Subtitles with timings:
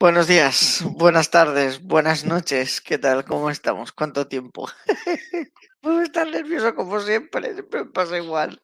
[0.00, 2.80] Buenos días, buenas tardes, buenas noches.
[2.80, 3.24] ¿Qué tal?
[3.24, 3.92] ¿Cómo estamos?
[3.92, 4.66] ¿Cuánto tiempo?
[5.82, 8.62] Puedo estar nervioso como siempre, siempre me pasa igual.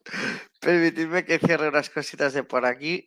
[0.61, 3.05] Permitidme que cierre unas cositas de por aquí.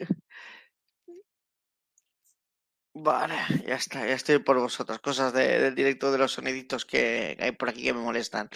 [2.93, 3.35] Vale,
[3.67, 4.99] ya está, ya estoy por vosotros.
[4.99, 8.49] Cosas de- del directo de los soniditos que hay por aquí que me molestan.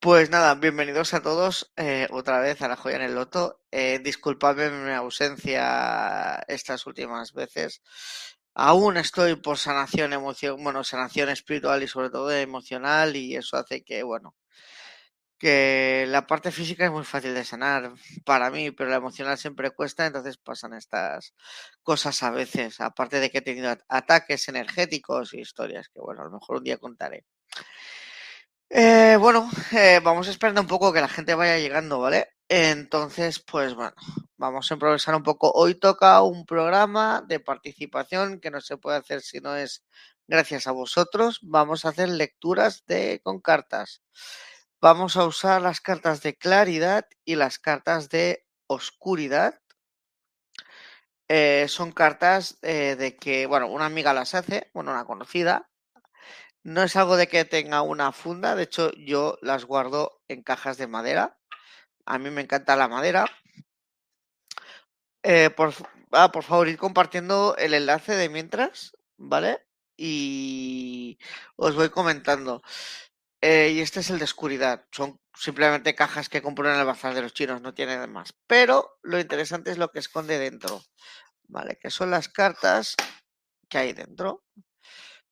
[0.00, 3.60] Pues nada, bienvenidos a todos eh, otra vez a la joya en el loto.
[3.72, 7.82] Eh, disculpadme mi ausencia estas últimas veces.
[8.56, 13.84] Aún estoy por sanación emoción, bueno, sanación espiritual y sobre todo emocional y eso hace
[13.84, 14.34] que, bueno,
[15.38, 17.92] que la parte física es muy fácil de sanar
[18.24, 21.34] para mí, pero la emocional siempre cuesta, entonces pasan estas
[21.82, 26.22] cosas a veces, aparte de que he tenido at- ataques energéticos y historias que, bueno,
[26.22, 27.26] a lo mejor un día contaré.
[28.70, 32.28] Eh, bueno, eh, vamos esperando un poco que la gente vaya llegando, ¿vale?
[32.48, 33.94] Entonces, pues bueno,
[34.36, 35.50] vamos a improvisar un poco.
[35.52, 39.84] Hoy toca un programa de participación que no se puede hacer si no es
[40.28, 41.40] gracias a vosotros.
[41.42, 44.02] Vamos a hacer lecturas de con cartas.
[44.80, 49.60] Vamos a usar las cartas de claridad y las cartas de oscuridad.
[51.28, 55.68] Eh, son cartas eh, de que, bueno, una amiga las hace, bueno, una conocida.
[56.64, 60.78] No es algo de que tenga una funda, de hecho yo las guardo en cajas
[60.78, 61.35] de madera.
[62.06, 63.26] A mí me encanta la madera.
[65.22, 65.74] Eh, por,
[66.12, 69.66] ah, por favor, ir compartiendo el enlace de mientras, ¿vale?
[69.96, 71.18] Y
[71.56, 72.62] os voy comentando.
[73.40, 74.86] Eh, y este es el de oscuridad.
[74.92, 78.34] Son simplemente cajas que compro en el bazar de los chinos, no tiene más.
[78.46, 80.82] Pero lo interesante es lo que esconde dentro,
[81.48, 81.78] ¿vale?
[81.80, 82.94] Que son las cartas
[83.68, 84.44] que hay dentro.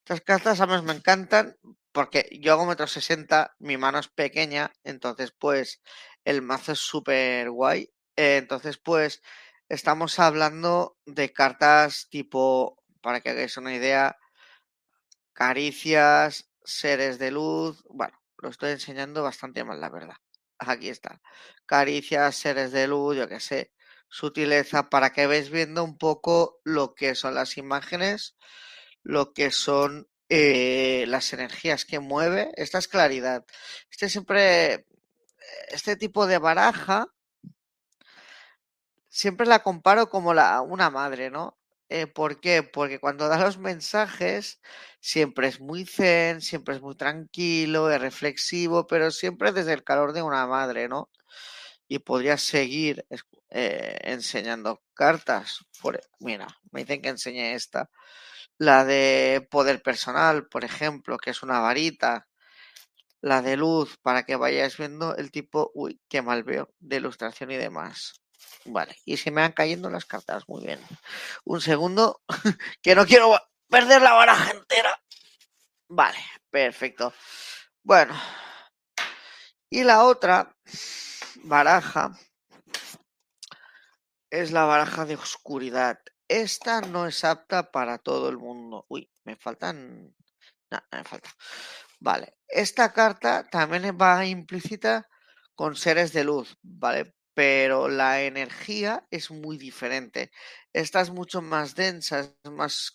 [0.05, 1.56] Estas cartas a mí me encantan
[1.93, 5.81] porque yo hago metro sesenta, mi mano es pequeña, entonces pues
[6.25, 7.93] el mazo es súper guay.
[8.17, 9.23] Eh, entonces pues
[9.69, 14.17] estamos hablando de cartas tipo, para que hagáis una idea,
[15.33, 17.83] caricias, seres de luz.
[17.89, 20.17] Bueno, lo estoy enseñando bastante mal, la verdad.
[20.59, 21.21] Aquí está.
[21.67, 23.73] Caricias, seres de luz, yo qué sé.
[24.09, 28.37] Sutileza, para que veáis viendo un poco lo que son las imágenes,
[29.03, 32.53] lo que son eh, las energías que mueve.
[32.56, 33.44] Esta es claridad.
[33.91, 34.87] Este siempre,
[35.69, 37.08] este tipo de baraja,
[39.08, 41.56] siempre la comparo como la, una madre, ¿no?
[41.88, 42.62] Eh, ¿por qué?
[42.62, 44.61] Porque cuando da los mensajes
[45.00, 50.12] siempre es muy zen, siempre es muy tranquilo, es reflexivo, pero siempre desde el calor
[50.12, 51.11] de una madre, ¿no?
[51.88, 53.06] Y podría seguir
[53.50, 55.61] eh, enseñando cartas.
[55.81, 57.91] Por, mira, me dicen que enseñe esta.
[58.58, 62.29] La de poder personal, por ejemplo, que es una varita.
[63.25, 67.50] La de luz para que vayáis viendo el tipo, uy, qué mal veo, de ilustración
[67.53, 68.21] y demás.
[68.67, 70.79] Vale, y se me van cayendo las cartas, muy bien.
[71.44, 72.21] Un segundo,
[72.82, 73.35] que no quiero
[73.71, 75.03] perder la baraja entera.
[75.88, 76.19] Vale,
[76.50, 77.15] perfecto.
[77.82, 78.15] Bueno,
[79.70, 80.55] y la otra
[81.44, 82.12] baraja
[84.31, 85.99] es la baraja de oscuridad.
[86.29, 88.85] Esta no es apta para todo el mundo.
[88.91, 90.15] Uy, me faltan...
[90.70, 91.31] No, no me falta.
[92.09, 95.09] Vale, esta carta también va implícita
[95.55, 97.15] con seres de luz, ¿vale?
[97.35, 100.31] Pero la energía es muy diferente.
[100.73, 102.91] Esta es mucho más densa, es más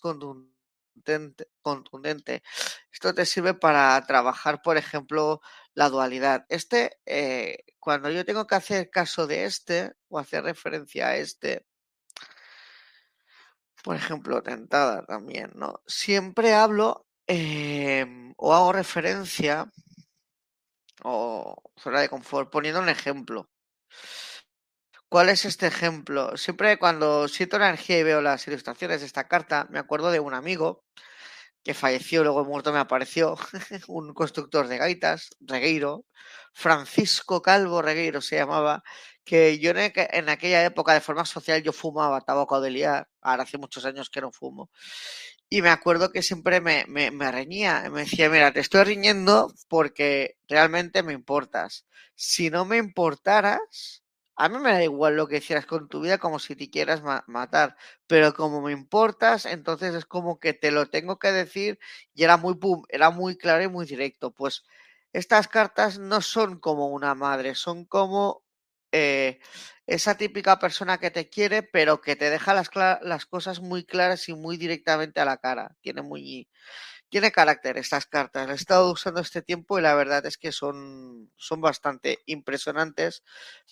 [1.62, 2.44] contundente.
[2.92, 5.42] Esto te sirve para trabajar, por ejemplo,
[5.74, 6.46] la dualidad.
[6.50, 11.66] Este, eh, cuando yo tengo que hacer caso de este o hacer referencia a este,
[13.84, 15.82] por ejemplo, tentada también, ¿no?
[15.88, 19.56] Siempre hablo em, o hago referencia
[21.04, 23.50] o zona de confort, poniendo un ejemplo.
[25.10, 26.38] ¿Cuál es este ejemplo?
[26.38, 30.34] Siempre cuando siento energía y veo las ilustraciones de esta carta, me acuerdo de un
[30.34, 30.84] amigo
[31.64, 33.36] que falleció, luego muerto me apareció,
[33.88, 36.06] un constructor de gaitas, Regueiro,
[36.54, 38.84] Francisco Calvo Regueiro se llamaba,
[39.26, 43.58] que yo en, aquella época de forma social yo fumaba tabaco de liar, ahora hace
[43.58, 44.70] muchos años que no fumo,
[45.50, 49.54] y me acuerdo que siempre me, me, me reñía, me decía, mira, te estoy riñendo
[49.68, 51.86] porque realmente me importas.
[52.16, 54.04] Si no me importaras,
[54.36, 57.02] a mí me da igual lo que hicieras con tu vida como si te quieras
[57.28, 57.76] matar,
[58.08, 61.80] pero como me importas, entonces es como que te lo tengo que decir
[62.14, 64.32] y era muy pum, era muy claro y muy directo.
[64.32, 64.64] Pues
[65.14, 68.44] estas cartas no son como una madre, son como
[68.92, 69.40] eh,
[69.88, 74.34] esa típica persona que te quiere, pero que te deja las, cosas muy claras y
[74.34, 75.76] muy directamente a la cara.
[75.82, 76.50] Tiene muy
[77.10, 78.50] tiene carácter estas cartas.
[78.50, 83.24] He estado usando este tiempo y la verdad es que son, son bastante impresionantes.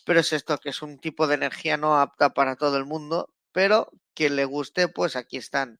[0.05, 3.31] Pero es esto, que es un tipo de energía no apta para todo el mundo.
[3.51, 5.79] Pero quien le guste, pues aquí están.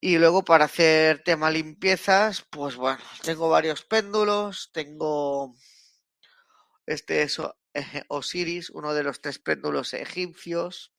[0.00, 4.70] Y luego para hacer tema limpiezas, pues bueno, tengo varios péndulos.
[4.72, 5.56] Tengo
[6.88, 7.38] este es
[8.08, 10.92] Osiris, uno de los tres péndulos egipcios.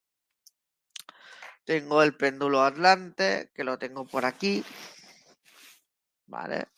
[1.66, 4.64] Tengo el péndulo Atlante, que lo tengo por aquí.
[6.26, 6.70] Vale.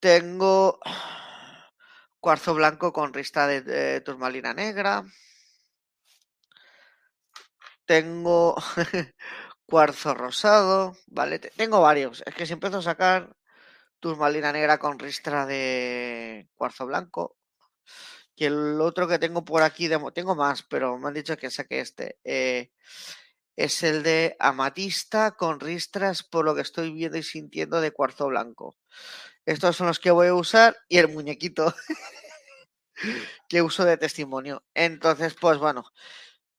[0.00, 0.80] Tengo
[2.20, 5.04] cuarzo blanco con rista de, turmalina negra.
[7.84, 8.56] Tengo
[9.66, 11.38] cuarzo rosado, ¿vale?
[11.38, 12.22] Tengo varios.
[12.26, 13.36] Es que si empiezo a sacar
[14.00, 17.36] turmalina negra con ristra de cuarzo blanco.
[18.34, 21.80] Y el otro que tengo por aquí, tengo más, pero me han dicho que saque
[21.80, 22.18] este.
[22.24, 22.70] Eh,
[23.56, 28.28] es el de amatista con ristras, por lo que estoy viendo y sintiendo, de cuarzo
[28.28, 28.76] blanco.
[29.46, 31.74] Estos son los que voy a usar y el muñequito
[33.48, 34.64] que uso de testimonio.
[34.74, 35.84] Entonces, pues bueno,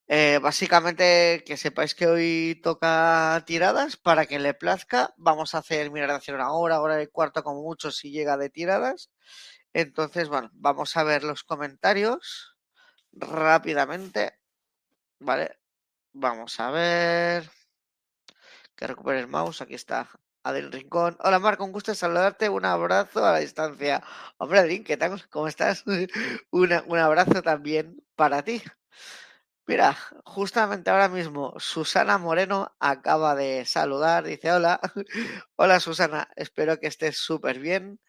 [0.07, 5.13] eh, básicamente que sepáis que hoy toca tiradas para que le plazca.
[5.17, 8.37] Vamos a hacer, mirar de hacer una hora, hora y cuarto como mucho si llega
[8.37, 9.09] de tiradas.
[9.73, 12.55] Entonces, bueno, vamos a ver los comentarios
[13.11, 14.39] rápidamente.
[15.19, 15.59] ¿Vale?
[16.13, 17.49] Vamos a ver.
[18.75, 19.61] Que recupere el mouse.
[19.61, 20.09] Aquí está.
[20.43, 21.17] Adel Rincón.
[21.21, 22.49] Hola Marco, un gusto saludarte.
[22.49, 24.03] Un abrazo a la distancia.
[24.37, 25.27] Hombre, Adrián, ¿qué tal?
[25.29, 25.83] ¿Cómo estás?
[26.51, 28.61] un abrazo también para ti.
[29.65, 34.25] Mira, justamente ahora mismo Susana Moreno acaba de saludar.
[34.25, 34.79] Dice: Hola.
[35.55, 37.99] Hola Susana, espero que estés súper bien.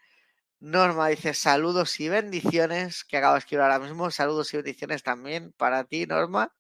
[0.65, 3.05] Norma dice: Saludos y bendiciones.
[3.05, 4.11] Que acabo de escribir ahora mismo.
[4.11, 6.55] Saludos y bendiciones también para ti, Norma.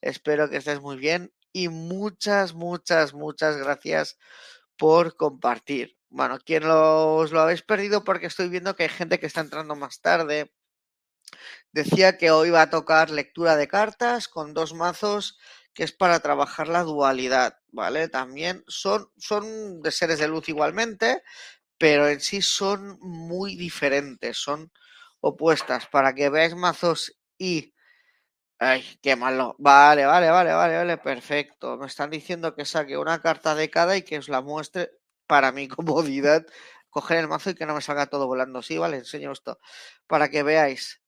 [0.00, 4.18] Espero que estés muy bien y muchas, muchas, muchas gracias
[4.76, 5.96] por compartir.
[6.08, 9.76] Bueno, quien os lo habéis perdido porque estoy viendo que hay gente que está entrando
[9.76, 10.52] más tarde.
[11.70, 15.38] Decía que hoy va a tocar lectura de cartas con dos mazos
[15.76, 18.08] que es para trabajar la dualidad, ¿vale?
[18.08, 21.22] También son, son de seres de luz igualmente,
[21.78, 24.72] pero en sí son muy diferentes, son
[25.20, 25.86] opuestas.
[25.88, 27.74] Para que veáis mazos y
[28.58, 29.54] Ay, qué malo.
[29.58, 31.76] Vale, vale, vale, vale, vale, perfecto.
[31.76, 34.90] Me están diciendo que saque una carta de cada y que os la muestre
[35.26, 36.46] para mi comodidad.
[36.90, 38.62] Coger el mazo y que no me salga todo volando.
[38.62, 39.58] Sí, vale, enseño esto.
[40.06, 41.02] Para que veáis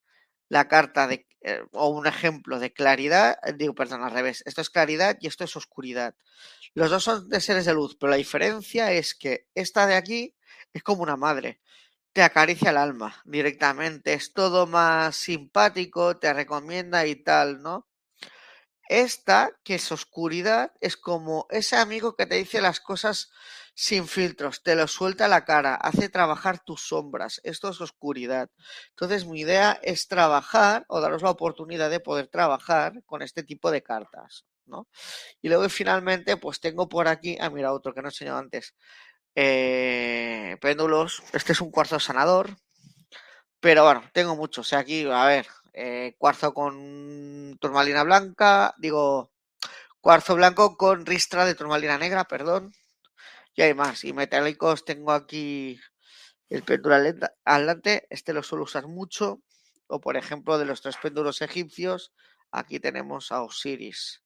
[0.48, 3.38] la carta de, eh, o un ejemplo de claridad.
[3.44, 4.42] Eh, digo, perdón, al revés.
[4.46, 6.14] Esto es claridad y esto es oscuridad.
[6.75, 10.34] Los dos son de seres de luz, pero la diferencia es que esta de aquí
[10.72, 11.60] es como una madre
[12.12, 17.87] te acaricia el alma directamente, es todo más simpático, te recomienda y tal, ¿no?
[18.88, 23.30] Esta, que es oscuridad, es como ese amigo que te dice las cosas
[23.75, 27.40] sin filtros, te lo suelta la cara, hace trabajar tus sombras.
[27.44, 28.50] Esto es oscuridad.
[28.90, 33.70] Entonces, mi idea es trabajar o daros la oportunidad de poder trabajar con este tipo
[33.70, 34.88] de cartas, ¿no?
[35.42, 38.75] Y luego, finalmente, pues tengo por aquí, ah, mira, otro que no he enseñado antes.
[39.35, 41.23] Eh, péndulos.
[41.32, 42.56] Este es un cuarzo sanador.
[43.61, 44.66] Pero bueno, tengo muchos.
[44.66, 49.32] O sea, aquí, a ver, eh, cuarzo con turmalina blanca, digo,
[50.00, 52.73] cuarzo blanco con ristra de turmalina negra, perdón.
[53.54, 54.04] Y hay más.
[54.04, 55.80] Y metálicos tengo aquí
[56.49, 56.97] el péndulo
[57.44, 58.06] adelante.
[58.11, 59.42] Este lo suelo usar mucho.
[59.88, 62.12] O por ejemplo, de los tres péndulos egipcios,
[62.52, 64.23] aquí tenemos a Osiris,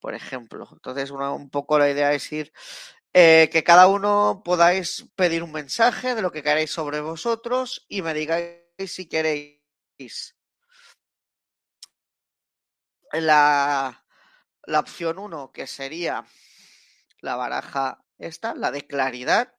[0.00, 0.68] por ejemplo.
[0.72, 2.52] Entonces, un poco la idea es ir
[3.14, 8.02] eh, que cada uno podáis pedir un mensaje de lo que queráis sobre vosotros y
[8.02, 10.36] me digáis si queréis.
[13.12, 14.04] La,
[14.64, 16.24] la opción 1, que sería
[17.20, 19.54] la baraja esta, la de claridad,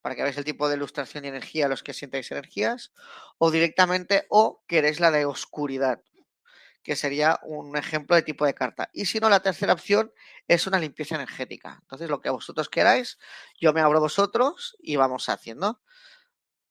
[0.00, 2.92] para que veáis el tipo de ilustración y energía a los que sientáis energías,
[3.38, 6.02] o directamente, o queréis la de oscuridad,
[6.86, 8.88] que sería un ejemplo de tipo de carta.
[8.92, 10.12] Y si no, la tercera opción
[10.46, 11.80] es una limpieza energética.
[11.82, 13.18] Entonces, lo que vosotros queráis,
[13.60, 15.82] yo me abro vosotros y vamos haciendo.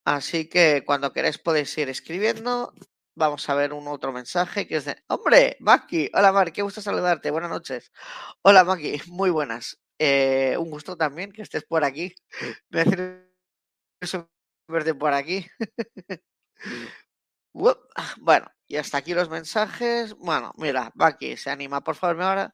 [0.06, 2.74] Así que cuando queráis podéis ir escribiendo.
[3.16, 5.04] Vamos a ver un otro mensaje que es de...
[5.08, 5.58] ¡Hombre!
[5.60, 6.12] Maki.
[6.14, 6.54] Hola, Mar.
[6.54, 7.30] Qué gusto saludarte.
[7.32, 7.92] Buenas noches.
[8.42, 9.02] Hola, Maki.
[9.08, 9.82] Muy buenas.
[10.00, 12.16] Eh, un gusto también que estés por aquí.
[12.70, 13.20] Me hace
[14.70, 15.46] verte por aquí.
[18.18, 20.16] Bueno, y hasta aquí los mensajes.
[20.16, 21.82] Bueno, mira, Baki se anima.
[21.82, 22.50] Por favor, me,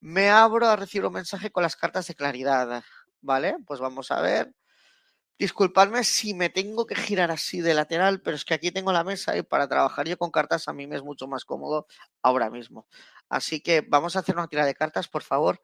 [0.00, 2.82] me abro a recibir un mensaje con las cartas de claridad.
[3.20, 3.56] ¿Vale?
[3.66, 4.54] Pues vamos a ver.
[5.38, 9.04] Disculpadme si me tengo que girar así de lateral, pero es que aquí tengo la
[9.04, 11.86] mesa y para trabajar yo con cartas a mí me es mucho más cómodo
[12.22, 12.86] ahora mismo.
[13.30, 15.62] Así que vamos a hacer una tira de cartas, por favor.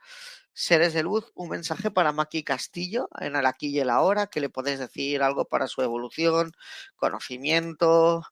[0.55, 4.41] Seres de luz, un mensaje para Maki Castillo en el aquí y el ahora, que
[4.41, 6.53] le podéis decir algo para su evolución,
[6.97, 8.23] conocimiento,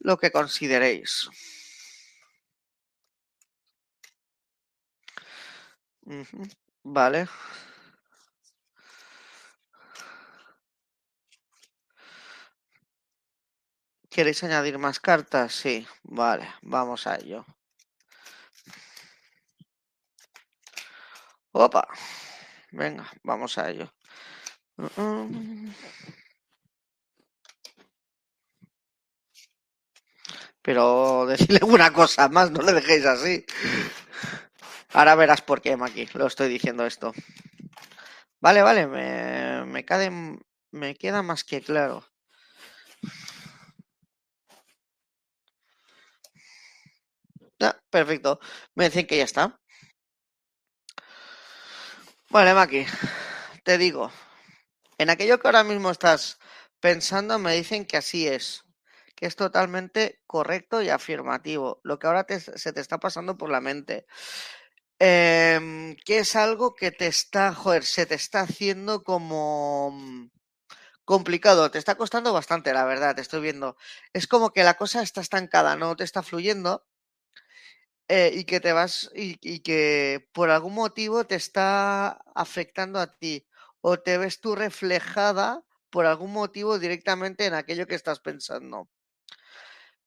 [0.00, 1.28] lo que consideréis.
[6.82, 7.28] Vale.
[14.10, 15.54] ¿Queréis añadir más cartas?
[15.54, 17.46] Sí, vale, vamos a ello.
[21.52, 21.86] Opa,
[22.72, 23.92] venga, vamos a ello.
[30.70, 33.44] Pero decirle una cosa más, no le dejéis así.
[34.92, 37.12] Ahora verás por qué, Maki, lo estoy diciendo esto.
[38.40, 39.64] Vale, vale, me,
[40.70, 42.06] me, queda más que claro.
[47.60, 48.38] Ah, perfecto.
[48.76, 49.58] Me dicen que ya está.
[52.30, 52.86] Vale, Maki,
[53.64, 54.12] te digo,
[54.98, 56.38] en aquello que ahora mismo estás
[56.78, 58.64] pensando, me dicen que así es,
[59.20, 63.60] que es totalmente correcto y afirmativo, lo que ahora se te está pasando por la
[63.60, 64.06] mente.
[64.98, 70.30] Em, que es algo que te está, joder, se te está haciendo como mm,
[71.04, 73.76] complicado, te está costando bastante, la verdad, te estoy viendo.
[74.12, 76.86] Es como que la cosa está estancada, no te está fluyendo
[78.08, 83.46] eh, y que te vas y, que por algún motivo te está afectando a ti
[83.80, 88.88] o te ves tú reflejada por algún motivo directamente en aquello que estás pensando.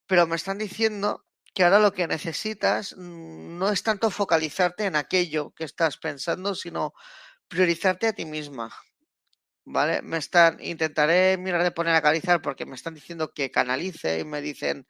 [0.08, 4.96] Pero me están diciendo que ahora lo que necesitas mm, no es tanto focalizarte en
[4.96, 6.94] aquello que estás pensando, sino
[7.48, 8.72] priorizarte a ti misma.
[9.66, 10.02] ¿Vale?
[10.02, 14.26] Me están, intentaré mirar de poner a canalizar porque me están diciendo que canalice y
[14.26, 14.88] me dicen,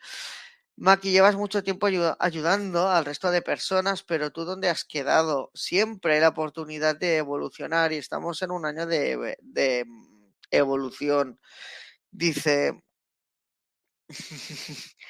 [0.77, 1.87] Maki, llevas mucho tiempo
[2.19, 5.51] ayudando al resto de personas, pero tú dónde has quedado?
[5.53, 9.85] Siempre hay la oportunidad de evolucionar y estamos en un año de, de
[10.49, 11.39] evolución.
[12.11, 12.83] Dice,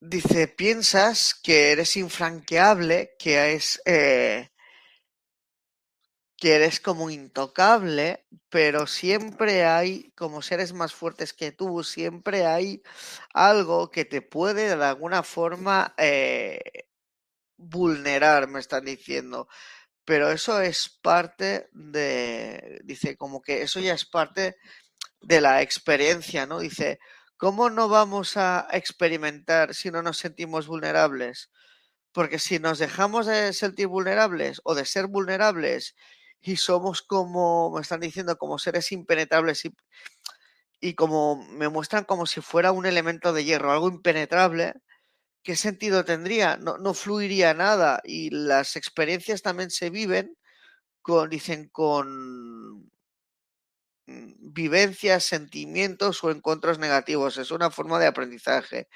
[0.00, 4.50] dice, piensas que eres infranqueable, que es eh,
[6.36, 12.82] que eres como intocable, pero siempre hay, como seres más fuertes que tú, siempre hay
[13.34, 16.60] algo que te puede de alguna forma eh,
[17.56, 19.48] vulnerar, me están diciendo.
[20.04, 24.56] Pero eso es parte de, dice, como que eso ya es parte
[25.20, 26.60] de la experiencia, ¿no?
[26.60, 27.00] Dice,
[27.38, 31.50] ¿cómo no vamos a experimentar si no nos sentimos vulnerables?
[32.12, 35.96] Porque si nos dejamos de sentir vulnerables o de ser vulnerables
[36.40, 39.74] y somos como, me están diciendo, como seres impenetrables y,
[40.80, 44.74] y como me muestran como si fuera un elemento de hierro, algo impenetrable,
[45.42, 46.56] ¿qué sentido tendría?
[46.58, 50.36] No, no fluiría nada y las experiencias también se viven
[51.02, 52.90] con, dicen, con,
[54.08, 57.38] vivencias, sentimientos o encuentros negativos.
[57.38, 58.88] Es una forma de aprendizaje.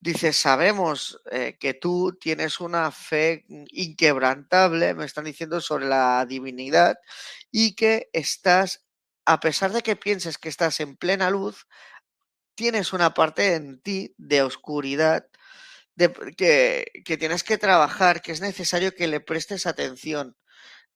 [0.00, 6.96] Dice, sabemos eh, que tú tienes una fe inquebrantable, me están diciendo sobre la divinidad,
[7.52, 8.84] y que estás,
[9.26, 11.66] a pesar de que pienses que estás en plena luz,
[12.56, 15.26] tienes una parte en ti de oscuridad
[15.94, 20.36] de, que, que tienes que trabajar, que es necesario que le prestes atención.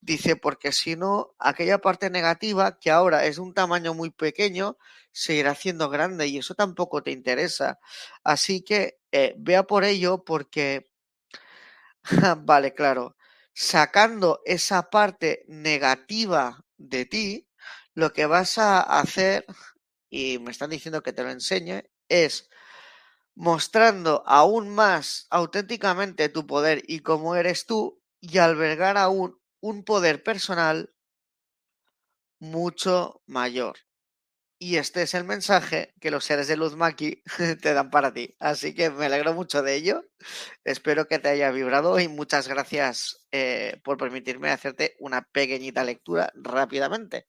[0.07, 4.79] Dice, porque si no, aquella parte negativa, que ahora es de un tamaño muy pequeño,
[5.11, 7.81] se irá haciendo grande y eso tampoco te interesa.
[8.23, 10.93] Así que eh, vea por ello porque,
[12.39, 13.17] vale, claro,
[13.53, 17.49] sacando esa parte negativa de ti,
[17.95, 19.45] lo que vas a hacer,
[20.09, 22.49] y me están diciendo que te lo enseñe, es
[23.35, 30.23] mostrando aún más auténticamente tu poder y cómo eres tú y albergar aún un poder
[30.23, 30.95] personal
[32.39, 33.79] mucho mayor.
[34.59, 37.23] Y este es el mensaje que los seres de luz Maki
[37.61, 38.37] te dan para ti.
[38.39, 40.05] Así que me alegro mucho de ello.
[40.65, 46.33] Espero que te haya vibrado y muchas gracias eh, por permitirme hacerte una pequeñita lectura
[46.37, 47.27] rápidamente.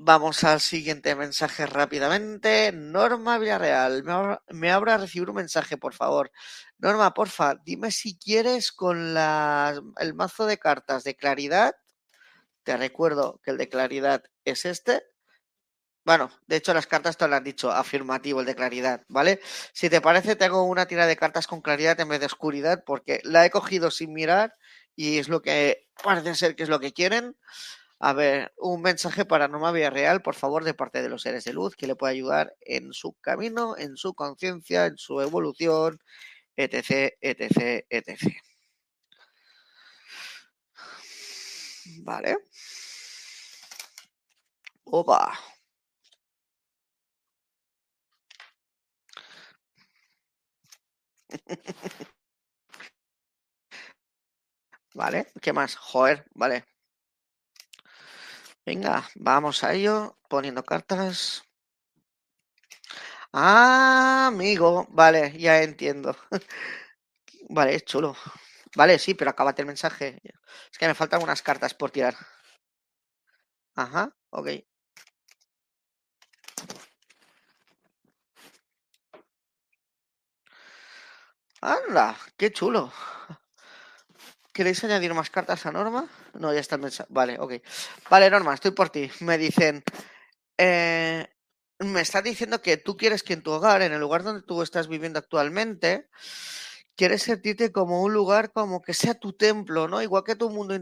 [0.00, 2.70] Vamos al siguiente mensaje rápidamente.
[2.72, 4.04] Norma Villarreal,
[4.50, 6.30] me, a recibir un mensaje, por favor.
[6.78, 11.74] Norma, porfa, dime si quieres con el mazo de cartas de claridad.
[12.62, 15.02] Te recuerdo que el de claridad es este.
[16.04, 19.40] Bueno, de hecho las cartas te lo han dicho, afirmativo el de claridad, ¿vale?
[19.72, 23.20] Si te parece, tengo una tira de cartas con claridad en vez de oscuridad porque
[23.24, 24.54] la he cogido sin mirar
[24.94, 27.36] y es lo que parece ser que es lo que quieren.
[28.00, 31.52] A ver, un mensaje para Norma Villarreal, por favor, de parte de los seres de
[31.52, 35.98] luz, que le pueda ayudar en su camino, en su conciencia, en su evolución,
[36.56, 38.36] etc, etc, etc.
[42.04, 42.36] Vale.
[44.98, 45.20] Opa.
[54.94, 55.76] Vale, ¿qué más?
[55.76, 56.64] Joder, vale.
[58.68, 61.42] Venga, vamos a ello, poniendo cartas.
[63.32, 66.14] Ah, amigo, vale, ya entiendo.
[67.50, 68.14] Vale, es chulo.
[68.76, 70.20] Vale, sí, pero acábate el mensaje.
[70.70, 72.14] Es que me faltan unas cartas por tirar.
[73.74, 74.48] Ajá, ok.
[81.62, 82.16] ¡Anda!
[82.36, 82.92] ¡Qué chulo!
[84.58, 86.08] ¿Queréis añadir más cartas a Norma?
[86.34, 87.06] No, ya está el mensaje.
[87.12, 87.62] Vale, ok.
[88.10, 89.08] Vale, Norma, estoy por ti.
[89.20, 89.84] Me dicen.
[90.56, 91.28] Eh,
[91.78, 94.60] me está diciendo que tú quieres que en tu hogar, en el lugar donde tú
[94.62, 96.08] estás viviendo actualmente,
[96.96, 100.02] quieres sentirte como un lugar como que sea tu templo, ¿no?
[100.02, 100.76] Igual que tu mundo.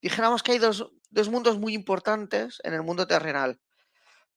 [0.00, 3.60] Dijéramos que hay dos, dos mundos muy importantes en el mundo terrenal,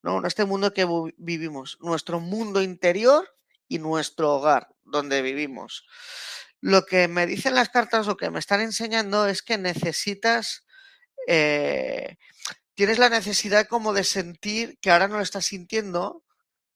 [0.02, 0.18] ¿no?
[0.18, 1.78] En este mundo que vivimos.
[1.80, 3.34] Nuestro mundo interior
[3.70, 5.86] y nuestro hogar, donde vivimos.
[6.64, 10.64] Lo que me dicen las cartas o que me están enseñando es que necesitas,
[11.28, 12.16] eh,
[12.74, 16.24] tienes la necesidad como de sentir que ahora no lo estás sintiendo.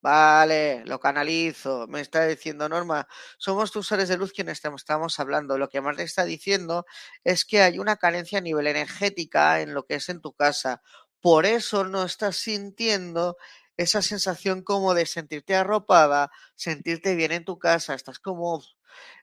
[0.01, 1.87] Vale, lo canalizo.
[1.87, 5.57] Me está diciendo Norma, somos tus seres de luz quienes estamos hablando.
[5.57, 6.85] Lo que te está diciendo
[7.23, 10.81] es que hay una carencia a nivel energética en lo que es en tu casa.
[11.21, 13.37] Por eso no estás sintiendo
[13.77, 18.61] esa sensación como de sentirte arropada, sentirte bien en tu casa, estás como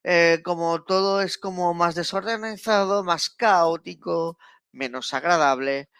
[0.04, 4.38] eh, como todo es como más desorganizado, más caótico,
[4.72, 5.90] menos agradable,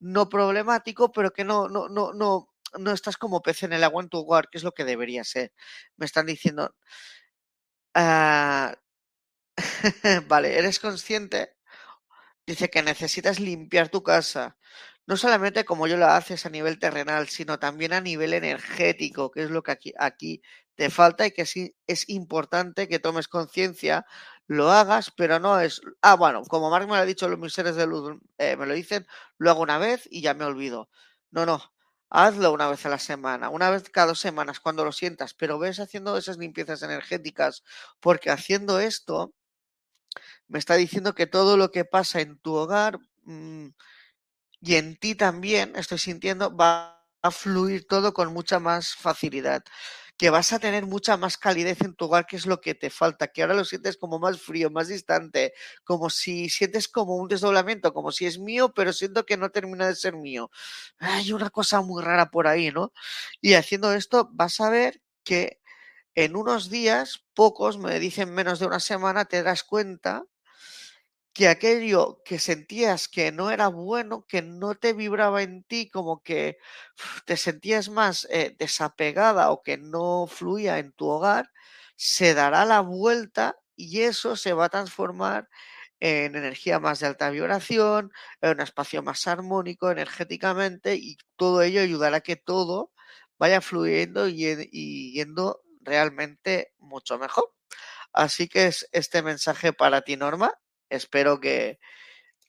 [0.00, 4.02] no problemático, pero que no, no, no, no, no estás como pez en el agua
[4.02, 5.52] en tu hogar, que es lo que debería ser.
[5.96, 6.74] Me están diciendo,
[7.94, 8.74] ah,
[10.28, 11.56] vale, ¿eres consciente?
[12.46, 14.56] Dice que necesitas limpiar tu casa,
[15.06, 19.42] no solamente como yo lo haces a nivel terrenal, sino también a nivel energético, que
[19.44, 20.42] es lo que aquí, aquí
[20.76, 24.06] te falta y que sí es importante que tomes conciencia,
[24.46, 27.52] lo hagas, pero no es, ah, bueno, como Mark me lo ha dicho los mis
[27.52, 29.06] seres de luz, eh, me lo dicen,
[29.38, 30.88] lo hago una vez y ya me olvido.
[31.30, 31.62] No, no,
[32.10, 35.58] hazlo una vez a la semana, una vez cada dos semanas, cuando lo sientas, pero
[35.58, 37.62] ves haciendo esas limpiezas energéticas,
[38.00, 39.34] porque haciendo esto,
[40.48, 43.68] me está diciendo que todo lo que pasa en tu hogar mmm,
[44.64, 49.62] y en ti también, estoy sintiendo, va a fluir todo con mucha más facilidad
[50.16, 52.90] que vas a tener mucha más calidez en tu hogar, que es lo que te
[52.90, 55.52] falta, que ahora lo sientes como más frío, más distante,
[55.84, 59.86] como si sientes como un desdoblamiento, como si es mío, pero siento que no termina
[59.88, 60.50] de ser mío.
[60.98, 62.92] Hay una cosa muy rara por ahí, ¿no?
[63.40, 65.60] Y haciendo esto vas a ver que
[66.16, 70.24] en unos días, pocos, me dicen menos de una semana, te das cuenta
[71.34, 76.22] que aquello que sentías que no era bueno, que no te vibraba en ti, como
[76.22, 76.58] que
[77.26, 81.50] te sentías más eh, desapegada o que no fluía en tu hogar,
[81.96, 85.48] se dará la vuelta y eso se va a transformar
[86.00, 91.80] en energía más de alta vibración, en un espacio más armónico energéticamente y todo ello
[91.80, 92.92] ayudará a que todo
[93.38, 97.52] vaya fluyendo y, yendo realmente mucho mejor.
[98.12, 100.52] Así que es este mensaje para ti, Norma.
[100.88, 101.78] Espero que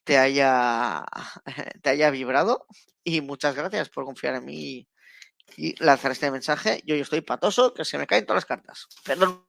[0.04, 1.04] te haya,
[1.82, 2.66] te haya vibrado
[3.04, 4.88] y muchas gracias por confiar en mí
[5.56, 6.82] y lanzar este mensaje.
[6.84, 8.86] Yo, yo estoy patoso, que se me caen todas las cartas.
[9.04, 9.46] Perdón.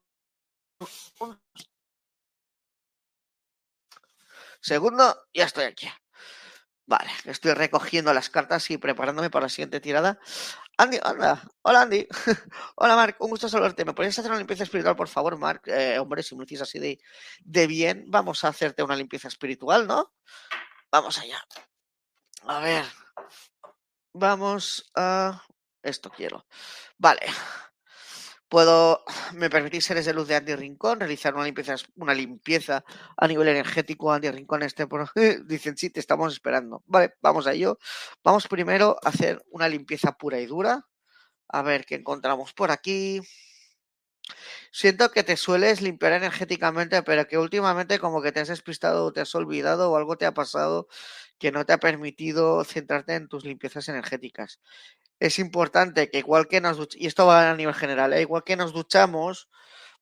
[4.61, 5.87] Segundo, ya estoy aquí.
[6.85, 10.19] Vale, estoy recogiendo las cartas y preparándome para la siguiente tirada.
[10.79, 12.07] Andy, hola, hola Andy.
[12.75, 13.83] hola Mark, un gusto saludarte.
[13.83, 15.63] ¿Me podrías hacer una limpieza espiritual, por favor, Mark?
[15.65, 16.99] Eh, hombre, si me dices así de,
[17.39, 20.13] de bien, vamos a hacerte una limpieza espiritual, ¿no?
[20.91, 21.43] Vamos allá.
[22.43, 22.85] A ver.
[24.13, 25.41] Vamos a...
[25.81, 26.45] Esto quiero.
[26.99, 27.21] Vale.
[28.49, 32.83] Puedo, me permitís seres de luz de Andy Rincón, realizar una limpieza, una limpieza
[33.17, 34.11] a nivel energético.
[34.11, 35.09] Andy Rincón, este por...
[35.45, 36.83] dicen sí, te estamos esperando.
[36.85, 37.77] Vale, vamos a ello.
[38.23, 40.85] Vamos primero a hacer una limpieza pura y dura.
[41.49, 43.21] A ver qué encontramos por aquí.
[44.71, 49.21] Siento que te sueles limpiar energéticamente, pero que últimamente como que te has despistado, te
[49.21, 50.87] has olvidado o algo te ha pasado
[51.39, 54.59] que no te ha permitido centrarte en tus limpiezas energéticas
[55.19, 58.21] es importante que igual que nos y esto va a nivel general, ¿eh?
[58.21, 59.49] igual que nos duchamos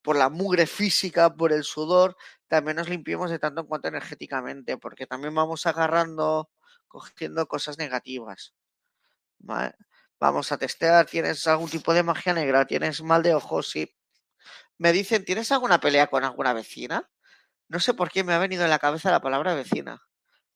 [0.01, 2.15] por la mugre física, por el sudor,
[2.47, 6.51] también nos limpiemos de tanto en cuanto energéticamente, porque también vamos agarrando,
[6.87, 8.53] cogiendo cosas negativas.
[10.19, 12.65] Vamos a testear, ¿tienes algún tipo de magia negra?
[12.65, 13.69] ¿Tienes mal de ojos?
[13.71, 13.95] Sí.
[14.77, 17.09] Me dicen, ¿tienes alguna pelea con alguna vecina?
[17.69, 20.01] No sé por qué me ha venido en la cabeza la palabra vecina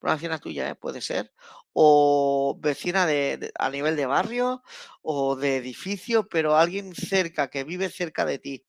[0.01, 0.75] una vecina tuya, ¿eh?
[0.75, 1.33] puede ser,
[1.73, 4.63] o vecina de, a nivel de barrio
[5.01, 8.65] o de edificio, pero alguien cerca, que vive cerca de ti.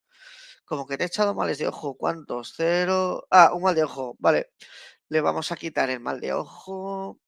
[0.64, 1.96] Como que te he echado males de ojo.
[1.96, 2.54] ¿Cuántos?
[2.56, 3.26] Cero.
[3.30, 4.16] Ah, un mal de ojo.
[4.20, 4.52] Vale.
[5.08, 7.20] Le vamos a quitar el mal de ojo.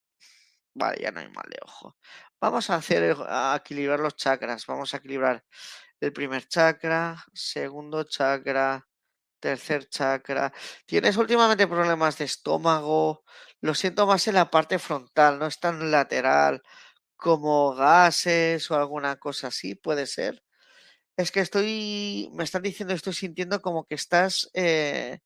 [0.75, 1.97] Vale, ya no hay mal de ojo.
[2.41, 4.67] Vamos a hacer a equilibrar los chakras.
[4.67, 5.45] Vamos a equilibrar
[6.01, 8.87] el primer chakra, segundo chakra,
[9.41, 10.53] tercer chakra.
[10.87, 13.25] ¿Tienes últimamente problemas de estómago?
[13.63, 16.63] Lo siento más en la parte frontal, no es tan lateral
[17.17, 20.43] como gases o alguna cosa así, puede ser.
[21.17, 25.21] Es que estoy, me están diciendo, estoy sintiendo como que estás, eh,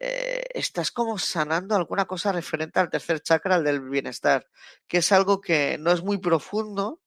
[0.00, 4.46] eh, estás como sanando alguna cosa referente al tercer chakra, al del bienestar,
[4.88, 7.00] que es algo que no es muy profundo,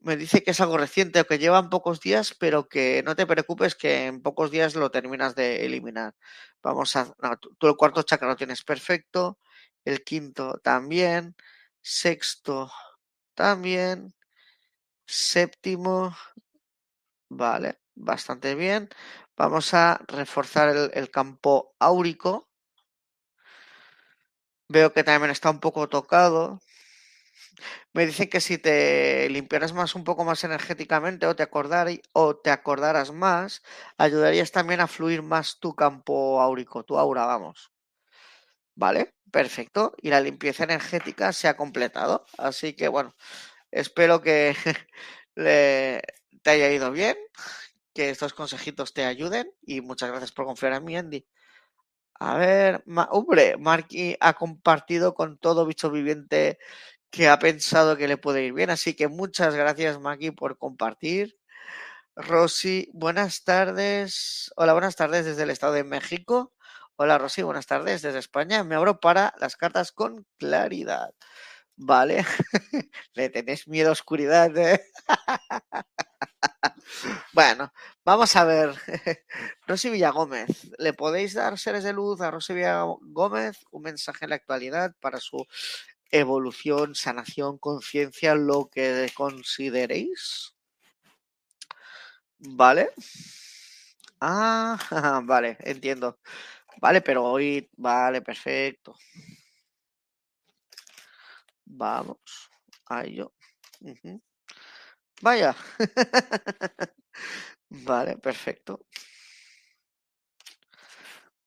[0.00, 3.26] me dice que es algo reciente o que llevan pocos días, pero que no te
[3.26, 6.14] preocupes que en pocos días lo terminas de eliminar.
[6.62, 7.14] Vamos a...
[7.58, 9.38] Tú el cuarto chakra lo tienes perfecto,
[9.84, 11.36] el quinto también,
[11.82, 12.70] sexto
[13.34, 14.14] también,
[15.06, 16.16] séptimo,
[17.28, 18.88] vale, bastante bien.
[19.36, 22.48] Vamos a reforzar el, el campo áurico.
[24.68, 26.60] Veo que también está un poco tocado,
[27.92, 32.36] me dicen que si te limpiaras más un poco más energéticamente o te, acordar, o
[32.36, 33.62] te acordaras más,
[33.98, 37.72] ayudarías también a fluir más tu campo áurico, tu aura, vamos.
[38.74, 39.14] ¿Vale?
[39.30, 39.94] Perfecto.
[40.00, 42.24] Y la limpieza energética se ha completado.
[42.38, 43.14] Así que bueno,
[43.70, 44.54] espero que
[45.34, 47.16] te haya ido bien,
[47.94, 51.26] que estos consejitos te ayuden y muchas gracias por confiar en mí, Andy.
[52.20, 56.58] A ver, hombre, Marky ha compartido con todo bicho viviente
[57.10, 58.70] que ha pensado que le puede ir bien.
[58.70, 61.38] Así que muchas gracias, Maki, por compartir.
[62.16, 64.52] Rosy, buenas tardes.
[64.56, 66.52] Hola, buenas tardes desde el Estado de México.
[66.96, 68.64] Hola, Rosy, buenas tardes desde España.
[68.64, 71.14] Me abro para las cartas con claridad.
[71.76, 72.26] Vale.
[73.14, 74.56] Le tenés miedo a oscuridad.
[74.58, 74.84] ¿eh?
[77.32, 77.72] bueno,
[78.04, 78.74] vamos a ver.
[79.66, 80.70] Rosy Villagómez.
[80.78, 85.20] ¿Le podéis dar seres de luz a Rosy Villagómez un mensaje en la actualidad para
[85.20, 85.46] su
[86.10, 90.54] evolución, sanación, conciencia, lo que consideréis.
[92.38, 92.90] ¿Vale?
[94.20, 94.78] Ah,
[95.24, 96.18] vale, entiendo.
[96.80, 98.96] Vale, pero hoy, vale, perfecto.
[101.64, 102.50] Vamos,
[102.86, 103.32] a ello.
[105.22, 105.54] Vaya.
[107.70, 108.86] vale, perfecto.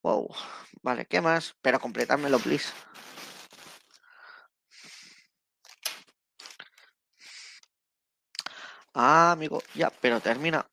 [0.04, 0.30] Wow.
[0.82, 1.56] Vale, ¿qué más?
[1.62, 2.74] Pero completármelo, please.
[8.96, 10.68] Ah, amigo, ya, pero termina.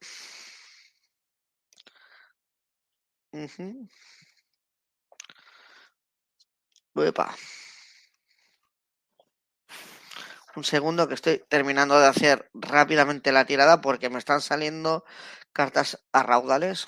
[10.59, 15.05] Un segundo que estoy terminando de hacer rápidamente la tirada porque me están saliendo
[15.53, 16.85] cartas a raudales.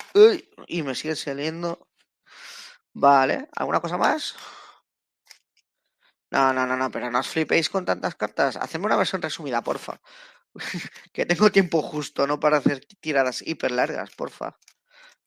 [0.67, 1.87] y me sigue saliendo.
[2.93, 4.35] Vale, ¿alguna cosa más?
[6.35, 8.57] No, no, no, no, pero no os flipéis con tantas cartas.
[8.63, 9.93] Hacedme una versión resumida, porfa.
[11.13, 12.39] que tengo tiempo justo, ¿no?
[12.39, 14.57] Para hacer tiradas hiper largas, porfa.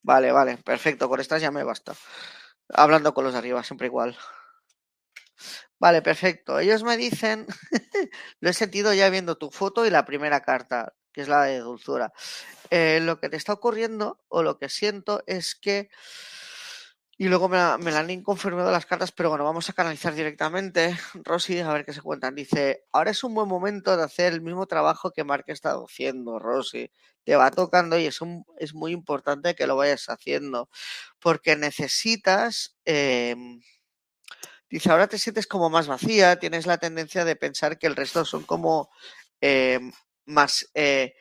[0.03, 1.09] Vale, vale, perfecto.
[1.09, 1.95] Con estas ya me basta.
[2.69, 4.17] Hablando con los de arriba, siempre igual.
[5.79, 6.59] Vale, perfecto.
[6.59, 7.47] Ellos me dicen,
[8.41, 11.59] lo he sentido ya viendo tu foto y la primera carta, que es la de
[11.59, 12.13] dulzura.
[12.71, 15.91] Eh, lo que te está ocurriendo o lo que siento es que
[17.19, 20.95] y luego me, la, han inconfirmado las cartas, pero bueno, vamos a canalizar directamente.
[21.15, 22.35] Rosy, a ver qué se cuentan.
[22.35, 26.39] Dice, ahora es un buen momento de hacer el mismo trabajo que Mark estado haciendo,
[26.39, 26.91] Rosy.
[27.25, 28.19] Te va tocando y es,
[28.59, 30.69] es muy importante que lo vayas haciendo,
[31.19, 32.77] porque necesitas...
[32.85, 33.61] Em,
[34.69, 38.27] dice, ahora te sientes como más vacía, tienes la tendencia de pensar que el resto
[38.27, 38.91] son como
[39.41, 39.91] em,
[40.27, 40.69] más...
[40.75, 41.15] Eh,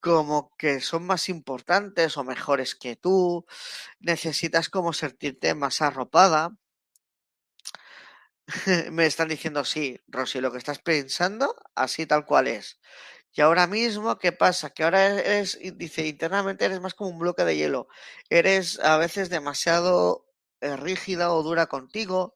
[0.00, 3.46] como que son más importantes o mejores que tú,
[4.00, 6.56] necesitas como sentirte más arropada.
[8.90, 12.80] Me están diciendo, sí, Rosy, lo que estás pensando, así tal cual es.
[13.32, 14.70] Y ahora mismo, ¿qué pasa?
[14.70, 17.88] Que ahora eres, dice, internamente eres más como un bloque de hielo.
[18.28, 20.26] Eres a veces demasiado
[20.60, 22.34] eh, rígida o dura contigo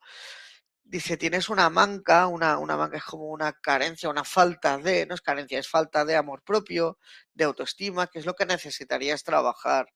[0.85, 5.15] dice, tienes una manca, una, una manca es como una carencia, una falta de, no
[5.15, 6.99] es carencia, es falta de amor propio,
[7.35, 9.87] de autoestima, que es lo que necesitarías trabajar.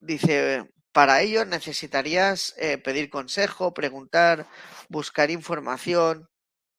[0.00, 4.46] Dice, para ello necesitarías eh, pedir consejo, preguntar,
[4.88, 6.28] buscar información.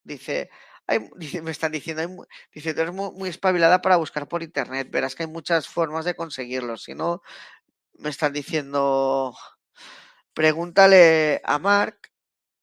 [0.03, 0.49] Dice,
[1.17, 5.23] dice me están diciendo, dice, tú eres muy, espabilada para buscar por internet, verás que
[5.23, 6.77] hay muchas formas de conseguirlo.
[6.77, 7.21] Si no,
[7.93, 9.35] me están diciendo,
[10.33, 12.11] Pregúntale a Mark,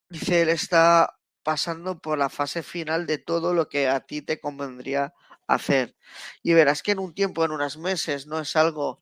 [0.08, 4.40] dice él está pasando por la fase final de todo lo que a ti te
[4.40, 5.14] convendría
[5.46, 5.96] hacer.
[6.42, 9.00] Y verás que en un tiempo, en unos meses, no es algo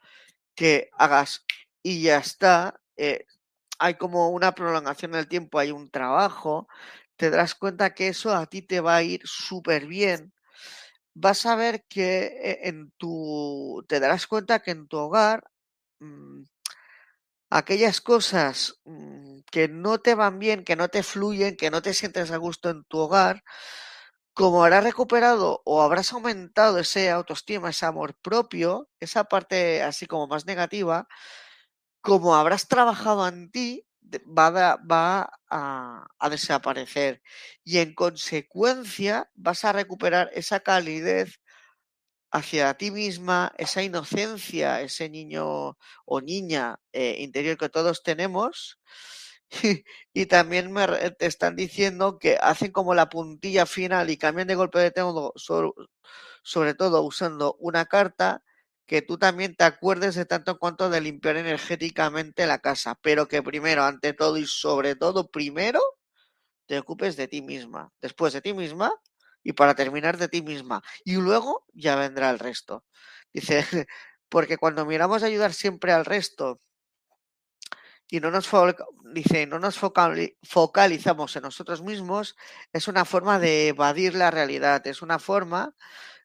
[0.54, 1.44] que hagas
[1.82, 2.80] y ya está.
[2.96, 3.26] Eh,
[3.78, 6.68] hay como una prolongación del tiempo, hay un trabajo,
[7.16, 10.34] te darás cuenta que eso a ti te va a ir súper bien.
[11.14, 15.44] Vas a ver que eh, en tu, te darás cuenta que en tu hogar
[16.00, 16.42] mm,
[17.50, 21.94] aquellas cosas mm, que no te van bien, que no te fluyen, que no te
[21.94, 23.42] sientes a gusto en tu hogar,
[24.34, 30.26] como habrás recuperado o habrás aumentado ese autoestima, ese amor propio, esa parte así como
[30.26, 31.08] más negativa,
[32.02, 33.86] como habrás trabajado en ti,
[34.26, 37.22] va, va a, a, desaparecer.
[37.64, 41.40] Y en consecuencia vas a recuperar esa calidez
[42.30, 48.78] hacia ti misma, esa inocencia, ese niño o niña eh, interior que todos tenemos.
[50.12, 54.54] Y, también me, te están diciendo que hacen como la puntilla final y cambian de
[54.56, 58.42] golpe de todo, sobre, todo usando una carta
[58.86, 63.28] que tú también te acuerdes de tanto en cuanto de limpiar energéticamente la casa, pero
[63.28, 65.80] que primero, ante todo y sobre todo, primero
[66.66, 67.92] te ocupes de ti misma.
[68.00, 68.92] Después de ti misma,
[69.46, 70.82] y para terminar de ti misma.
[71.04, 72.84] Y luego ya vendrá el resto.
[73.32, 73.64] Dice,
[74.28, 76.60] porque cuando miramos ayudar siempre al resto
[78.08, 78.50] y no nos,
[79.14, 82.34] dice, no nos focalizamos en nosotros mismos,
[82.72, 85.76] es una forma de evadir la realidad, es una forma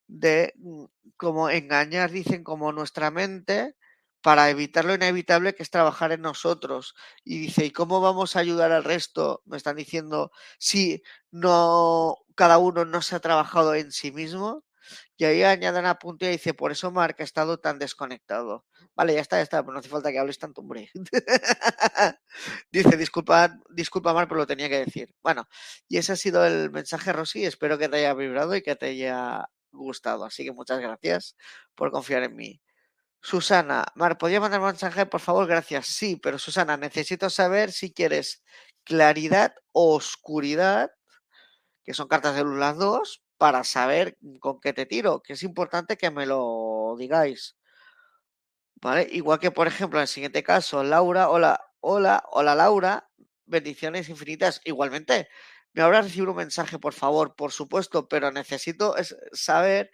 [0.07, 3.75] de mm, como engañar, dicen, como nuestra mente
[4.21, 6.95] para evitar lo inevitable que es trabajar en nosotros.
[7.23, 9.41] Y dice, ¿y cómo vamos a ayudar al resto?
[9.45, 14.63] Me están diciendo, si no, cada uno no se ha trabajado en sí mismo.
[15.17, 18.65] Y ahí añaden a punto y dice, por eso Mark ha estado tan desconectado.
[18.95, 20.89] Vale, ya está, ya está, pero no hace falta que hables tanto, hombre.
[22.71, 25.13] dice, disculpa, disculpa Mark, pero lo tenía que decir.
[25.23, 25.47] Bueno,
[25.87, 27.45] y ese ha sido el mensaje, Rosy.
[27.45, 30.25] Espero que te haya vibrado y que te haya gustado.
[30.25, 31.35] Así que muchas gracias
[31.75, 32.61] por confiar en mí.
[33.21, 35.45] Susana, Mar, ¿podría mandar un mensaje, por favor?
[35.47, 35.87] Gracias.
[35.87, 38.43] Sí, pero Susana, necesito saber si quieres
[38.83, 40.91] claridad o oscuridad,
[41.83, 45.43] que son cartas de luz las dos, para saber con qué te tiro, que es
[45.43, 47.57] importante que me lo digáis.
[48.75, 49.07] ¿Vale?
[49.11, 53.09] Igual que, por ejemplo, en el siguiente caso, Laura, hola, hola, hola Laura,
[53.45, 54.61] bendiciones infinitas.
[54.65, 55.29] Igualmente,
[55.73, 58.95] me habrá recibido un mensaje, por favor, por supuesto, pero necesito
[59.33, 59.91] saber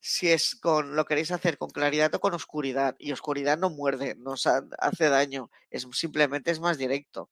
[0.00, 2.96] si es con lo queréis hacer con claridad o con oscuridad.
[2.98, 4.34] Y oscuridad no muerde, no
[4.78, 7.30] hace daño, es simplemente es más directo.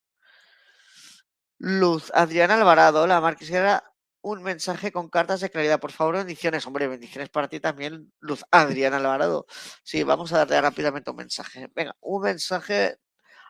[1.57, 3.83] Luz, Adriana Alvarado, la marquesera,
[4.21, 5.79] un mensaje con cartas de claridad.
[5.79, 6.65] Por favor, bendiciones.
[6.65, 8.43] Hombre, bendiciones para ti también, Luz.
[8.51, 9.45] Adriana Alvarado.
[9.83, 11.69] Sí, vamos a darle rápidamente un mensaje.
[11.75, 12.97] Venga, un mensaje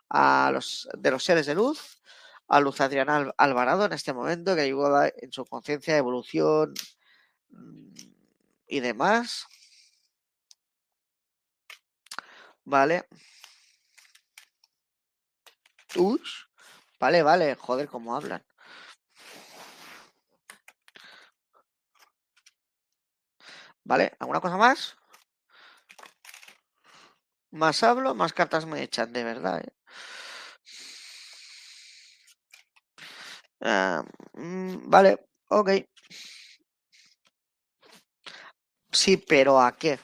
[0.09, 1.99] a los de los seres de luz
[2.49, 6.73] a Luz Adriana Alvarado en este momento, que ayuda en su conciencia, evolución
[7.49, 8.08] mm,
[8.69, 9.47] y demás.
[12.63, 13.07] Vale.
[15.95, 16.45] Ush.
[16.99, 18.43] Vale, vale, joder, cómo hablan.
[23.83, 24.15] ¿Vale?
[24.19, 24.95] ¿Alguna cosa más?
[27.51, 29.61] Más hablo, más cartas me echan, de verdad.
[29.61, 29.71] ¿eh?
[34.33, 35.69] Mm, vale, ok.
[38.91, 39.99] Sí, pero ¿a qué?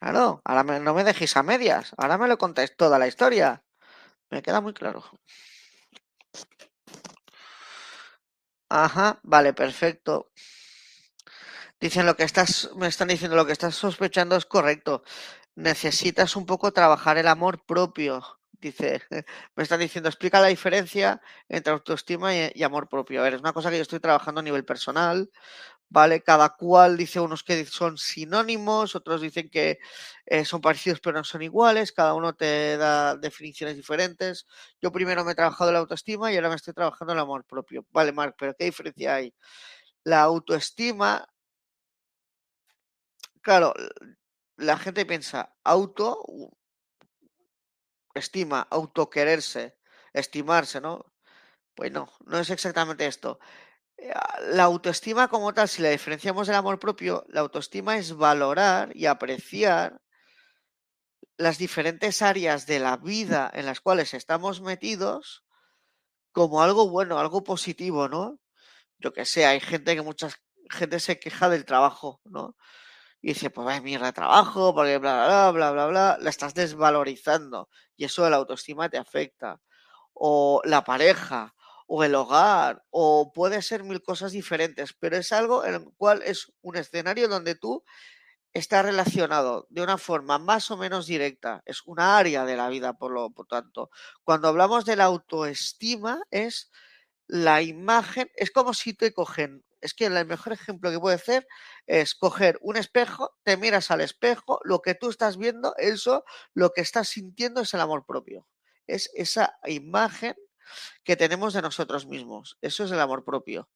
[0.00, 3.62] Claro, ahora no me dejéis a medias, ahora me lo contáis toda la historia.
[4.30, 5.04] Me queda muy claro.
[8.70, 10.32] Ajá, vale, perfecto.
[11.80, 15.02] Dicen lo que estás, me están diciendo lo que estás sospechando es correcto.
[15.54, 18.22] Necesitas un poco trabajar el amor propio.
[18.62, 19.02] Dice,
[19.56, 23.20] me están diciendo, explica la diferencia entre autoestima y, amor propio.
[23.20, 25.28] A ver, es una cosa que yo estoy trabajando a nivel personal,
[25.88, 26.22] ¿vale?
[26.22, 29.78] Cada cual dice unos que son sinónimos, otros dicen que
[30.26, 34.46] eh, son parecidos pero no son iguales, cada uno te da definiciones diferentes.
[34.82, 37.86] Yo primero me he trabajado la autoestima y ahora me estoy trabajando el amor propio.
[37.92, 39.34] Vale, Marc, pero ¿qué diferencia hay?
[40.04, 41.26] La autoestima
[43.42, 43.74] Claro,
[44.56, 46.18] la gente piensa auto,
[48.14, 49.76] estima, autoquererse,
[50.12, 51.12] estimarse, ¿no?
[51.74, 53.38] Pues no, no es exactamente esto.
[53.96, 54.12] Eh,
[54.50, 59.06] la autoestima como tal, si la diferenciamos del amor propio, la autoestima es valorar y
[59.06, 60.00] apreciar
[61.36, 65.44] las diferentes áreas de la vida en las cuales estamos metidos
[66.32, 68.38] como algo bueno, algo positivo, ¿no?
[68.98, 70.28] Yo que sé, hay gente que mucha
[70.70, 72.56] gente se queja del trabajo, ¿no?
[73.22, 76.54] Y dice, pues vaya mierda de trabajo, porque bla, bla, bla, bla, bla, la estás
[76.54, 79.60] desvalorizando y eso de la autoestima te afecta.
[80.12, 81.54] O la pareja,
[81.86, 86.22] o el hogar, o puede ser mil cosas diferentes, pero es algo en el cual
[86.22, 87.84] es un escenario donde tú
[88.52, 92.94] estás relacionado de una forma más o menos directa, es una área de la vida,
[92.94, 93.90] por lo por tanto.
[94.24, 96.70] Cuando hablamos de la autoestima es
[97.28, 101.46] la imagen, es como si te cogen es que el mejor ejemplo que puede hacer
[101.86, 106.70] es coger un espejo, te miras al espejo, lo que tú estás viendo, eso, lo
[106.70, 108.48] que estás sintiendo es el amor propio.
[108.86, 110.34] Es esa imagen
[111.04, 112.58] que tenemos de nosotros mismos.
[112.62, 113.68] Eso es el amor propio.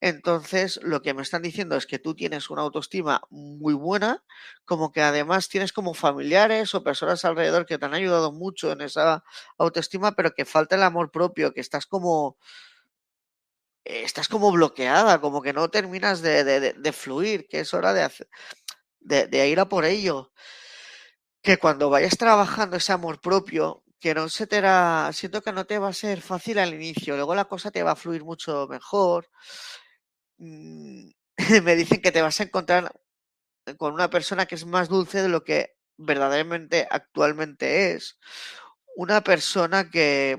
[0.00, 4.22] Entonces, lo que me están diciendo es que tú tienes una autoestima muy buena,
[4.66, 8.82] como que además tienes como familiares o personas alrededor que te han ayudado mucho en
[8.82, 9.24] esa
[9.56, 12.36] autoestima, pero que falta el amor propio, que estás como
[13.84, 18.28] estás como bloqueada, como que no terminas de, fluir, que es hora de, hacer,
[19.00, 20.32] de, ir a por ello.
[21.42, 25.66] Que cuando vayas trabajando ese amor propio, que no se te hará, siento que no
[25.66, 28.66] te va a ser fácil al inicio, luego la cosa te va a fluir mucho
[28.68, 29.28] mejor.
[30.38, 31.10] Mm,
[31.62, 32.92] me dicen que te vas a encontrar
[33.78, 38.18] con una persona que es más dulce de lo que verdaderamente actualmente es.
[38.96, 40.38] Una persona que,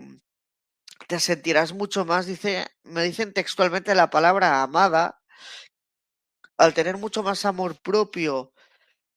[1.08, 5.21] te sentirás mucho más, dice, me dicen textualmente la palabra amada,
[6.58, 8.53] al tener mucho más amor propio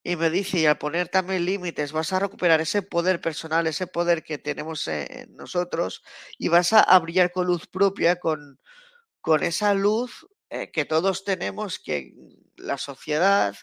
[0.03, 3.87] y me dice, y al poner también límites, vas a recuperar ese poder personal, ese
[3.87, 6.03] poder que tenemos en nosotros
[6.39, 8.61] y vas a, brillar con luz propia, con,
[9.21, 12.15] con esa luz eh, que todos tenemos, que
[12.57, 13.57] la sociedad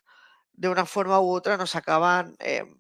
[0.54, 2.80] de una forma u otra nos acaban em,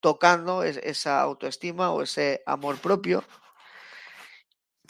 [0.00, 3.24] tocando esa autoestima o ese amor propio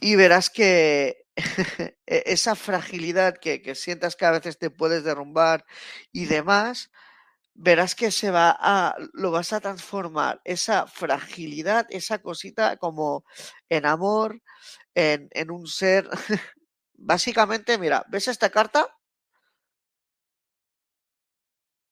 [0.02, 1.26] y verás que
[2.06, 5.64] e-, esa fragilidad que, sientas que a veces te puedes derrumbar
[6.12, 6.90] y demás,
[7.54, 13.24] verás que se va a, lo vas a transformar, esa fragilidad, esa cosita como
[13.68, 14.42] en amor,
[14.94, 16.08] en, en un ser.
[16.94, 18.88] Básicamente, mira, ¿ves esta carta?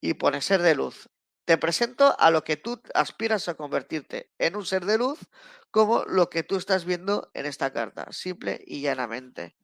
[0.03, 1.09] Y pone ser de luz.
[1.44, 5.18] Te presento a lo que tú aspiras a convertirte en un ser de luz,
[5.70, 9.57] como lo que tú estás viendo en esta carta, simple y llanamente.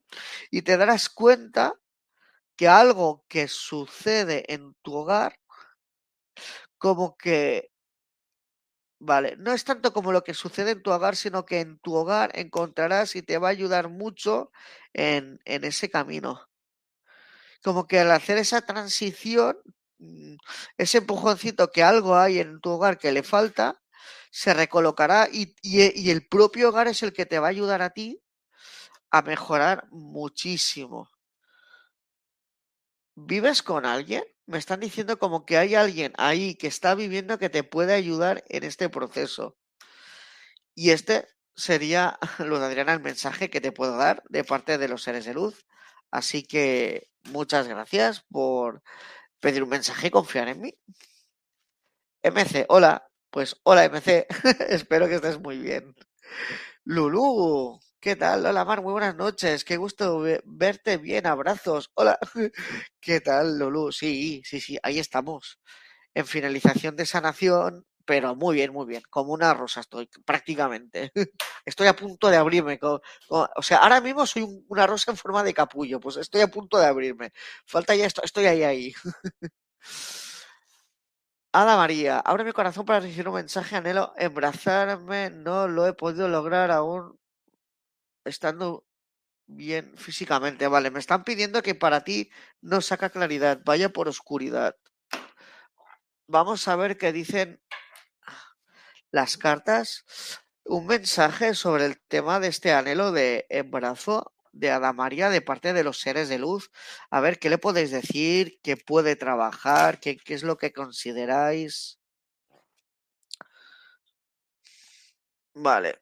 [0.51, 1.73] Y te darás cuenta
[2.55, 5.39] que algo que sucede en tu hogar,
[6.77, 7.71] como que,
[8.99, 11.95] vale, no es tanto como lo que sucede en tu hogar, sino que en tu
[11.95, 14.51] hogar encontrarás y te va a ayudar mucho
[14.93, 16.47] en, en ese camino.
[17.63, 19.57] Como que al hacer esa transición
[19.99, 20.35] Mm,
[20.77, 23.81] ese empujoncito que algo hay en tu hogar que le falta,
[24.37, 27.89] se recolocará y, y, el propio hogar es el que te va a ayudar a
[27.89, 28.23] ti
[29.09, 31.09] a mejorar muchísimo.
[33.15, 34.23] ¿Vives con alguien?
[34.45, 38.43] Me están diciendo como que hay alguien ahí que está viviendo que te puede ayudar
[38.47, 39.57] en este proceso.
[40.75, 45.01] Y este sería, Luz Adriana, el mensaje que te puedo dar de parte de los
[45.01, 45.65] seres de luz.
[46.11, 48.83] Así que muchas gracias por
[49.39, 50.77] pedir un mensaje y confiar en mí.
[52.21, 53.06] MC, hola.
[53.31, 54.27] Pues hola MC,
[54.69, 55.95] espero que estés muy bien.
[56.85, 58.45] Lulú, ¿qué tal?
[58.45, 59.65] Hola Mar, muy buenas noches.
[59.65, 61.91] Qué gusto verte bien, abrazos.
[61.95, 62.19] Hola.
[63.01, 63.91] ¿Qué tal, Lulú?
[63.91, 65.59] Sí, sí, sí, ahí estamos.
[66.15, 69.03] En finalización de sanación, pero muy bien, muy bien.
[69.09, 71.11] Como una rosa estoy, prácticamente.
[71.65, 72.79] Estoy a punto de abrirme.
[72.81, 73.01] o
[73.63, 75.99] sea, ahora mismo soy una rosa en forma de capullo.
[75.99, 77.31] Pues estoy a punto de abrirme.
[77.65, 78.93] Falta ya esto, estoy ahí, ahí.
[81.59, 86.27] Ada María, abre mi corazón para recibir un mensaje, anhelo embrazarme, no lo he podido
[86.27, 87.19] lograr aún
[88.25, 88.85] estando
[89.47, 90.67] bien físicamente.
[90.67, 92.29] Vale, me están pidiendo que para ti
[92.61, 94.75] no saca claridad, vaya por oscuridad.
[96.27, 97.59] Vamos a ver qué dicen
[99.09, 100.05] las cartas.
[100.63, 105.73] Un mensaje sobre el tema de este anhelo de embarazo de Ada María de parte
[105.73, 106.71] de los seres de luz.
[107.09, 108.59] A ver, ¿qué le podéis decir?
[108.63, 109.99] ¿Qué puede trabajar?
[109.99, 111.99] ¿Qué, qué es lo que consideráis?
[115.55, 115.99] Vale.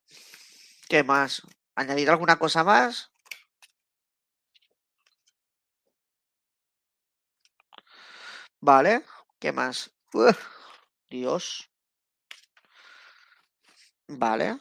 [0.90, 1.42] ¿Qué más?
[1.76, 3.12] ¿Añadir alguna cosa más?
[8.60, 9.04] Vale.
[9.40, 9.92] ¿Qué más?
[11.10, 11.70] Dios.
[14.08, 14.60] Vale.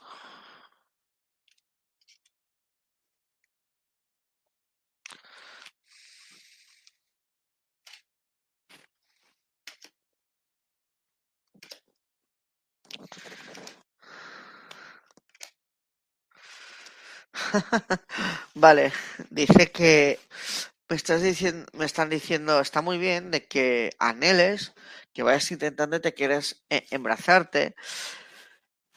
[18.55, 18.93] Vale,
[19.31, 20.19] dice que
[20.89, 24.75] me estás diciendo, me están diciendo, está muy bien de que anheles,
[25.13, 27.75] que vayas intentando y te quieres embrazarte,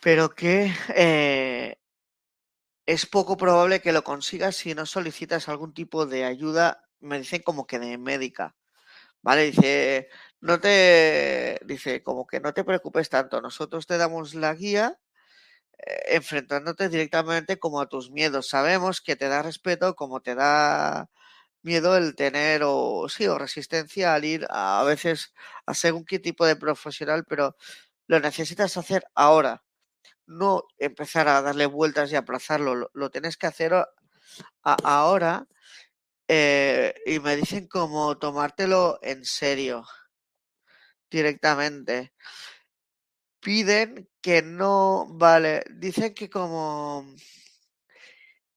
[0.02, 1.76] pero que eh,
[2.86, 7.42] es poco probable que lo consigas si no solicitas algún tipo de ayuda, me dicen
[7.44, 8.56] como que de médica.
[9.24, 10.10] Vale, dice,
[10.42, 15.00] no te, dice, como que no te preocupes tanto, nosotros te damos la guía
[15.78, 18.50] enfrentándote directamente como a tus miedos.
[18.50, 21.10] Sabemos que te da respeto como te da
[21.62, 25.34] miedo el tener o sí o resistencia al ir a, veces
[25.66, 27.56] a según qué tipo de profesional, pero
[28.08, 29.64] lo necesitas hacer ahora,
[30.28, 33.74] no empezar a darle vueltas y aplazarlo, lo, tienes que hacer
[34.64, 35.48] ahora
[36.28, 39.86] eh, y me dicen como tomártelo en serio
[41.10, 42.14] directamente
[43.48, 47.06] piden que no, vale, dicen que como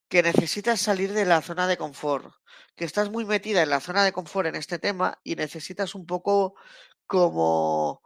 [0.08, 2.34] que necesitas salir de la zona de confort,
[2.74, 6.06] que estás muy metida en la zona de confort en este tema y necesitas un
[6.06, 6.56] poco
[7.06, 8.02] como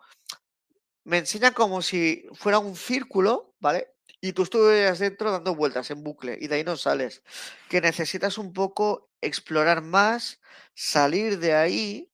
[1.05, 3.95] me enseñan como si fuera un círculo, ¿vale?
[4.20, 7.22] Y tú estuvieras dentro dando vueltas en bucle y de ahí no sales.
[7.70, 10.39] Que necesitas un poco explorar más,
[10.74, 12.13] salir de ahí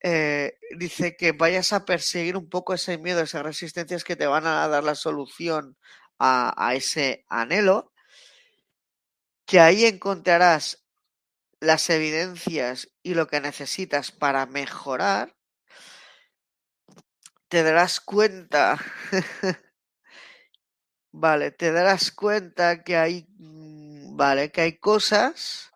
[0.00, 4.46] eh, dice que vayas a perseguir un poco ese miedo, esas resistencias que te van
[4.46, 5.76] a dar la solución
[6.18, 7.92] a, ese anhelo,
[9.46, 10.84] que ahí encontrarás
[11.60, 15.36] las evidencias y lo que necesitas para mejorar,
[17.48, 18.78] te darás cuenta,
[21.12, 25.72] vale, te darás cuenta que hay, mm, vale, que hay cosas,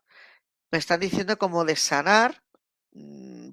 [0.70, 2.42] me están diciendo como de sanar,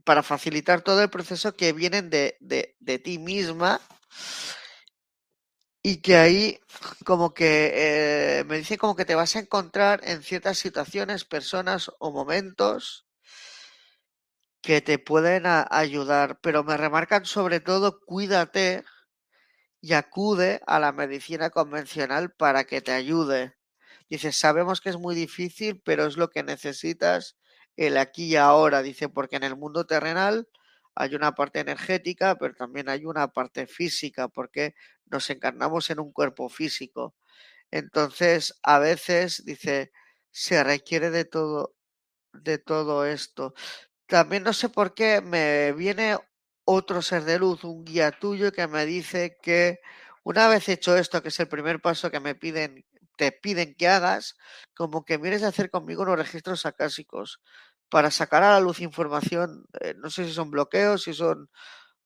[0.09, 3.79] para facilitar todo el proceso que vienen de, de, ti misma
[5.83, 6.59] y que ahí
[7.05, 11.91] como que eh, me dice como que te vas a encontrar en ciertas situaciones, personas
[11.99, 13.05] o momentos
[14.63, 18.85] que te pueden ayudar, pero me remarcan sobre todo cuídate
[19.79, 23.53] y acude a la medicina convencional para que te ayude.
[24.09, 27.37] Dice, sabemos que es muy difícil, pero es lo que necesitas
[27.87, 30.49] el aquí y ahora, dice, porque en el mundo terrenal
[30.95, 34.75] hay una parte energética, pero también hay una parte física, porque
[35.05, 37.15] nos encarnamos en un cuerpo físico.
[37.71, 39.91] Entonces, a veces, dice,
[40.31, 41.75] se requiere de todo,
[42.33, 43.53] de todo esto.
[44.07, 46.17] También no sé por qué me viene
[46.65, 49.79] otro ser de luz, un guía tuyo que me dice que
[50.23, 52.85] una vez hecho esto, que es el primer paso que me piden,
[53.17, 54.37] te piden que hagas,
[54.75, 57.41] como que mires de hacer conmigo unos registros acásicos
[57.89, 61.49] para sacar a la luz información, eh, no sé si son bloqueos, si son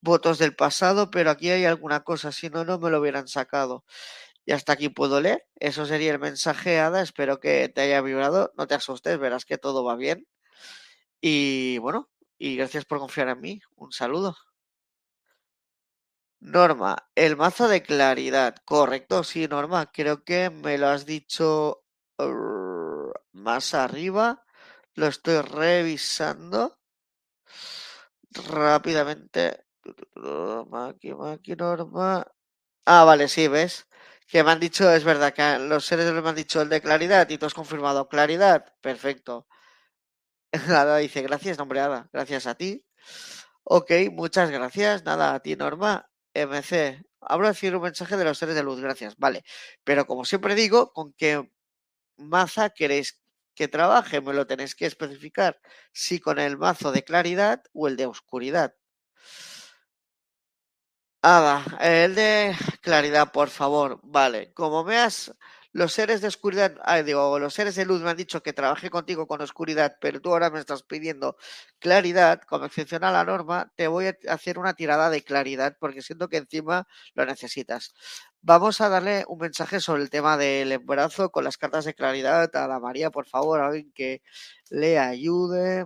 [0.01, 3.85] votos del pasado, pero aquí hay alguna cosa, si no, no me lo hubieran sacado.
[4.45, 5.45] Y hasta aquí puedo leer.
[5.55, 7.01] Eso sería el mensaje, Ada.
[7.01, 8.51] Espero que te haya vibrado.
[8.57, 10.27] No te asustes, verás que todo va bien.
[11.21, 13.61] Y bueno, y gracias por confiar en mí.
[13.77, 14.35] Un saludo.
[16.41, 18.55] Norma, el mazo de claridad.
[18.65, 19.91] Correcto, sí, Norma.
[19.91, 21.83] Creo que me lo has dicho
[23.31, 24.43] más arriba.
[24.95, 26.79] Lo estoy revisando
[28.49, 29.65] rápidamente.
[30.71, 32.25] Maki, Maki, Norma.
[32.85, 33.87] Ah, vale, sí, ¿ves?
[34.27, 37.29] Que me han dicho, es verdad, que los seres me han dicho el de claridad
[37.29, 38.65] y tú has confirmado claridad.
[38.81, 39.47] Perfecto.
[40.67, 41.81] Nada, dice, gracias, nombre
[42.11, 42.85] Gracias a ti.
[43.63, 45.03] Ok, muchas gracias.
[45.03, 46.09] Nada, a ti, Norma.
[46.33, 49.15] MC, hablo de decir un mensaje de los seres de luz, gracias.
[49.17, 49.43] Vale,
[49.83, 51.51] pero como siempre digo, ¿con qué
[52.17, 53.21] maza queréis
[53.55, 54.21] que trabaje?
[54.21, 55.59] Me lo tenéis que especificar.
[55.91, 58.75] Si con el mazo de claridad o el de oscuridad.
[61.25, 63.99] Ah, el de claridad, por favor.
[64.03, 65.33] Vale, como veas,
[65.73, 66.73] los seres de oscuridad,
[67.05, 70.29] digo, los seres de luz me han dicho que trabaje contigo con oscuridad, pero tú
[70.31, 71.35] ahora me estás pidiendo
[71.79, 76.01] claridad, como excepción a la norma, te voy a hacer una tirada de claridad porque
[76.03, 77.93] siento que encima lo necesitas.
[78.41, 82.55] Vamos a darle un mensaje sobre el tema del embarazo con las cartas de claridad
[82.55, 84.21] a la María, por favor, alguien que
[84.69, 85.85] le ayude.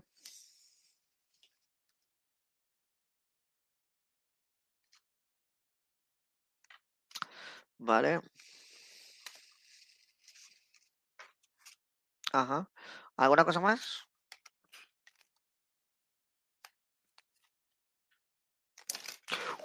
[7.80, 8.22] Vale.
[12.40, 12.70] Ajá.
[13.18, 14.08] ¿Alguna cosa más?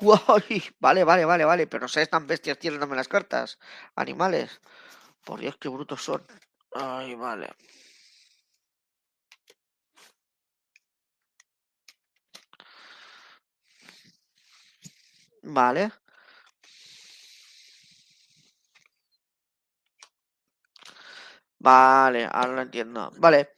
[0.81, 1.66] Vale, vale, vale, vale.
[1.66, 3.59] Pero seas tan bestias tirándome las cartas.
[3.97, 4.61] Animales.
[5.25, 6.23] Por Dios, qué brutos son.
[6.75, 7.49] Ay, vale.
[15.43, 15.91] Vale.
[21.63, 23.11] Vale, ahora lo entiendo.
[23.19, 23.51] Vale.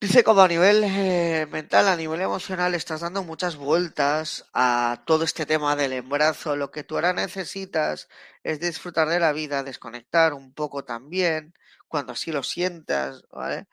[0.00, 5.24] Dice como a nivel eh, mental, a nivel emocional, estás dando muchas vueltas a todo
[5.24, 6.56] este tema del embarazo.
[6.56, 8.08] Lo que tú ahora necesitas
[8.44, 11.52] es disfrutar de la vida, desconectar un poco también,
[11.88, 13.66] cuando así lo sientas, ¿vale?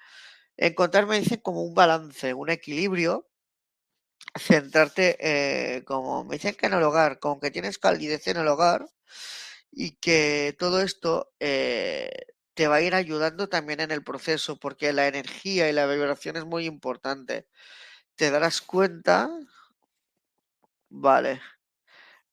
[0.58, 3.28] Encontrarme, dice, como un balance, un equilibrio,
[4.38, 8.48] centrarte, eh, como me dicen que en el hogar, como que tienes calidez en el
[8.48, 8.88] hogar
[9.72, 12.10] y que todo esto eh,
[12.56, 16.38] te va a ir ayudando también en el proceso, porque la energía y la vibración
[16.38, 17.48] es muy importante.
[18.16, 19.30] Te darás cuenta,
[20.90, 21.42] vale,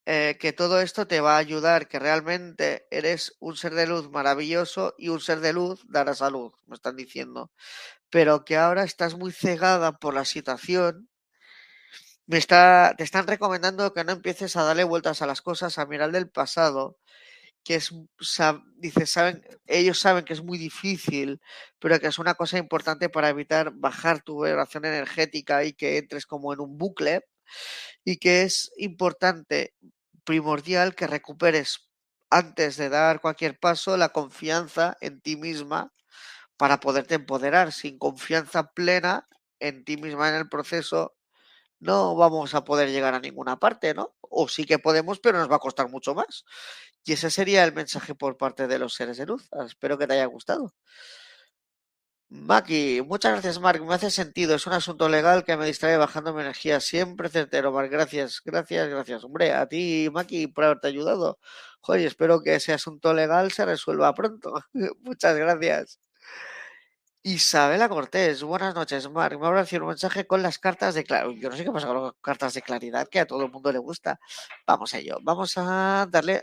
[0.06, 4.10] eh, que todo esto te va a ayudar, que realmente eres un ser de luz
[4.10, 7.52] maravilloso y un ser de luz dará salud, me están diciendo.
[8.10, 11.08] Pero que ahora estás muy cegada por la situación.
[12.26, 15.86] Me está, te están recomendando que no empieces a darle vueltas a las cosas, a
[15.86, 16.98] mirar del pasado,
[17.64, 17.90] que es,
[18.76, 21.40] dice, saben, ellos saben que es muy difícil,
[21.78, 26.26] pero que es una cosa importante para evitar bajar tu vibración energética y que entres
[26.26, 27.24] como en un bucle,
[28.04, 29.74] y que es importante,
[30.24, 31.90] primordial, que recuperes
[32.30, 35.92] antes de dar cualquier paso la confianza en ti misma
[36.56, 37.72] para poderte empoderar.
[37.72, 39.28] Sin confianza plena
[39.60, 41.14] en ti misma en el proceso,
[41.80, 44.14] no vamos a poder llegar a ninguna parte, ¿no?
[44.34, 46.44] O sí que podemos, pero nos va a costar mucho más.
[47.04, 49.48] Y ese sería el mensaje por parte de los seres de luz.
[49.66, 50.74] Espero que te haya gustado.
[52.34, 53.84] Maki, muchas gracias, Mark.
[53.84, 54.54] Me hace sentido.
[54.54, 56.80] Es un asunto legal que me distrae bajando mi energía.
[56.80, 57.90] Siempre certero, Mark.
[57.90, 59.22] Gracias, gracias, gracias.
[59.24, 61.38] Hombre, a ti, Maki, por haberte ayudado.
[61.80, 64.54] Joder, espero que ese asunto legal se resuelva pronto.
[65.00, 65.98] muchas gracias.
[67.24, 69.38] Isabela Cortés, buenas noches, Mark.
[69.38, 71.40] Me decir un mensaje con las cartas de claridad.
[71.40, 73.70] Yo no sé qué pasa con las cartas de claridad, que a todo el mundo
[73.70, 74.18] le gusta.
[74.66, 75.18] Vamos a ello.
[75.22, 76.42] Vamos a darle,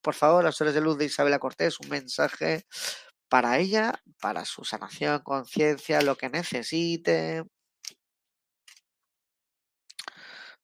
[0.00, 2.64] por favor, a los seres de luz de Isabela Cortés un mensaje
[3.28, 7.44] para ella, para su sanación, conciencia, lo que necesite.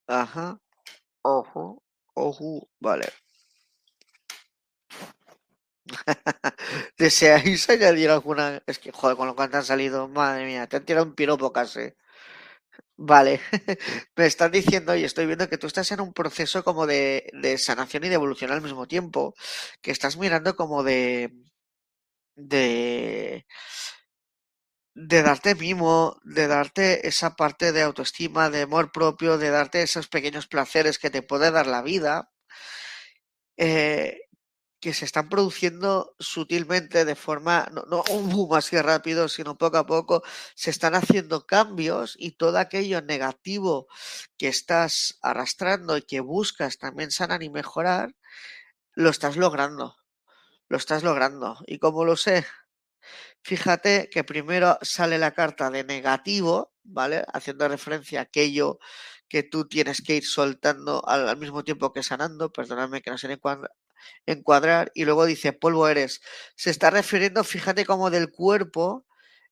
[0.07, 0.59] Ajá.
[1.23, 1.83] Ojo,
[2.15, 3.09] ojo, vale.
[6.97, 8.61] ¿Deseáis añadir alguna?
[8.67, 11.51] Es que, joder, con lo que han salido, madre mía, te han tirado un piropo
[11.53, 11.93] casi.
[12.97, 13.39] Vale,
[14.15, 17.57] me están diciendo y estoy viendo que tú estás en un proceso como de, de
[17.57, 19.33] sanación y de evolución al mismo tiempo,
[19.81, 21.33] que estás mirando como de,
[22.35, 23.45] de,
[25.11, 30.07] de darte mimo, de darte esa parte de autoestima, de amor propio, de darte esos
[30.07, 32.31] pequeños placeres que te puede dar la vida.
[33.57, 34.17] Eh,
[34.81, 39.77] que se están produciendo sutilmente de forma, no, no un boom así rápido, sino poco
[39.77, 40.23] a poco,
[40.55, 43.87] se están haciendo cambios y todo aquello negativo
[44.37, 48.15] que estás arrastrando y que buscas también sanar y mejorar,
[48.93, 49.95] lo estás logrando.
[50.67, 51.57] Lo estás logrando.
[51.67, 52.45] ¿Y cómo lo sé?
[53.43, 57.23] Fíjate que primero sale la carta de negativo, ¿vale?
[57.33, 58.79] Haciendo referencia a aquello
[59.27, 63.27] que tú tienes que ir soltando al, mismo tiempo que sanando, perdóname que no sé
[64.25, 66.21] encuadrar, y luego dice polvo eres.
[66.55, 69.05] Se está refiriendo, fíjate como del cuerpo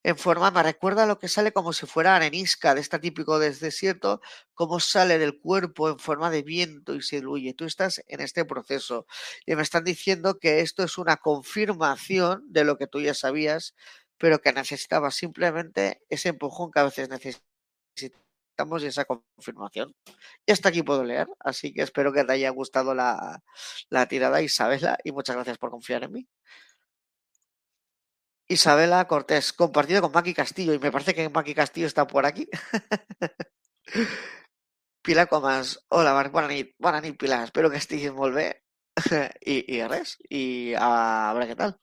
[0.03, 4.21] en forma, me recuerda lo que sale como si fuera arenisca de este típico desierto,
[4.53, 7.53] como sale del cuerpo en forma de viento y se diluye.
[7.53, 9.05] Tú estás en este proceso
[9.45, 13.75] y me están diciendo que esto es una confirmación de lo que tú ya sabías,
[14.17, 17.09] pero que necesitabas simplemente ese empujón que a veces
[18.59, 19.95] necesitamos esa confirmación.
[20.45, 23.41] Y hasta aquí puedo leer, así que espero que te haya gustado la,
[23.89, 26.27] la tirada, Isabela, y muchas gracias por confiar en mí.
[28.47, 32.47] Isabela Cortés, compartido con Maki Castillo, y me parece que Maki Castillo está por aquí.
[35.01, 38.63] Pilar Comas, hola Marc, bona nit, bona nit Pilar, espero que estiguis molt bé.
[39.47, 41.77] I, i res, i a, a veure què tal.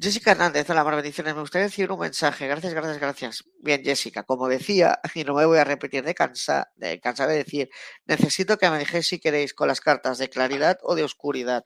[0.00, 1.34] Jessica Hernández, hola, bendiciones.
[1.34, 2.46] Me gustaría decir un mensaje.
[2.46, 3.44] Gracias, gracias, gracias.
[3.58, 7.38] Bien, Jessica, como decía, y no me voy a repetir de cansar de, cansar de
[7.38, 7.68] decir,
[8.06, 11.64] necesito que me dejéis si queréis con las cartas de claridad o de oscuridad,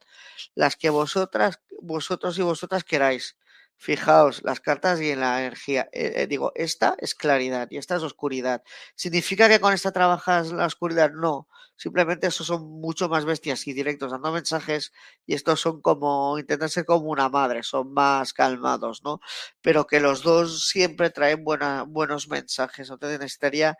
[0.55, 3.37] las que vosotras, vosotros y vosotras queráis.
[3.77, 5.89] Fijaos, las cartas y en la energía.
[5.91, 8.63] Eh, eh, digo, esta es claridad y esta es oscuridad.
[8.95, 11.11] ¿Significa que con esta trabajas la oscuridad?
[11.11, 11.47] No.
[11.75, 14.93] Simplemente estos son mucho más bestias y directos dando mensajes
[15.25, 19.19] y estos son como, intentan ser como una madre, son más calmados, ¿no?
[19.61, 22.89] Pero que los dos siempre traen buena, buenos mensajes.
[22.89, 23.77] Entonces necesitaría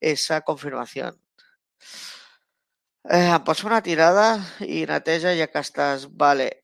[0.00, 1.20] esa confirmación.
[3.10, 3.30] Eh,
[3.64, 6.16] una tirada y neteja ya que estás.
[6.16, 6.60] Vale,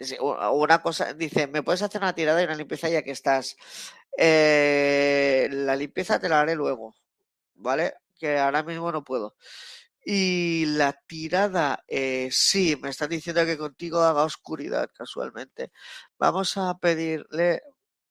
[0.52, 3.56] una cosa, dice, ¿me puedes hacer una tirada y una limpieza ya que estás?
[4.16, 6.94] Eh, la limpieza te la haré luego,
[7.54, 7.94] ¿vale?
[8.18, 9.36] Que ahora mismo no puedo.
[10.04, 15.72] Y la tirada, eh, sí, me están diciendo que contigo haga oscuridad casualmente.
[16.18, 17.62] Vamos a pedirle,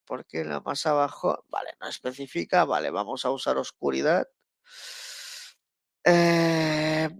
[0.06, 4.28] porque la más abajo, vale, no especifica, vale, vamos a usar oscuridad.
[6.06, 6.69] Eh,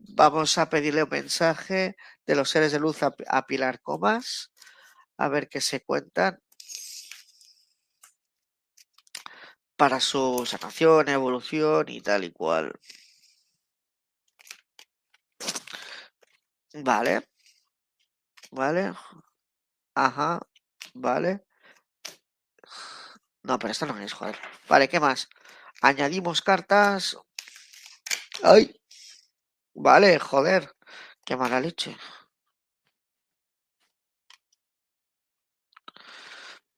[0.10, 4.52] vamos a pedirle un mensaje de los seres de luz a, Pilar Comas,
[5.18, 6.42] a ver qué se cuentan.
[9.76, 12.74] Para su sanación, evolución y tal y cual.
[16.74, 17.28] Vale.
[18.52, 18.94] Vale.
[19.96, 20.40] Ajá.
[20.94, 21.46] Vale.
[23.44, 24.38] No, pero esto no es, joder.
[24.68, 25.30] Vale, ¿qué más?
[25.82, 27.18] Añadimos cartas.
[28.44, 28.79] ¡Ay!
[29.86, 30.70] Vale, joder.
[31.26, 31.96] Qué mala leche.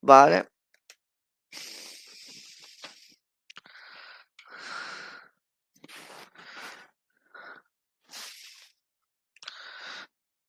[0.01, 0.49] Vale.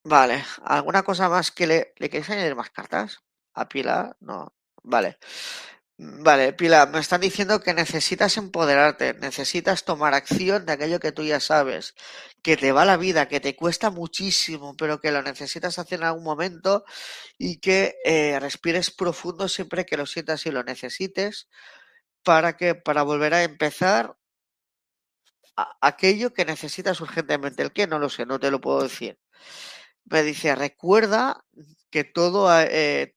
[0.05, 3.19] Vale, ¿alguna cosa más que le, le queréis añadir más cartas?
[3.55, 4.17] ¿A Pilar?
[4.21, 4.53] No.
[4.83, 5.19] Vale.
[6.05, 11.23] Vale, Pilar, me están diciendo que necesitas empoderarte, necesitas tomar acción de aquello que tú
[11.23, 11.95] ya sabes,
[12.43, 16.07] que te va la vida, que te cuesta muchísimo, pero que lo necesitas hacer en
[16.07, 16.85] algún momento
[17.39, 21.49] y que eh, respires profundo siempre que lo sientas y lo necesites
[22.25, 24.17] para que para volver a empezar
[25.81, 27.63] aquello que necesitas urgentemente.
[27.63, 29.19] El que no lo sé, no te lo puedo decir.
[30.05, 31.45] Me dice, recuerda
[31.91, 33.17] que todo, eh,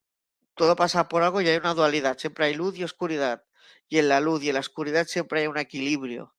[0.56, 3.44] todo pasa por algo y hay una dualidad, siempre hay luz y oscuridad.
[3.88, 6.36] Y en la luz y en la oscuridad siempre hay un equilibrio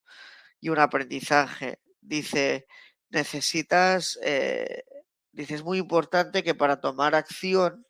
[0.61, 1.81] y un aprendizaje.
[2.01, 2.67] Dice,
[3.11, 4.85] necesitas, eh,
[5.33, 7.87] dice, es muy importante que para tomar acción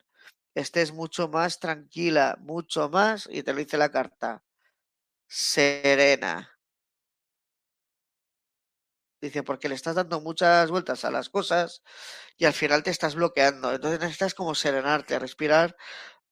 [0.55, 4.43] estés mucho más tranquila, mucho más, y te lo dice la carta,
[5.27, 6.51] serena.
[9.21, 11.81] Dice, porque le estás dando muchas vueltas a las cosas
[12.37, 13.73] y al final te estás bloqueando.
[13.73, 15.75] Entonces necesitas como serenarte, respirar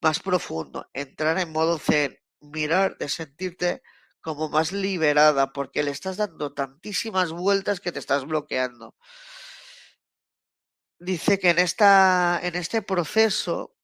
[0.05, 3.81] más profundo, entrar en modo zen, mirar de sentirte
[4.21, 8.95] como más liberada porque le estás dando tantísimas vueltas que te estás bloqueando.
[10.99, 13.75] Dice que en, esta, en este proceso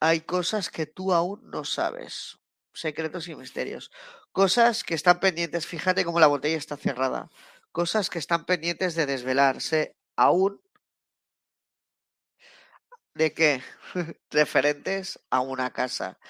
[0.00, 2.38] hay cosas que tú aún no sabes,
[2.72, 3.92] secretos y misterios,
[4.32, 7.30] cosas que están pendientes, fíjate cómo la botella está cerrada,
[7.70, 10.60] cosas que están pendientes de desvelarse aún
[13.18, 13.60] ¿De qué?
[14.30, 16.20] Referentes a una casa.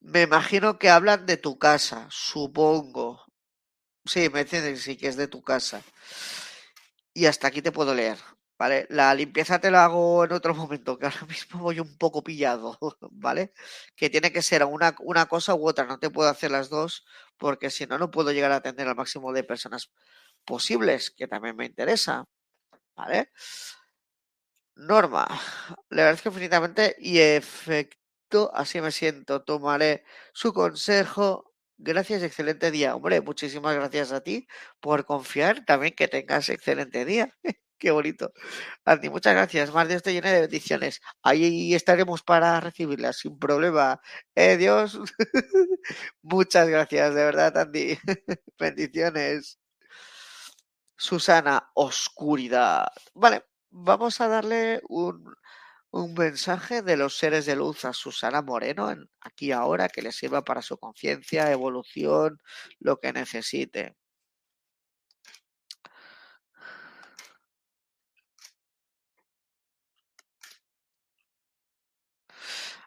[0.00, 3.22] Me imagino que hablan de tu casa, supongo.
[4.06, 5.82] Sí, me entiendes, sí que es de tu casa.
[7.12, 8.18] Y hasta aquí te puedo leer.
[8.58, 8.86] ¿Vale?
[8.90, 12.78] La limpieza te la hago en otro momento, que ahora mismo voy un poco pillado,
[13.12, 13.52] ¿vale?
[13.94, 17.04] Que tiene que ser una, una cosa u otra, no te puedo hacer las dos,
[17.36, 19.92] porque si no, no puedo llegar a atender al máximo de personas
[20.46, 22.24] posibles, que también me interesa,
[22.96, 23.30] ¿vale?
[24.78, 25.26] Norma,
[25.90, 29.42] le agradezco infinitamente y efecto, así me siento.
[29.42, 31.48] Tomaré su consejo
[31.80, 32.96] Gracias, excelente día.
[32.96, 34.48] Hombre, muchísimas gracias a ti
[34.80, 35.64] por confiar.
[35.64, 37.32] También que tengas excelente día.
[37.78, 38.32] Qué bonito.
[38.84, 39.72] Andy, muchas gracias.
[39.72, 41.00] Más de esto lleno de bendiciones.
[41.22, 44.00] Ahí estaremos para recibirlas sin problema.
[44.34, 44.98] Eh, Dios.
[46.22, 47.96] muchas gracias, de verdad, Andy.
[48.58, 49.58] bendiciones.
[50.96, 52.88] Susana, oscuridad.
[53.14, 55.34] Vale, vamos a darle un,
[55.90, 60.12] un mensaje de los seres de luz a Susana Moreno en, aquí ahora que le
[60.12, 62.40] sirva para su conciencia, evolución,
[62.80, 63.96] lo que necesite.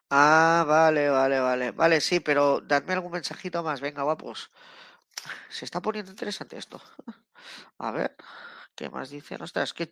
[0.10, 1.72] Ah, vale, vale, vale.
[1.72, 3.80] Vale, sí, pero dadme algún mensajito más.
[3.82, 4.52] Venga, guapos.
[5.50, 6.82] Se está poniendo interesante esto.
[7.80, 8.16] A ver,
[8.76, 9.42] ¿qué más dicen?
[9.44, 9.92] Ostras, que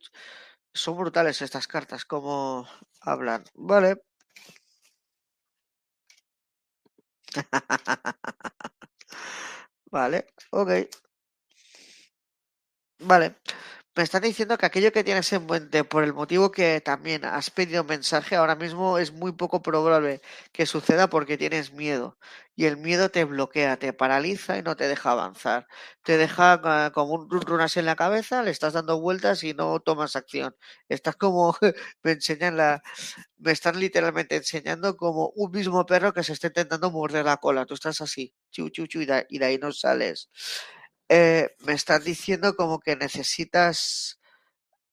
[0.74, 2.68] son brutales estas cartas, como
[3.02, 3.44] hablan.
[3.56, 4.02] Vale.
[9.92, 10.70] vale, ok.
[13.00, 13.36] Vale.
[14.00, 17.50] Me están diciendo que aquello que tienes en mente, por el motivo que también has
[17.52, 20.22] pedido mensaje, ahora mismo es muy poco probable
[20.54, 22.18] que suceda porque tienes miedo.
[22.56, 25.68] Y el miedo te bloquea, te paraliza y no te deja avanzar.
[26.02, 29.54] Te deja uh, como un run así en la cabeza, le estás dando vueltas y
[29.54, 30.56] no tomas acción.
[30.88, 31.58] Estás como,
[32.04, 32.82] me enseñan la,
[33.38, 37.66] me están literalmente enseñando como un mismo perro que se está intentando morder la cola.
[37.66, 39.06] Tú estás así, chu, y
[39.40, 40.30] de ahí no sales
[41.10, 44.20] eh, me estás diciendo como que necesitas,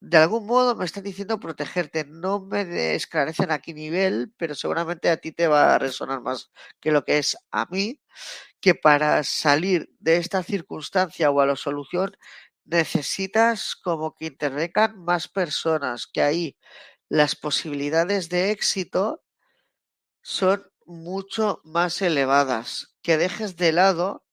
[0.00, 2.04] de algún modo me están diciendo protegerte.
[2.06, 6.50] No me esclarecen a qué nivel, pero seguramente a ti te va a resonar más
[6.80, 8.00] que lo que es a mí,
[8.60, 12.16] que para salir de esta circunstancia o a la solución
[12.64, 16.58] necesitas como que intervengan más personas, que ahí
[17.08, 19.22] las posibilidades de éxito
[20.22, 24.25] son mucho más elevadas, que dejes de lado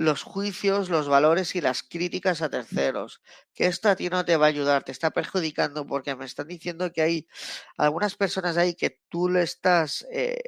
[0.00, 3.20] los juicios, los valores y las críticas a terceros.
[3.54, 6.48] Que esto a ti no te va a ayudar, te está perjudicando porque me están
[6.48, 7.28] diciendo que hay
[7.76, 10.38] algunas personas ahí que tú le estás eh,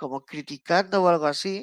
[0.00, 1.54] como criticando o algo así.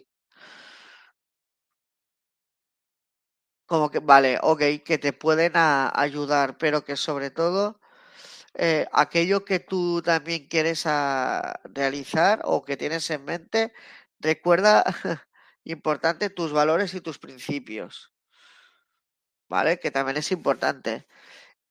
[3.66, 7.80] Como que, vale, ok, que te pueden ayudar, pero que sobre todo
[8.56, 10.86] eh, aquello que tú también quieres
[11.66, 13.74] realizar o que tienes en mente,
[14.20, 14.84] recuerda
[15.66, 18.14] importante tus valores y tus principios.
[19.48, 19.80] ¿Vale?
[19.80, 21.08] Que también es importante.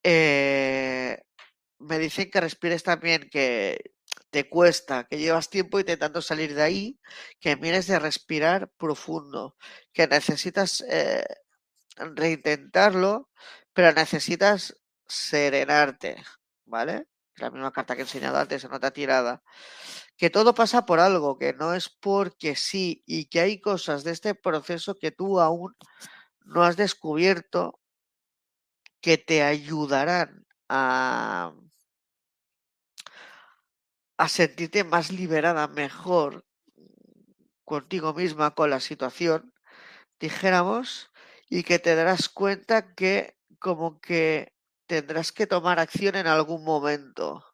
[0.02, 1.22] Eh,
[1.78, 3.94] me dicen que respires también, que
[4.30, 7.00] te cuesta, que llevas tiempo intentando salir de ahí,
[7.40, 9.56] que mires de respirar profundo,
[9.92, 11.24] que necesitas eh,
[11.96, 13.30] reintentarlo,
[13.72, 14.76] pero necesitas
[15.06, 16.22] serenarte,
[16.64, 17.06] ¿vale?
[17.36, 19.42] La misma carta que he enseñado antes en otra tirada
[20.16, 24.12] que todo pasa por algo, que no es porque sí, y que hay cosas de
[24.12, 25.74] este proceso que tú aún
[26.44, 27.80] no has descubierto
[29.00, 31.52] que te ayudarán a,
[34.16, 36.46] a sentirte más liberada, mejor
[37.64, 39.52] contigo misma, con la situación,
[40.20, 41.10] dijéramos,
[41.48, 44.52] y que te darás cuenta que como que
[44.86, 47.44] tendrás que tomar acción en algún momento.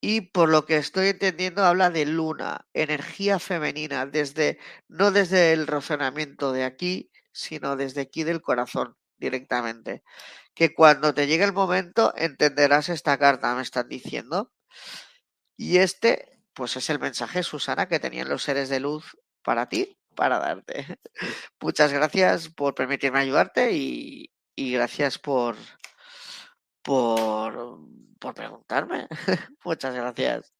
[0.00, 5.66] Y por lo que estoy entendiendo, habla de luna, energía femenina, desde, no desde el
[5.66, 10.02] razonamiento de aquí, sino desde aquí del corazón directamente.
[10.54, 14.52] Que cuando te llegue el momento entenderás esta carta, me están diciendo.
[15.56, 19.98] Y este, pues es el mensaje, Susana, que tenían los seres de luz para ti,
[20.14, 20.98] para darte.
[21.60, 25.56] Muchas gracias por permitirme ayudarte y, y gracias por,
[26.88, 27.78] por
[28.18, 29.06] por preguntarme.
[29.64, 30.52] Muchas gracias.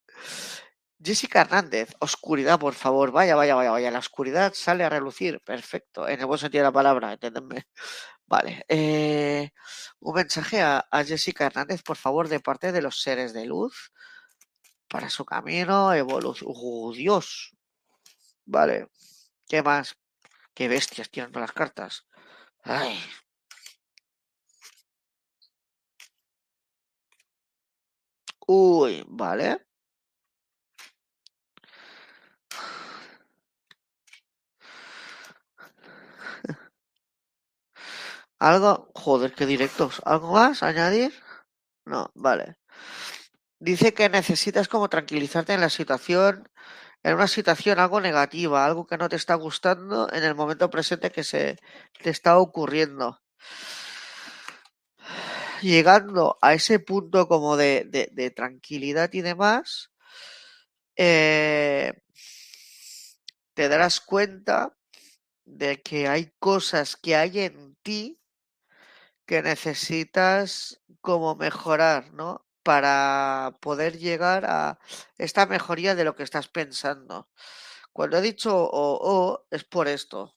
[1.01, 3.11] Jessica Hernández, oscuridad, por favor.
[3.11, 3.91] Vaya, vaya, vaya, vaya.
[3.91, 5.41] La oscuridad sale a relucir.
[5.41, 6.07] Perfecto.
[6.07, 7.67] En el buen sentido de la palabra, entendedme.
[8.27, 8.63] Vale.
[8.67, 9.49] Eh,
[9.99, 13.91] un mensaje a, Jessica Hernández, por favor, de parte de los seres de luz.
[14.87, 16.51] Para su camino, evolución.
[16.53, 17.55] ¡Oh, Dios!
[18.45, 18.89] Vale.
[19.47, 19.95] ¿Qué más?
[20.53, 22.07] Qué bestias tienen las cartas.
[22.63, 22.99] Ay,
[28.55, 29.59] Uy, vale.
[38.39, 40.01] Algo, joder, qué directos.
[40.05, 40.63] ¿Algo más?
[40.63, 41.13] ¿Añadir?
[41.85, 42.57] No, vale.
[43.59, 46.49] Dice que necesitas como tranquilizarte en la situación,
[47.03, 51.11] en una situación algo negativa, algo que no te está gustando en el momento presente
[51.11, 51.57] que se
[52.03, 53.19] te está ocurriendo
[55.61, 59.91] llegando a ese punto como de, tranquilidad y demás,
[60.95, 61.93] eh,
[63.53, 64.77] te darás cuenta
[65.45, 68.19] de que hay cosas que hay en ti
[69.25, 72.45] que necesitas como mejorar, ¿no?
[72.63, 74.79] Para poder llegar a
[75.17, 77.29] esta mejoría de lo que estás pensando.
[77.93, 80.35] Cuando he dicho o, o es por esto.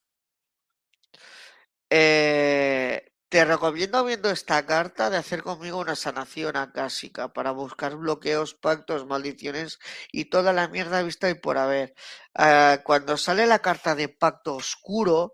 [1.90, 8.52] Eh, te recomiendo viendo esta carta de hacer conmigo una sanación acásica para buscar bloqueos,
[8.52, 9.78] pactos, maldiciones
[10.12, 11.94] y toda la mierda vista y por haber.
[12.34, 15.32] Ah, cuando sale la carta de pacto oscuro,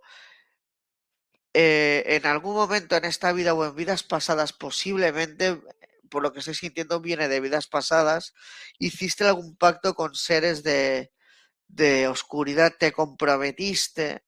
[1.52, 5.60] eh, en algún momento en esta vida o en vidas pasadas, posiblemente,
[6.08, 8.32] por lo que estoy sintiendo, viene de vidas pasadas,
[8.78, 11.10] hiciste algún pacto con seres de,
[11.66, 14.27] de oscuridad, te comprometiste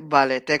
[0.00, 0.60] vale, te,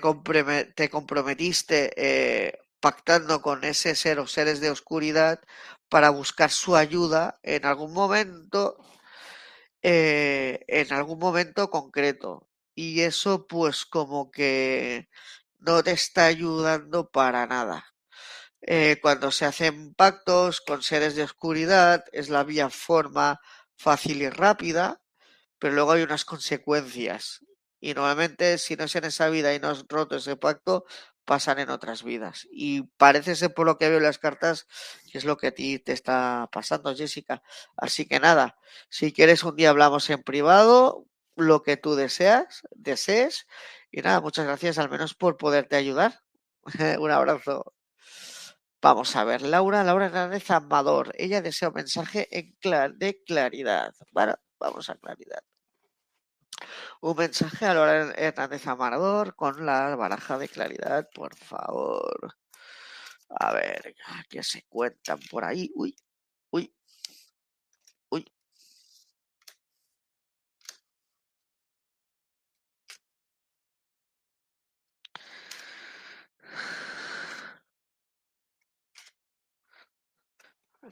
[0.74, 5.40] te comprometiste eh, pactando con ese ser o seres de oscuridad
[5.88, 8.76] para buscar su ayuda en algún momento,
[9.82, 12.48] eh, en algún momento concreto.
[12.74, 15.08] Y eso pues como que
[15.58, 17.86] no te está ayudando para nada.
[18.62, 23.40] Eh, cuando se hacen pactos con seres de oscuridad es la vía forma
[23.76, 25.00] fácil y rápida,
[25.58, 27.40] pero luego hay unas consecuencias
[27.80, 30.84] y normalmente, si no es en esa vida y no has roto ese pacto,
[31.24, 32.48] pasan en otras vidas.
[32.50, 34.66] Y parece ser por lo que veo en las cartas
[35.12, 37.42] que es lo que a ti te está pasando, Jessica.
[37.76, 38.58] Así que nada,
[38.88, 41.06] si quieres un día hablamos en privado,
[41.36, 43.46] lo que tú deseas, desees.
[43.90, 46.20] Y nada, muchas gracias al menos por poderte ayudar.
[46.98, 47.74] un abrazo.
[48.80, 51.12] Vamos a ver, Laura, Laura Hernández Amador.
[51.18, 52.56] Ella desea un mensaje en
[52.98, 53.92] de claridad.
[54.12, 55.42] Bueno, vamos a claridad.
[57.00, 58.66] Un mensaje a Laura Hernández
[59.36, 62.34] con la baraja de claridad, por favor.
[63.30, 63.94] A ver,
[64.28, 65.70] ¿qué se cuentan por ahí?
[65.74, 65.96] Uy,
[66.50, 66.72] uy,
[68.10, 68.24] uy.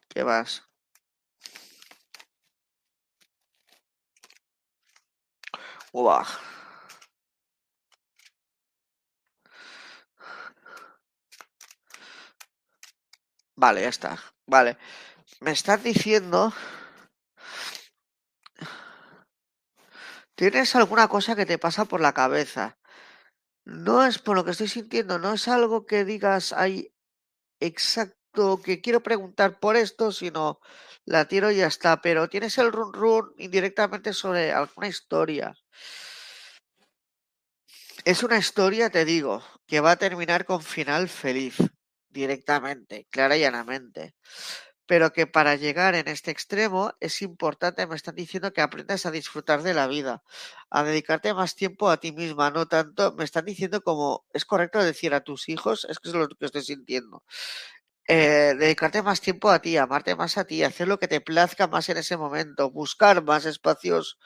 [0.08, 0.62] ¿Qué más?
[13.56, 14.18] Vale, ya está.
[14.46, 14.76] Vale.
[15.40, 16.52] Me estás diciendo...
[20.34, 22.76] ¿Tienes alguna cosa que te pasa por la cabeza?
[23.64, 26.92] No es por lo que estoy sintiendo, no es algo que digas hay
[27.58, 28.25] exacto
[28.62, 30.60] que quiero preguntar por esto, sino
[31.04, 32.00] la tiro y ya está.
[32.00, 35.54] Pero tienes el run run indirectamente sobre alguna historia.
[38.04, 41.56] Es una historia, te digo, que va a terminar con final feliz,
[42.08, 44.14] directamente, clara y llanamente.
[44.86, 49.10] Pero que para llegar en este extremo es importante, me están diciendo que aprendas a
[49.10, 50.22] disfrutar de la vida,
[50.70, 54.78] a dedicarte más tiempo a ti misma, no tanto, me están diciendo como es correcto
[54.84, 57.24] decir a tus hijos, es que es lo que estoy sintiendo.
[58.08, 61.66] Eh, dedicarte más tiempo a ti, amarte más a ti, hacer lo que te plazca
[61.66, 64.18] más en ese momento, buscar más espacios,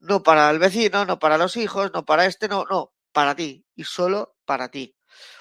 [0.00, 3.66] no para el vecino, no para los hijos, no para este, no, no, para ti
[3.76, 4.96] y solo para ti.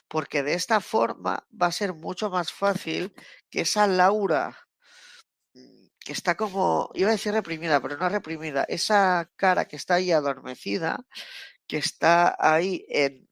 [0.09, 3.13] Porque de esta forma va a ser mucho más fácil
[3.49, 4.57] que esa Laura
[5.53, 9.95] mm, que está como, iba a decir reprimida, pero no reprimida, esa cara que está
[9.95, 11.05] ahí adormecida,
[11.67, 13.30] que está ahí en,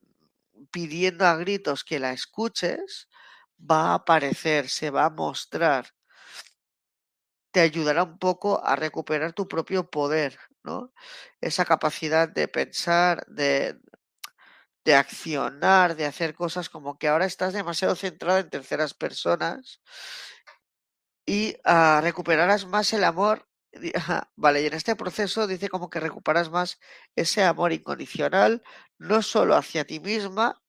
[0.72, 3.08] pidiendo a gritos que la escuches,
[3.60, 5.88] va a aparecer, se va a mostrar.
[7.52, 10.94] Te ayudará un poco a recuperar tu propio poder, ¿no?
[11.42, 13.80] Esa capacidad de pensar, de,
[14.86, 19.82] de accionar, de hacer cosas como que ahora estás demasiado centrada en terceras personas
[21.26, 23.48] y ah, recuperarás más el amor.
[24.36, 26.80] Vale, y en este proceso dice como que recuperas más
[27.16, 28.64] ese amor incondicional,
[28.98, 30.60] no solo hacia ti misma,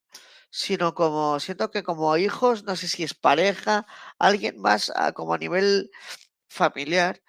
[0.50, 3.86] sino como, siento que como hijos, no sé si es pareja,
[4.18, 5.90] alguien más ah, como a nivel
[6.48, 7.22] familiar,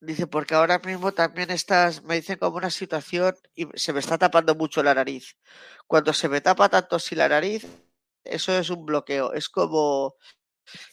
[0.00, 4.18] Dice, porque ahora mismo también estás, me dicen como una situación y se me está
[4.18, 5.36] tapando mucho la nariz.
[5.86, 7.66] Cuando se me tapa tanto si la nariz,
[8.22, 9.32] eso es un bloqueo.
[9.32, 10.14] Es como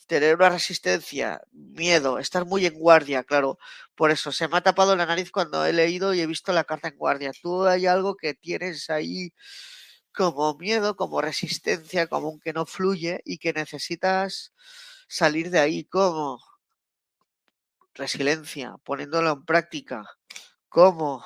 [0.08, 3.58] tener una resistencia, miedo, estar muy en guardia, claro.
[3.96, 6.64] Por eso se me ha tapado la nariz cuando he leído y he visto la
[6.66, 7.32] carta en guardia.
[7.42, 9.32] Tú hay algo que tienes ahí
[10.14, 14.54] como miedo, como resistencia, como un que no fluye y que necesitas
[15.08, 15.86] salir de ahí.
[15.86, 16.40] como
[17.96, 20.04] resiliencia, poniéndolo en práctica.
[20.70, 21.24] ¿Cómo?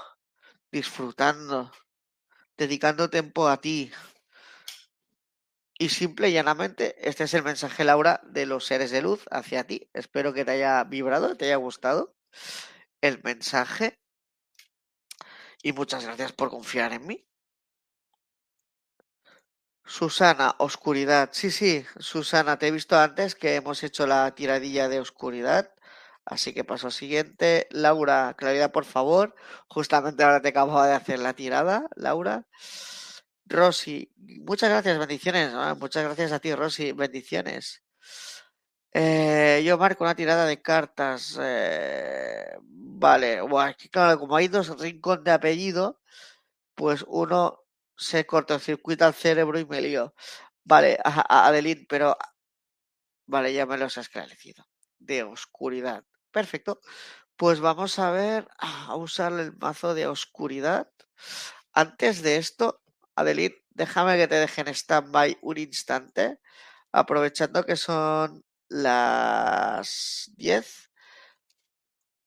[0.71, 1.71] Disfrutando,
[2.57, 3.91] dedicando tiempo a ti.
[5.79, 9.65] Y simple y llanamente, este es el mensaje, Laura, de los seres de luz hacia
[9.65, 9.89] ti.
[9.93, 12.15] Espero que te haya vibrado, te haya gustado.
[13.01, 13.99] el mensaje.
[15.61, 17.26] Y muchas gracias por confiar en mí.
[19.88, 21.29] Susana, oscuridad.
[21.31, 25.71] Sí, sí, Susana, te he visto antes que hemos hecho la tiradilla de oscuridad.
[26.25, 27.67] Así que paso siguiente.
[27.71, 29.33] Laura, claridad, por favor.
[29.69, 32.45] Justamente ahora te acababa de hacer la tirada, Laura.
[33.45, 35.53] Rosy, muchas gracias, bendiciones.
[35.79, 37.81] muchas gracias a ti, Rosy, bendiciones.
[38.93, 41.39] Eh, yo marco una tirada de cartas.
[41.41, 43.39] Eh, vale,
[43.89, 46.01] claro, como hay dos rincón de apellido,
[46.75, 47.66] pues uno
[47.98, 50.14] se cortocircuita el cerebro y me lío.
[50.64, 52.18] Vale, Adeline, pero.
[53.26, 54.66] Vale, ya me los has esclarecido.
[55.00, 56.04] De oscuridad.
[56.32, 56.80] Perfecto.
[57.36, 60.89] Pues vamos a ver, a usar el mazo de oscuridad.
[61.74, 62.82] Antes de esto,
[63.16, 66.39] Adeline, déjame que te deje en stand-by un instante,
[66.91, 70.91] aprovechando que son las 10.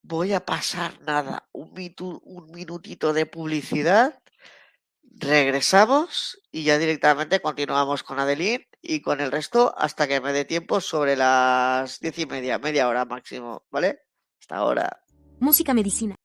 [0.02, 1.72] Voy a pasar nada, un,
[2.22, 4.19] un minutito de publicidad
[5.10, 10.44] Regresamos y ya directamente continuamos con Adeline y con el resto hasta que me dé
[10.44, 14.00] tiempo sobre las diez y media, media hora máximo, ¿vale?
[14.40, 15.02] Hasta ahora.
[15.40, 16.16] Música medicina.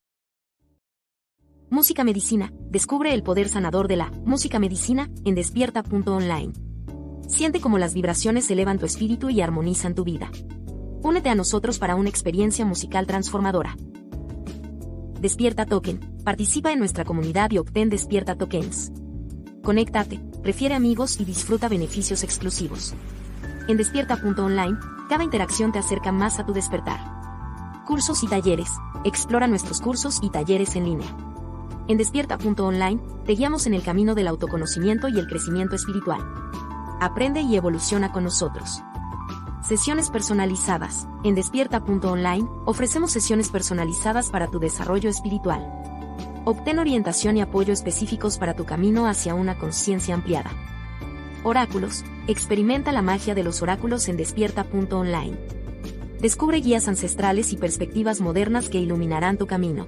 [1.70, 2.52] Música medicina.
[2.70, 6.54] Descubre el poder sanador de la música medicina en despierta.online.
[7.28, 10.30] Siente cómo las vibraciones elevan tu espíritu y armonizan tu vida.
[11.02, 13.76] Únete a nosotros para una experiencia musical transformadora.
[15.20, 16.00] Despierta Token.
[16.24, 18.92] Participa en nuestra comunidad y obtén Despierta Tokens.
[19.64, 22.94] Conéctate, prefiere amigos y disfruta beneficios exclusivos.
[23.68, 24.78] En despierta.online,
[25.10, 27.00] cada interacción te acerca más a tu despertar.
[27.86, 28.70] Cursos y talleres.
[29.06, 31.08] Explora nuestros cursos y talleres en línea.
[31.88, 36.22] En despierta.online, te guiamos en el camino del autoconocimiento y el crecimiento espiritual.
[37.00, 38.82] Aprende y evoluciona con nosotros.
[39.68, 41.08] Sesiones personalizadas.
[41.24, 45.66] En despierta.online ofrecemos sesiones personalizadas para tu desarrollo espiritual.
[46.46, 50.52] Obtén orientación y apoyo específicos para tu camino hacia una conciencia ampliada.
[51.44, 52.04] Oráculos.
[52.28, 55.36] Experimenta la magia de los oráculos en despierta.online.
[56.20, 59.88] Descubre guías ancestrales y perspectivas modernas que iluminarán tu camino.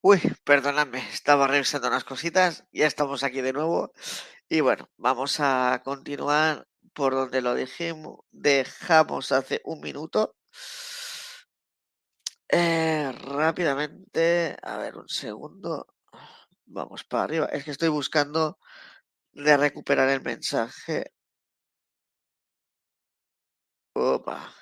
[0.00, 3.92] Uy, perdóname, estaba revisando unas cositas, ya estamos aquí de nuevo.
[4.48, 10.36] Y bueno, vamos a continuar por donde lo dejemos, dejamos hace un minuto.
[12.48, 15.86] Eh, rápidamente, a ver, un segundo.
[16.66, 17.46] Vamos para arriba.
[17.46, 18.58] Es que estoy buscando
[19.32, 21.12] de recuperar el mensaje.
[23.94, 24.52] Opa.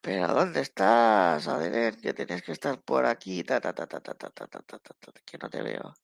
[0.00, 1.96] Pero ¿dónde estás, Adeler?
[1.96, 3.44] Que tienes que estar por aquí.
[3.44, 5.94] Ta, ta, ta, ta, ta, ta, ta, ta, que no te veo.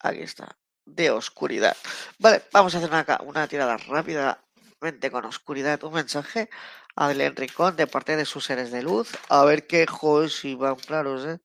[0.00, 1.76] Aquí está de oscuridad.
[2.18, 5.82] Vale, vamos a hacer una, una tirada rápidamente con oscuridad.
[5.84, 6.50] Un mensaje
[6.96, 9.10] a Belén Rincón de parte de sus seres de luz.
[9.28, 11.40] A ver qué joder si van claros, ¿eh?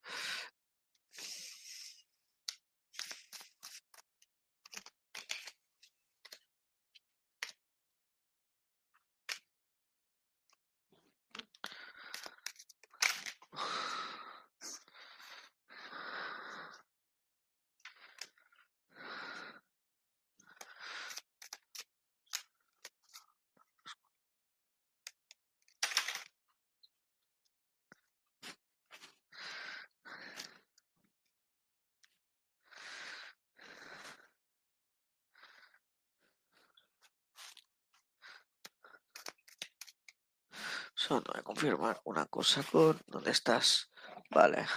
[40.97, 43.89] Solo voy a confirmar una cosa con dónde estás.
[44.30, 44.68] Vale.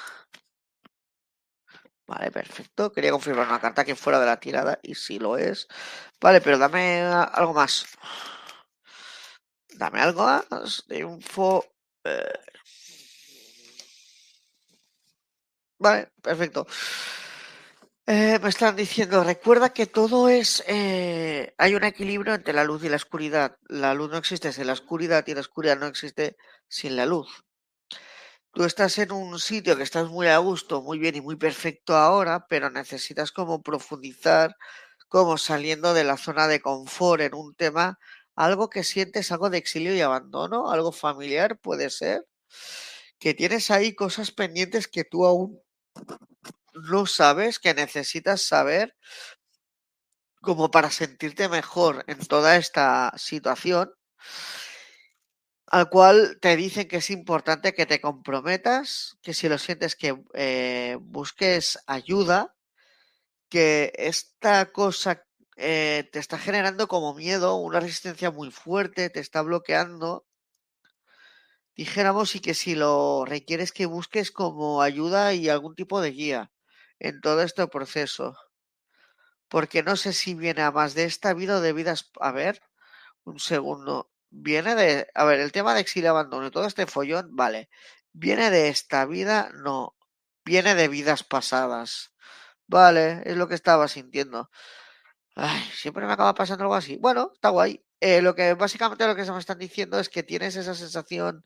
[2.07, 2.91] Vale, perfecto.
[2.91, 5.69] Quería confirmar una carta que fuera de la tirada y si lo es.
[6.21, 7.85] Vale, pero dame algo más.
[9.75, 11.67] Dame algo más de info.
[12.05, 12.41] Eh.
[15.79, 16.67] Vale, perfecto.
[18.13, 22.83] Eh, me están diciendo, recuerda que todo es, eh, hay un equilibrio entre la luz
[22.83, 23.57] y la oscuridad.
[23.69, 26.37] La luz no existe sin la oscuridad y la oscuridad no existe
[26.67, 27.29] sin la luz.
[28.53, 31.95] Tú estás en un sitio que estás muy a gusto, muy bien y muy perfecto
[31.97, 34.57] ahora, pero necesitas como profundizar,
[35.07, 38.01] como saliendo de la zona de confort en un tema,
[38.35, 42.27] algo que sientes, algo de exilio y abandono, algo familiar puede ser,
[43.21, 45.61] que tienes ahí cosas pendientes que tú aún
[46.75, 48.95] no sabes, que necesitas saber
[50.41, 53.93] como para sentirte mejor en toda esta situación,
[55.67, 60.17] al cual te dicen que es importante que te comprometas, que si lo sientes que
[60.35, 62.57] eh, busques ayuda,
[63.49, 65.25] que esta cosa
[65.57, 70.27] eh, te está generando como miedo, una resistencia muy fuerte, te está bloqueando
[71.81, 76.51] dijéramos, y que si lo requieres que busques como ayuda y algún tipo de guía
[77.01, 78.37] en todo este proceso.
[79.49, 82.11] Porque no sé si viene a más de esta vida o de vidas.
[82.21, 82.63] A ver,
[83.25, 84.11] un segundo.
[84.31, 85.09] Viene de.
[85.15, 87.69] A ver, el tema de exilio abandono y todo este follón, vale.
[88.13, 89.51] ¿Viene de esta vida?
[89.55, 89.97] No.
[90.45, 92.13] Viene de vidas pasadas.
[92.69, 94.51] Vale, es lo que estaba sintiendo.
[95.37, 96.97] Ay, siempre me acaba pasando algo así.
[96.99, 97.85] Bueno, está guay.
[98.01, 101.45] Eh, lo que básicamente lo que se me están diciendo es que tienes esa sensación.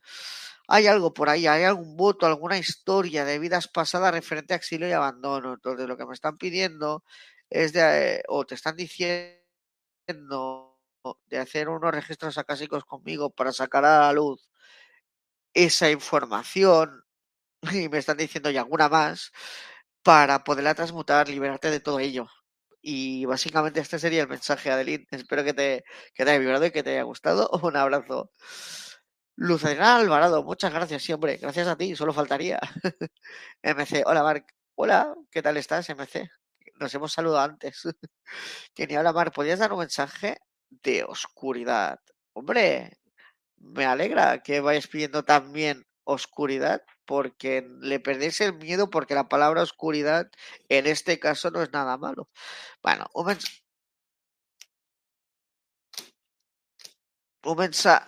[0.69, 4.89] Hay algo por ahí, hay algún voto, alguna historia de vidas pasadas referente a exilio
[4.89, 5.55] y abandono.
[5.55, 7.05] Entonces, lo que me están pidiendo
[7.51, 8.23] es de.
[8.29, 9.43] o te están diciendo
[11.27, 14.49] de hacer unos registros acásicos conmigo para sacar a la luz
[15.55, 17.03] esa información
[17.73, 19.33] y me están diciendo y alguna más
[20.03, 22.29] para poderla transmutar, liberarte de todo ello.
[22.83, 25.07] Y básicamente este sería el mensaje, Adeline.
[25.13, 25.85] Espero que te,
[26.15, 27.49] que te haya vibrado y que te haya gustado.
[27.63, 28.31] Un abrazo.
[29.37, 31.37] Lucena Alvarado, muchas gracias, sí, hombre.
[31.39, 32.61] Gracias a ti, solo faltaría.
[33.63, 34.55] MC, hola, Marc.
[34.77, 36.31] Hola, ¿qué tal estás, MC?
[36.79, 37.83] Nos hemos saludado antes.
[38.79, 39.35] ni habla, Marc.
[39.35, 40.39] ¿Podrías dar un mensaje
[40.71, 41.99] de oscuridad?
[42.33, 42.99] Hombre,
[43.57, 49.63] me alegra que vayas pidiendo también oscuridad porque le perdéis el miedo porque la palabra
[49.63, 50.31] oscuridad
[50.69, 52.29] en este caso no es nada malo.
[52.83, 53.64] Bueno, un, mensaje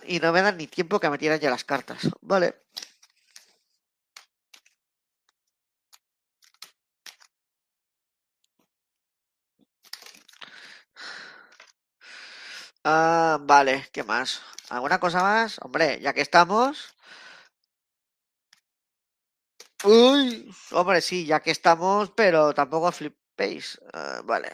[0.05, 1.99] y no me dan ni tiempo que me tiran ya las cartas.
[2.21, 2.55] Vale.
[12.83, 14.41] Ah, vale, ¿qué más?
[14.69, 15.59] ¿Alguna cosa más?
[15.61, 16.95] Hombre, ya que estamos,
[19.83, 23.79] Uy, hombre, sí, ya que estamos, pero tampoco flipéis.
[23.93, 24.49] Uh, vale.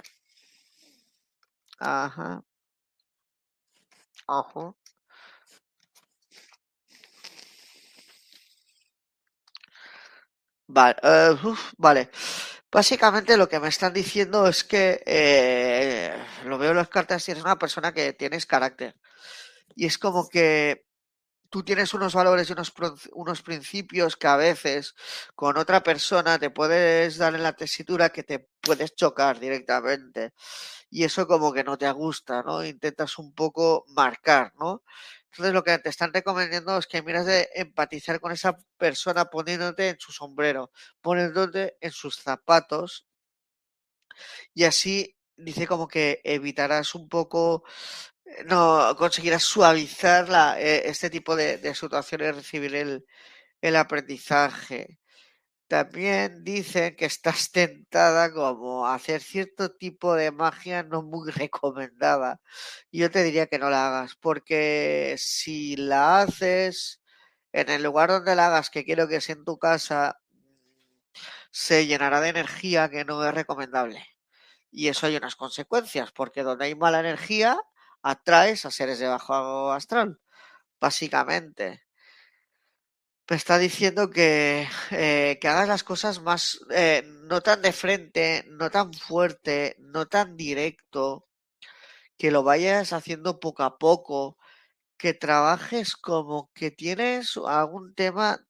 [1.80, 2.44] Ajá.
[4.28, 4.76] Ojo.
[10.68, 10.96] Vale,
[11.44, 12.10] uf, vale.
[12.72, 16.14] Básicamente lo que me están diciendo es que eh,
[16.46, 18.96] lo veo en las cartas y eres una persona que tienes carácter.
[19.76, 20.86] Y es como que
[21.50, 22.74] tú tienes unos valores y unos,
[23.14, 24.96] unos principios que a veces
[25.36, 30.34] con otra persona te puedes dar en la tesitura que te puedes chocar directamente.
[30.94, 32.64] Y eso como que no te gusta, ¿no?
[32.64, 34.84] Intentas un poco marcar, ¿no?
[35.32, 39.90] Entonces lo que te están recomendando es que miras de empatizar con esa persona poniéndote
[39.90, 40.72] en su sombrero,
[41.02, 43.08] poniéndote en sus zapatos
[44.54, 47.64] y así dice como que evitarás un poco
[48.46, 53.06] no conseguirás suavizar la, eh, este tipo de, de, situaciones recibir el,
[53.62, 55.00] el aprendizaje.
[55.68, 62.42] También dicen que estás tentada como a hacer cierto tipo de magia no muy recomendada.
[62.92, 67.02] Yo te diría que no la hagas, porque si la haces
[67.52, 70.20] en el lugar donde la hagas, que quiero que sea en tu casa,
[71.52, 74.06] se llenará de energía que no es recomendable.
[74.72, 77.58] Y eso hay unas consecuencias, porque donde hay mala energía,
[78.02, 80.20] atraes a seres de bajo astral,
[80.80, 81.84] básicamente.
[83.30, 88.44] Me está diciendo que, eh, que hagas las cosas más, eh, no tan de frente,
[88.50, 91.26] no tan fuerte, no tan directo,
[92.18, 94.38] que lo vayas haciendo poco a poco,
[94.98, 98.46] que trabajes como que tienes algún tema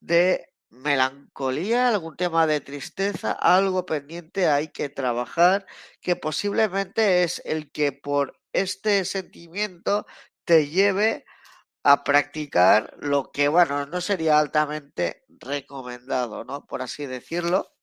[0.00, 5.66] de melancolía, algún tema de tristeza, algo pendiente hay que trabajar,
[6.00, 10.06] que posiblemente es el que por este sentimiento
[10.44, 11.24] te lleve
[11.88, 16.66] a practicar lo que, bueno, no sería altamente recomendado, ¿no?
[16.66, 17.76] Por así decirlo.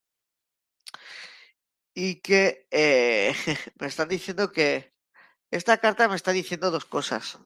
[1.96, 3.34] Y que eh,
[3.80, 4.94] me están diciendo que
[5.52, 7.40] esta carta me está diciendo dos cosas.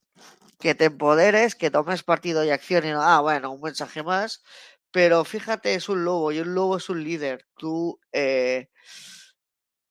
[0.59, 4.41] Que te empoderes, que tomes partido y acción y no, ah, bueno, un mensaje más.
[4.91, 7.45] Pero fíjate, es un lobo y un lobo es un líder.
[7.55, 8.71] Tú, eh,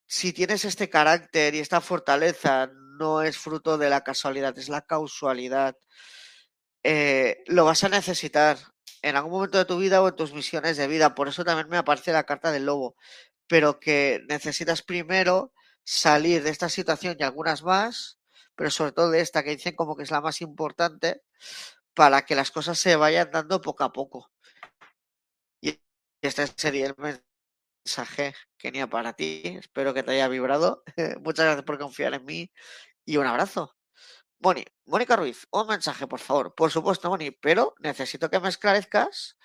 [0.05, 2.68] si tienes este carácter y esta fortaleza,
[2.98, 5.76] no es fruto de la casualidad, es la causalidad.
[6.89, 8.59] Eh, lo vas a necesitar
[9.03, 11.15] en algún momento de tu vida o en tus misiones de vida.
[11.17, 12.95] Por eso también me aparece la carta del lobo.
[13.49, 15.53] Pero que necesitas primero
[15.85, 18.19] salir de esta situación y algunas más,
[18.55, 21.23] pero sobre todo de esta que dicen como que es la más importante,
[21.95, 24.31] para que las cosas se vayan dando poco a poco.
[25.61, 25.79] Y
[26.23, 26.95] este sería el
[27.85, 29.43] mensaje que tenía para ti.
[29.45, 30.83] Espero que te haya vibrado.
[31.23, 32.53] Muchas gracias por confiar en mí
[33.07, 33.76] y un abrazo.
[34.39, 36.55] Moni, Mónica Ruiz, un mensaje, por favor.
[36.55, 39.37] Por supuesto, Moni, pero necesito que me esclarezcas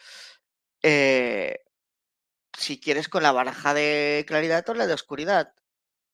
[0.84, 1.64] eh,
[2.58, 5.54] si quieres con la baraja de claridad o la de oscuridad.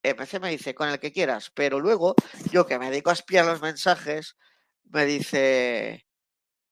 [0.03, 2.15] MC me dice con el que quieras, pero luego
[2.51, 4.37] yo que me dedico a espiar los mensajes,
[4.83, 6.07] me dice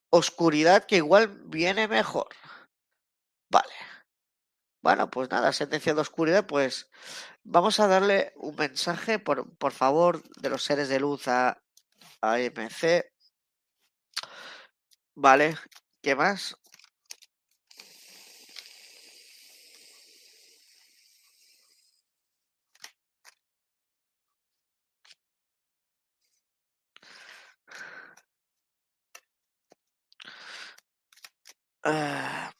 [0.10, 2.30] oscuridad que igual viene mejor.
[3.49, 3.73] Vale.
[4.82, 6.91] Bueno, pues nada, sentencia de oscuridad, pues
[7.44, 11.64] vamos a darle un mensaje, por, por favor, de los seres de luz a,
[12.31, 13.03] a MC.
[15.15, 15.56] Vale,
[16.02, 16.56] ¿qué más?
[31.84, 32.55] Ah,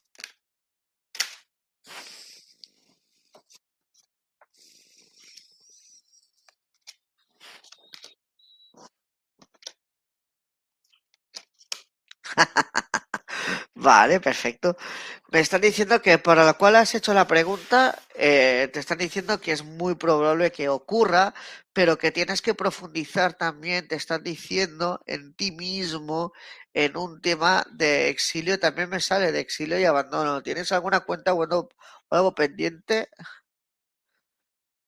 [13.76, 14.78] Vale, perfecto.
[15.32, 19.40] Me están diciendo que para la cual has hecho la pregunta, eh, te están diciendo
[19.42, 21.34] que es muy probable que ocurra,
[21.74, 26.34] pero que tienes que profundizar también, te están diciendo en ti mismo,
[26.74, 30.42] en un tema de exilio, también me sale de exilio y abandono.
[30.44, 31.44] ¿Tienes alguna cuenta o
[32.12, 33.10] algo pendiente?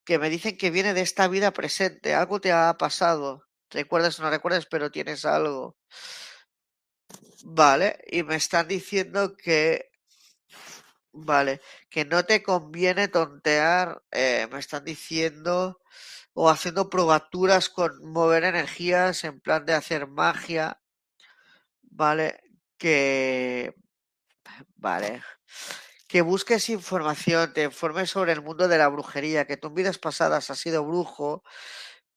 [0.08, 3.44] Que me dicen que viene de esta vida presente, algo te ha pasado.
[3.70, 5.76] Recuerdas o no recuerdas, pero tienes algo.
[7.50, 9.90] Vale, y me están diciendo que,
[11.14, 15.82] vale, que no te conviene tontear, eh, me están diciendo,
[16.34, 20.82] o haciendo probaturas con mover energías en plan de hacer magia,
[21.82, 22.40] vale,
[22.78, 23.74] que,
[24.76, 25.24] vale,
[26.08, 29.98] que busques información, te informes sobre el mundo de la brujería, que tú en vidas
[30.00, 31.44] pasadas has sido brujo,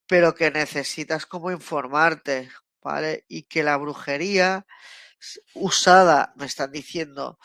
[0.07, 2.51] pero que necesitas como informarte,
[2.83, 3.25] ¿vale?
[3.29, 4.65] Y que la brujería
[5.55, 7.39] usada, me están diciendo,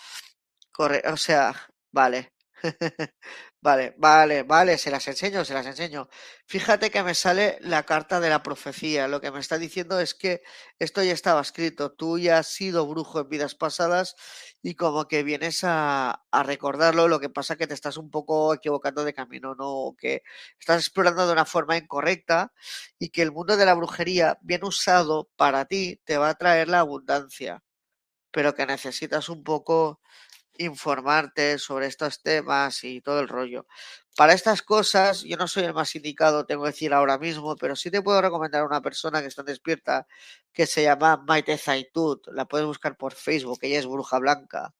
[0.78, 1.54] o sea,
[1.92, 2.32] vale,
[3.60, 6.08] vale, vale, vale, se las enseño, se las enseño.
[6.46, 10.14] Fíjate que me sale la carta de la profecía, lo que me está diciendo es
[10.14, 10.42] que
[10.78, 14.14] esto ya estaba escrito, tú ya has sido brujo en vidas pasadas
[14.62, 18.54] y como que vienes a, a recordarlo, lo que pasa que te estás un poco
[18.54, 19.68] equivocando de camino, ¿no?
[19.70, 20.22] O que
[20.58, 22.52] estás explorando de una forma incorrecta
[22.98, 26.68] y que el mundo de la brujería, bien usado para ti, te va a traer
[26.68, 27.62] la abundancia
[28.36, 30.02] pero que necesitas un poco
[30.58, 33.66] informarte sobre estos temas y todo el rollo.
[34.14, 37.74] Para estas cosas, yo no soy el más indicado, tengo que decir ahora mismo, pero
[37.76, 40.06] sí te puedo recomendar a una persona que está despierta
[40.52, 42.26] que se llama Maite Zaitut.
[42.28, 44.74] La puedes buscar por Facebook, ella es bruja blanca.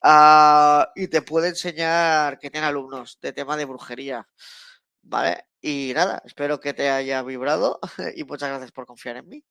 [0.00, 4.28] Uh, y te puede enseñar que tiene alumnos de tema de brujería.
[5.02, 5.46] ¿Vale?
[5.60, 7.80] Y nada, espero que te haya vibrado
[8.14, 9.44] y muchas gracias por confiar en mí.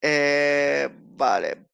[0.00, 1.66] Eh, vale.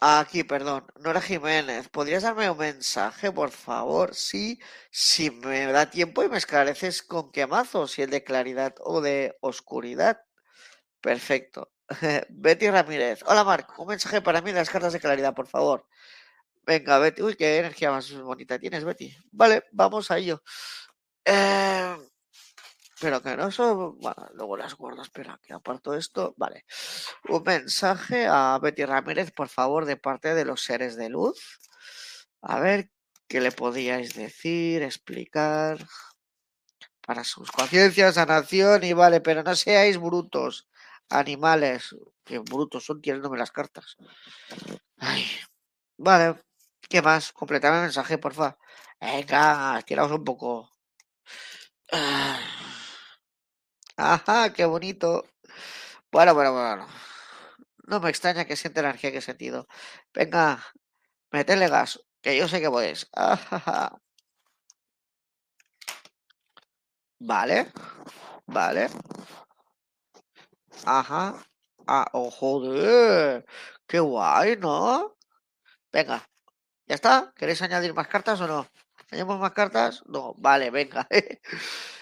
[0.00, 0.86] Aquí, perdón.
[1.00, 4.14] Nora Jiménez, ¿podrías darme un mensaje, por favor?
[4.14, 4.60] Sí,
[4.90, 9.00] si me da tiempo y me esclareces con qué mazo, si el de claridad o
[9.00, 10.20] de oscuridad.
[11.00, 11.72] Perfecto.
[12.30, 13.20] Betty Ramírez.
[13.26, 13.78] Hola, Marc.
[13.78, 15.86] Un mensaje para mí de las cartas de claridad, por favor.
[16.66, 17.22] Venga, Betty.
[17.22, 19.16] Uy, qué energía más bonita tienes, Betty.
[19.32, 20.42] Vale, vamos a ello.
[21.24, 21.96] Eh,
[23.04, 23.50] pero que no
[23.98, 26.64] bueno, luego las guardo, espera, que aparto esto, vale.
[27.28, 31.60] Un mensaje a Betty Ramírez, por favor, de parte de los seres de luz.
[32.40, 32.88] A ver
[33.28, 35.86] qué le podíais decir, explicar
[37.06, 40.66] para sus conciencias, sanación y vale, pero no seáis brutos,
[41.10, 41.94] animales,
[42.24, 43.98] que brutos son tirándome las cartas.
[44.96, 45.26] Ay,
[45.98, 46.42] vale,
[46.88, 47.32] ¿qué más?
[47.34, 48.56] Completame el mensaje, porfa.
[48.98, 50.70] Venga, tiraos un poco.
[51.92, 52.63] Ah.
[53.96, 55.24] Ajá, qué bonito.
[56.12, 56.86] Bueno, bueno, bueno.
[57.90, 59.66] No me extraña que siente energía que he sentido.
[60.14, 60.44] Venga,
[61.32, 63.08] metele gas, que yo sé que podéis.
[63.12, 63.98] Ajá.
[67.30, 67.72] Vale,
[68.46, 68.88] vale.
[70.86, 71.34] Ajá.
[71.86, 73.44] Ah, oh, joder.
[73.86, 75.14] Qué guay, ¿no?
[75.92, 76.24] Venga,
[76.88, 77.32] ¿ya está?
[77.36, 78.68] ¿Queréis añadir más cartas o no?
[79.12, 80.02] ¿Añadimos más cartas?
[80.06, 81.08] No, vale, venga.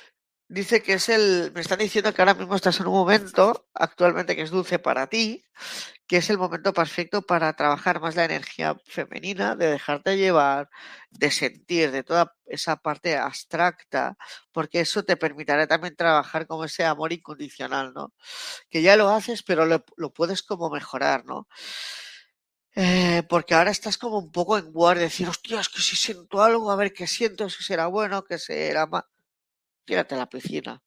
[0.52, 1.50] Dice que es el.
[1.54, 5.06] Me están diciendo que ahora mismo estás en un momento, actualmente que es dulce para
[5.06, 5.42] ti,
[6.06, 10.68] que es el momento perfecto para trabajar más la energía femenina, de dejarte llevar,
[11.10, 14.18] de sentir, de toda esa parte abstracta,
[14.52, 18.12] porque eso te permitirá también trabajar como ese amor incondicional, ¿no?
[18.68, 21.48] Que ya lo haces, pero lo, lo puedes como mejorar, ¿no?
[22.74, 26.42] Eh, porque ahora estás como un poco en guardia, decir, hostia, es que si siento
[26.42, 29.04] algo, a ver qué siento, si será bueno, que será mal
[29.84, 30.82] tírate la piscina.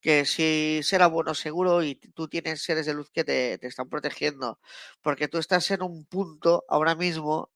[0.00, 3.88] Que si será bueno seguro y tú tienes seres de luz que te, te están
[3.88, 4.60] protegiendo,
[5.02, 7.50] porque tú estás en un punto ahora mismo,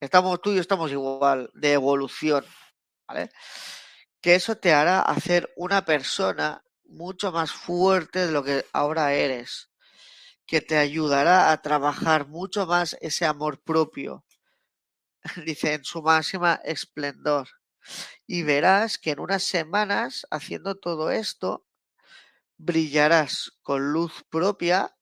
[0.00, 2.44] estamos tú y yo estamos igual, de evolución,
[3.06, 3.30] ¿vale?
[4.20, 9.70] Que eso te hará hacer una persona mucho más fuerte de lo que ahora eres.
[10.46, 14.24] que te ayudará a trabajar mucho más ese amor propio.
[15.46, 17.48] Dice, en su máxima esplendor.
[18.26, 21.66] Y verás que en unas semanas, haciendo todo esto,
[22.56, 24.96] brillarás con luz propia,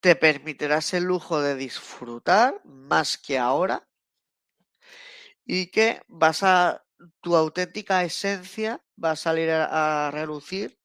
[0.00, 3.88] te permitirás el lujo de disfrutar más que ahora
[5.44, 6.84] y que vas a
[7.20, 10.78] tu auténtica esencia va a salir a, relucir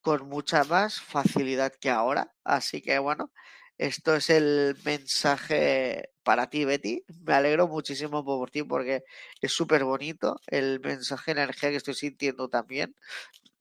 [0.00, 2.34] con mucha más facilidad que ahora.
[2.44, 3.32] Así que bueno,
[3.78, 7.04] esto es el mensaje para ti, Betty.
[7.24, 9.04] Me alegro muchísimo por ti porque
[9.40, 12.96] es súper bonito el mensaje de energía que estoy sintiendo también,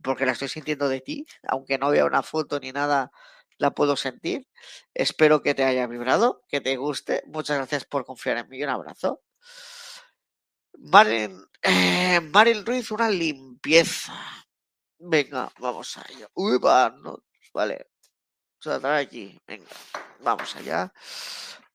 [0.03, 3.11] porque la estoy sintiendo de ti, aunque no vea una foto ni nada,
[3.57, 4.47] la puedo sentir.
[4.93, 7.23] Espero que te haya vibrado, que te guste.
[7.27, 8.63] Muchas gracias por confiar en mí.
[8.63, 9.21] Un abrazo.
[10.79, 12.19] Marilyn, eh,
[12.65, 14.13] Ruiz, una limpieza.
[14.99, 16.29] Venga, vamos a ello.
[16.33, 17.23] Uy, va, no,
[17.53, 17.87] vale.
[18.65, 19.39] Aquí.
[19.47, 19.67] Venga,
[20.21, 20.91] vamos allá.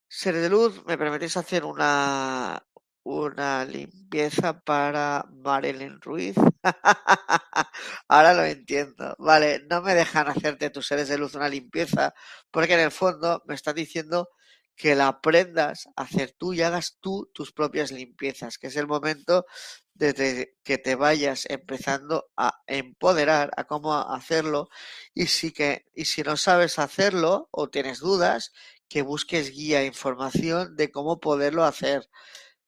[0.09, 2.63] Ser de luz, ¿me permitís hacer una,
[3.03, 6.37] una limpieza para Marilyn Ruiz?
[8.09, 9.15] Ahora lo entiendo.
[9.19, 12.15] Vale, no me dejan hacerte tus seres de luz una limpieza
[12.51, 14.29] porque en el fondo me estás diciendo
[14.77, 18.87] que la aprendas a hacer tú y hagas tú tus propias limpiezas, que es el
[18.87, 19.47] momento
[19.95, 24.69] de que te vayas empezando a empoderar a cómo hacerlo
[25.15, 28.53] y si que y si no sabes hacerlo o tienes dudas,
[28.89, 32.09] que busques guía e información de cómo poderlo hacer,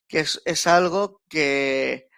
[0.08, 2.08] que es, es algo que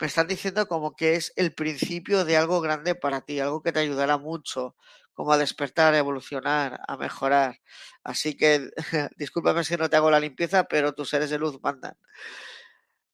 [0.00, 3.72] me están diciendo como que es el principio de algo grande para ti, algo que
[3.72, 4.76] te ayudará mucho,
[5.14, 7.60] como a despertar, a evolucionar, a mejorar.
[8.04, 8.70] Así que
[9.16, 11.94] discúlpame si no te hago la limpieza, pero tus seres de luz mandan.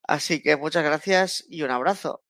[0.05, 2.23] Así que muchas gracias y un abrazo.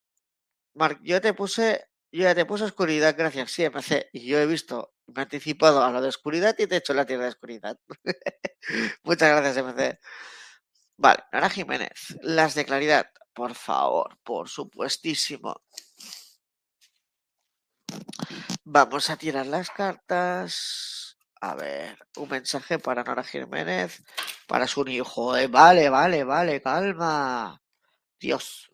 [0.75, 3.53] Marc, yo te puse, yo ya te puse oscuridad, gracias.
[3.53, 4.09] Sí, empecé.
[4.13, 6.95] Y yo he visto, me he anticipado a lo de oscuridad y te he hecho
[6.95, 7.79] la tierra de oscuridad.
[9.05, 10.01] muchas gracias, MC.
[10.99, 15.63] Vale, Nora Jiménez, las de claridad, por favor, por supuestísimo.
[18.65, 21.17] Vamos a tirar las cartas.
[21.41, 24.03] A ver, un mensaje para Nora Jiménez,
[24.47, 25.37] para su hijo.
[25.37, 27.62] Eh, vale, vale, vale, calma.
[28.23, 28.71] Dios.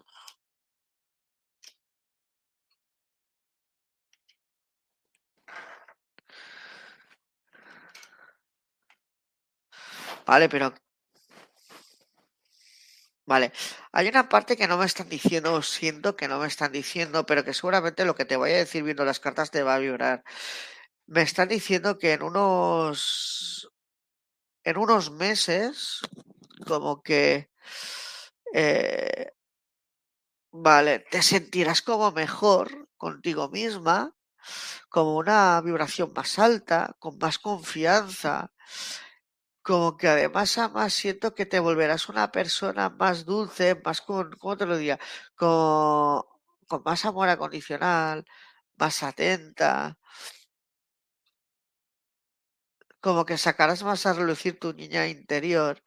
[10.26, 10.72] Vale, pero
[13.26, 13.52] Vale,
[13.92, 17.44] hay una parte que no me están diciendo, siento que no me están diciendo, pero
[17.44, 20.24] que seguramente lo que te voy a decir viendo las cartas te va a vibrar.
[21.06, 23.70] Me están diciendo que en unos
[24.64, 26.00] en unos meses,
[26.66, 27.50] como que
[28.54, 29.32] eh,
[30.66, 34.14] vale, te sentirás como mejor contigo misma,
[34.88, 38.52] como una vibración más alta, con más confianza
[39.62, 44.56] como que además, además siento que te volverás una persona más dulce, más con, ¿cómo
[44.56, 44.98] te lo diría?
[45.36, 46.22] Con,
[46.66, 48.24] con más amor acondicional,
[48.76, 49.98] más atenta.
[53.00, 55.82] Como que sacarás más a relucir tu niña interior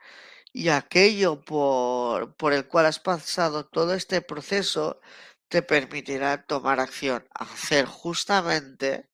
[0.54, 5.00] y aquello por, por el cual has pasado todo este proceso
[5.48, 9.10] te permitirá tomar acción, hacer justamente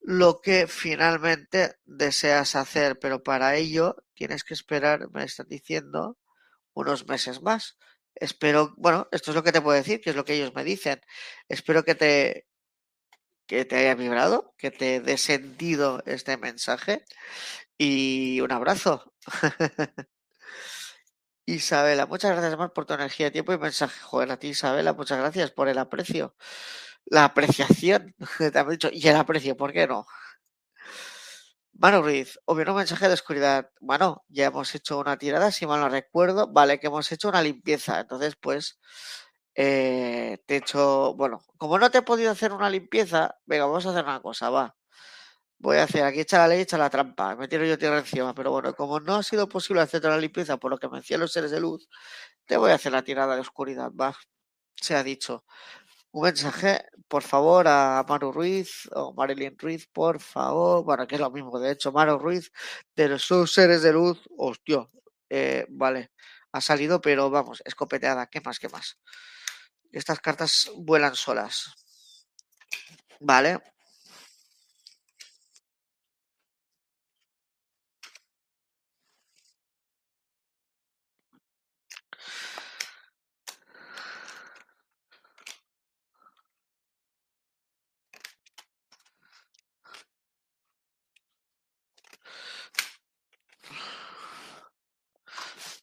[0.00, 6.18] lo que finalmente deseas hacer, pero para ello tienes que esperar, me están diciendo,
[6.74, 7.78] unos meses más.
[8.14, 10.64] Espero, bueno, esto es lo que te puedo decir, que es lo que ellos me
[10.64, 11.00] dicen.
[11.48, 12.46] Espero que te
[13.46, 17.04] que te haya vibrado, que te dé sentido este mensaje
[17.76, 19.12] y un abrazo.
[21.54, 24.00] Isabela, muchas gracias más por tu energía, tiempo y mensaje.
[24.02, 26.34] Joder, a ti, Isabela, muchas gracias por el aprecio
[27.06, 30.06] la apreciación, te dicho, y el aprecio, ¿por qué no?
[31.74, 33.70] Manu Ruiz, obvio un mensaje de oscuridad.
[33.80, 36.46] Bueno, ya hemos hecho una tirada, si mal no recuerdo.
[36.52, 38.00] Vale, que hemos hecho una limpieza.
[38.00, 38.78] Entonces, pues,
[39.54, 41.14] eh, te he hecho.
[41.16, 44.50] Bueno, como no te he podido hacer una limpieza, venga, vamos a hacer una cosa,
[44.50, 44.76] va.
[45.62, 47.36] Voy a hacer aquí echa la ley, echa la trampa.
[47.36, 48.34] Me tiro yo tierra encima.
[48.34, 51.20] Pero bueno, como no ha sido posible hacerte la limpieza por lo que me decían
[51.20, 51.86] los seres de luz,
[52.46, 54.16] te voy a hacer la tirada de oscuridad, va.
[54.76, 55.44] Se ha dicho
[56.12, 60.84] un mensaje, por favor, a Maru Ruiz o Marilyn Ruiz, por favor.
[60.84, 62.52] Bueno, que es lo mismo, de hecho, Maru Ruiz,
[62.96, 64.88] de los seres de luz, hostia,
[65.28, 66.12] eh, vale,
[66.52, 68.98] ha salido, pero vamos, escopeteada, ¿qué más, qué más?
[69.92, 71.74] Estas cartas vuelan solas.
[73.20, 73.60] Vale.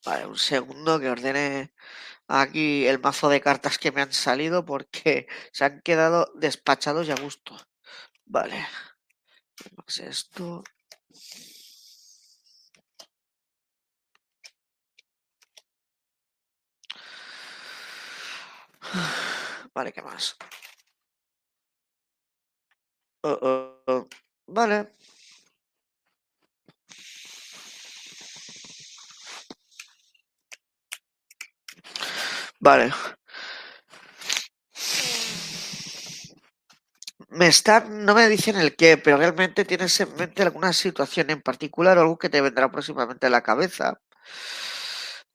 [0.07, 1.73] Vale, un segundo que ordene
[2.41, 7.11] aquí el mazo de cartas que me han salido porque se han quedado despachados y
[7.11, 7.57] a gusto.
[8.25, 8.65] Vale.
[9.57, 10.63] ¿Qué es esto?
[19.73, 20.37] Vale, ¿qué más?
[23.23, 24.07] Oh, oh, oh.
[24.47, 24.93] Vale.
[32.59, 32.91] Vale.
[37.29, 41.41] Me están, no me dicen el qué, pero realmente tienes en mente alguna situación en
[41.41, 44.01] particular o algo que te vendrá próximamente a la cabeza.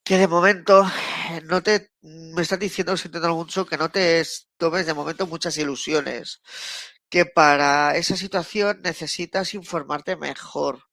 [0.04, 0.84] Que de momento
[1.44, 4.22] no te me están diciendo, sintiendo mucho, que no te
[4.56, 6.40] tomes de momento muchas ilusiones.
[7.08, 10.84] Que para esa situación necesitas informarte mejor.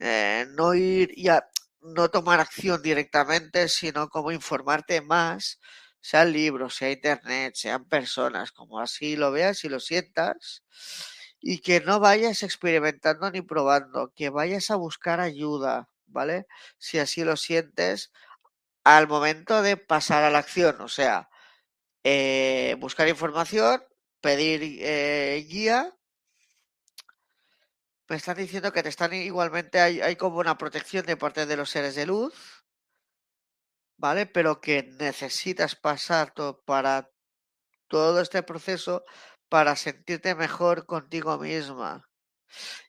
[0.00, 1.44] Eh, no ir y a,
[1.82, 5.60] no tomar acción directamente, sino como informarte más,
[6.00, 10.64] sean libros, sea internet, sean personas, como así lo veas y lo sientas,
[11.40, 16.46] y que no vayas experimentando ni probando, que vayas a buscar ayuda, ¿vale?
[16.78, 18.12] Si así lo sientes,
[18.84, 21.28] al momento de pasar a la acción, o sea,
[22.04, 23.82] eh, buscar información,
[24.20, 25.94] pedir eh, guía
[28.10, 31.56] me están diciendo que te están igualmente, hay, hay como una protección de parte de
[31.56, 32.34] los seres de luz,
[33.96, 34.26] ¿vale?
[34.26, 36.34] Pero que necesitas pasar
[36.64, 37.08] para
[37.86, 39.04] todo este proceso
[39.48, 42.08] para sentirte mejor contigo misma.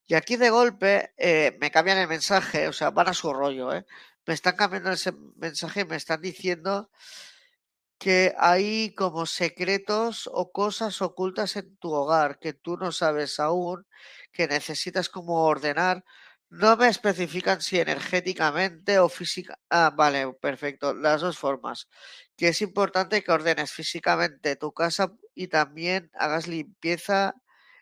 [0.07, 3.71] Y aquí de golpe eh, me cambian el mensaje, o sea, van a su rollo,
[3.75, 3.85] ¿eh?
[4.25, 6.89] Me están cambiando ese mensaje, me están diciendo
[8.01, 13.85] que hay como secretos o cosas ocultas en tu hogar que tú no sabes aún,
[14.33, 16.03] que necesitas como ordenar.
[16.49, 19.53] No me especifican si energéticamente o física.
[19.69, 20.95] Ah, vale, perfecto.
[20.95, 21.87] Las dos formas.
[22.35, 27.35] Que es importante que ordenes físicamente tu casa y también hagas limpieza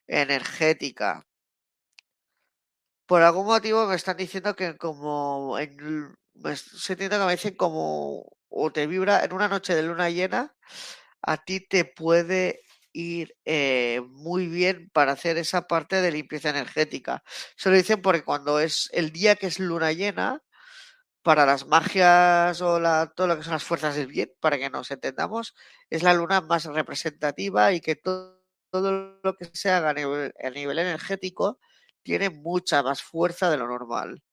[0.07, 1.25] energética.
[3.07, 5.77] Por algún motivo me están diciendo que como en,
[6.33, 10.55] me que me dicen como o te vibra en una noche de luna llena,
[11.21, 12.61] a ti te puede
[12.93, 17.23] ir eh, muy bien para hacer esa parte de limpieza energética.
[17.55, 20.43] Se lo dicen porque cuando es el día que es luna llena,
[21.21, 24.69] para las magias o la, todo lo que son las fuerzas del bien, para que
[24.69, 25.53] nos entendamos,
[25.89, 30.34] es la luna más representativa y que todo, todo lo que se haga a nivel,
[30.43, 31.59] a nivel energético
[32.03, 34.23] tiene mucha más fuerza de lo normal.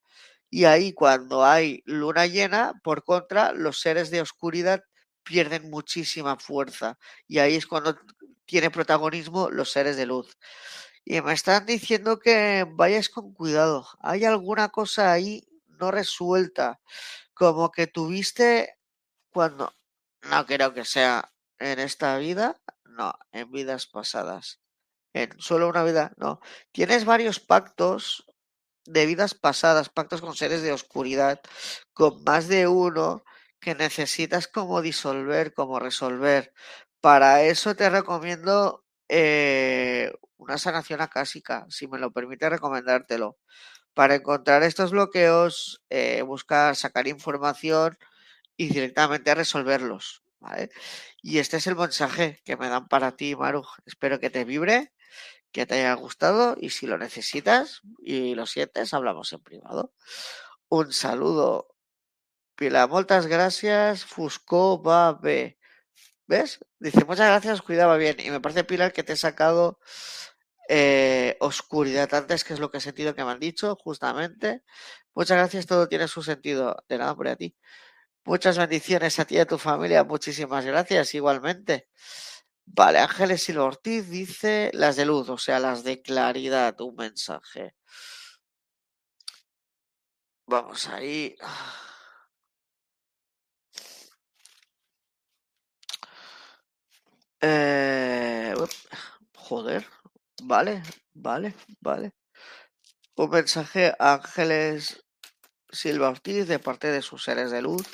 [0.57, 4.83] Y ahí cuando hay luna llena, por contra, los seres de oscuridad
[5.23, 6.99] pierden muchísima fuerza.
[7.29, 7.99] Y ahí es cuando
[8.47, 10.39] tiene protagonismo los seres de luz.
[11.05, 13.87] Y me están diciendo que vayas con cuidado.
[14.01, 15.47] Hay alguna cosa ahí
[15.79, 16.81] no resuelta.
[17.35, 18.79] Como que tuviste
[19.35, 19.75] cuando...
[20.23, 24.63] No creo que sea en esta vida, no, en vidas pasadas.
[25.13, 26.41] En solo una vida, no.
[26.73, 28.25] Tienes varios pactos
[28.87, 31.41] de vidas pasadas, pactos con seres de oscuridad,
[31.93, 33.25] con más de uno
[33.61, 36.53] que necesitas como disolver, como resolver.
[37.01, 43.39] Para eso te recomiendo eh, una sanación acásica, si me lo permite recomendártelo.
[43.95, 47.99] Para encontrar estos bloqueos, eh, buscar sacar información
[48.57, 50.23] y directamente resolverlos.
[51.23, 53.65] Y este es el mensaje que me dan para ti, Maru.
[53.85, 54.93] Espero que te vibre
[55.57, 59.95] que te haya gustado y si lo necesitas y lo sientes, hablamos en privado.
[60.69, 61.75] Un saludo.
[62.57, 64.05] Pila, muchas gracias.
[64.05, 65.59] Fusco va B.
[66.27, 66.61] ¿Ves?
[66.79, 68.17] Dice, muchas gracias, cuidaba bien.
[68.21, 69.79] Y me parece, Pilar, que te he sacado
[70.69, 74.63] eh, oscuridad antes, que es lo que he sentido que me han dicho, justamente.
[75.15, 76.85] Muchas gracias, todo tiene su sentido.
[76.87, 77.57] De nada, por a ti.
[78.27, 80.05] Muchas bendiciones a ti y a tu familia.
[80.05, 81.89] Muchísimas gracias, igualmente.
[82.67, 87.75] Vale, Ángeles Silva Ortiz dice las de luz, o sea, las de claridad, un mensaje.
[90.47, 91.35] Vamos ahí.
[97.41, 98.55] Eh,
[99.35, 99.87] joder,
[100.43, 100.83] vale,
[101.15, 102.13] vale, vale.
[103.17, 105.05] Un mensaje Ángeles
[105.71, 107.87] Silva Ortiz de parte de sus seres de luz.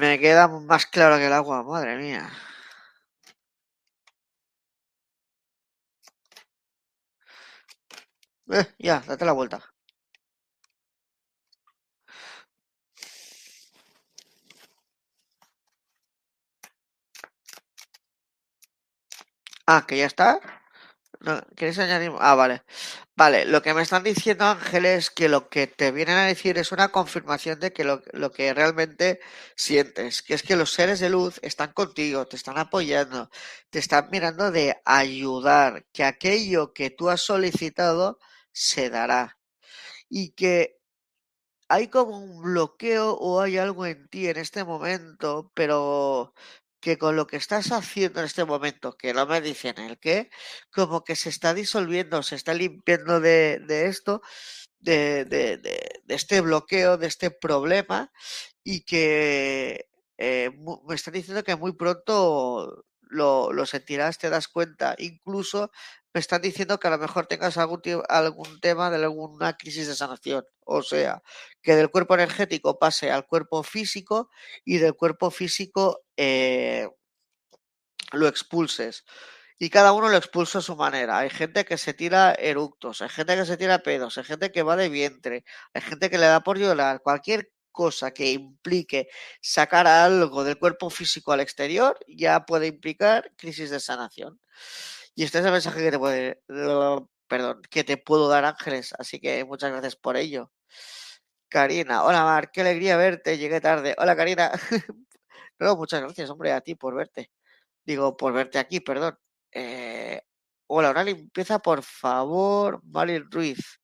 [0.00, 2.30] Me queda más claro que el agua, madre mía.
[8.50, 9.60] Eh, ya, date la vuelta.
[19.66, 20.40] Ah, que ya está.
[21.20, 22.12] No, ¿Quieres añadir?
[22.20, 22.62] Ah, vale.
[23.16, 26.58] Vale, lo que me están diciendo Ángel es que lo que te vienen a decir
[26.58, 29.20] es una confirmación de que lo, lo que realmente
[29.56, 33.30] sientes, que es que los seres de luz están contigo, te están apoyando,
[33.70, 38.18] te están mirando de ayudar, que aquello que tú has solicitado
[38.52, 39.38] se dará
[40.08, 40.80] y que
[41.68, 46.34] hay como un bloqueo o hay algo en ti en este momento, pero
[46.80, 50.30] que con lo que estás haciendo en este momento, que no me dicen el qué,
[50.72, 54.22] como que se está disolviendo, se está limpiando de, de esto,
[54.78, 55.78] de, de, de,
[56.08, 58.12] este bloqueo, de este problema,
[58.64, 60.50] y que eh,
[60.88, 64.94] me están diciendo que muy pronto lo, lo, sentirás, te das cuenta.
[64.98, 65.70] Incluso
[66.12, 69.94] me están diciendo que a lo mejor tengas algún, algún tema de alguna crisis de
[69.94, 70.44] sanación.
[70.64, 71.22] O sea,
[71.62, 74.30] que del cuerpo energético pase al cuerpo físico
[74.64, 76.88] y del cuerpo físico eh,
[78.12, 79.04] lo expulses.
[79.58, 81.18] Y cada uno lo expulsa a su manera.
[81.18, 84.62] Hay gente que se tira eructos, hay gente que se tira pedos, hay gente que
[84.62, 87.02] va de vientre, hay gente que le da por llorar.
[87.02, 89.08] Cualquier cosa que implique
[89.40, 94.40] sacar algo del cuerpo físico al exterior ya puede implicar crisis de sanación.
[95.14, 96.42] Y este es el mensaje que te puede,
[97.28, 100.52] perdón, que te puedo dar Ángeles, así que muchas gracias por ello.
[101.48, 103.94] Karina, hola Mar, qué alegría verte, llegué tarde.
[103.98, 104.52] Hola Karina.
[105.58, 107.32] no, muchas gracias, hombre, a ti por verte.
[107.84, 109.18] Digo, por verte aquí, perdón.
[109.52, 110.22] Eh,
[110.68, 113.79] hola, una limpieza, por favor, Marilyn Ruiz.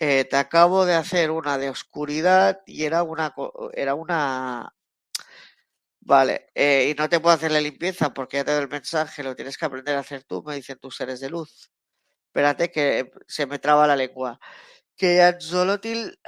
[0.00, 3.34] Eh, te acabo de hacer una de oscuridad y era una,
[3.74, 4.74] era una,
[6.00, 9.22] vale, eh, y no te puedo hacer la limpieza porque ya te doy el mensaje,
[9.22, 11.70] lo tienes que aprender a hacer tú, me dicen tus seres de luz.
[12.28, 14.40] Espérate que se me traba la lengua.
[14.96, 16.18] Que Anzolotil,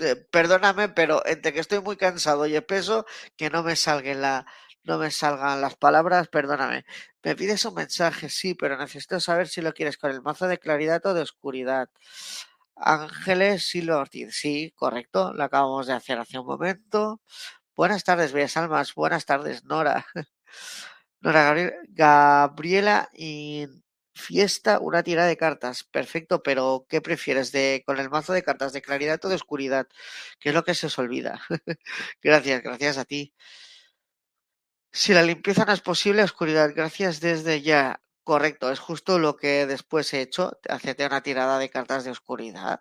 [0.00, 3.06] eh, perdóname, pero entre que estoy muy cansado y espeso,
[3.36, 4.46] que no me salga la,
[4.84, 6.84] no me salgan las palabras, perdóname.
[7.22, 10.58] Me pides un mensaje, sí, pero necesito saber si lo quieres con el mazo de
[10.58, 11.88] claridad o de oscuridad.
[12.76, 17.20] Ángeles Silva Ortiz, sí, correcto, lo acabamos de hacer hace un momento.
[17.76, 18.94] Buenas tardes, bellas almas.
[18.94, 20.06] Buenas tardes, Nora.
[21.20, 21.54] Nora
[21.88, 23.66] Gabriela y
[24.14, 25.84] Fiesta, una tira de cartas.
[25.84, 27.50] Perfecto, pero ¿qué prefieres?
[27.52, 29.88] de ¿Con el mazo de cartas de claridad o de oscuridad?
[30.40, 31.40] ¿Qué es lo que se os olvida?
[32.22, 33.34] gracias, gracias a ti.
[34.96, 38.00] Si la limpieza no es posible, oscuridad, gracias desde ya.
[38.22, 42.80] Correcto, es justo lo que después he hecho, hacerte una tirada de cartas de oscuridad.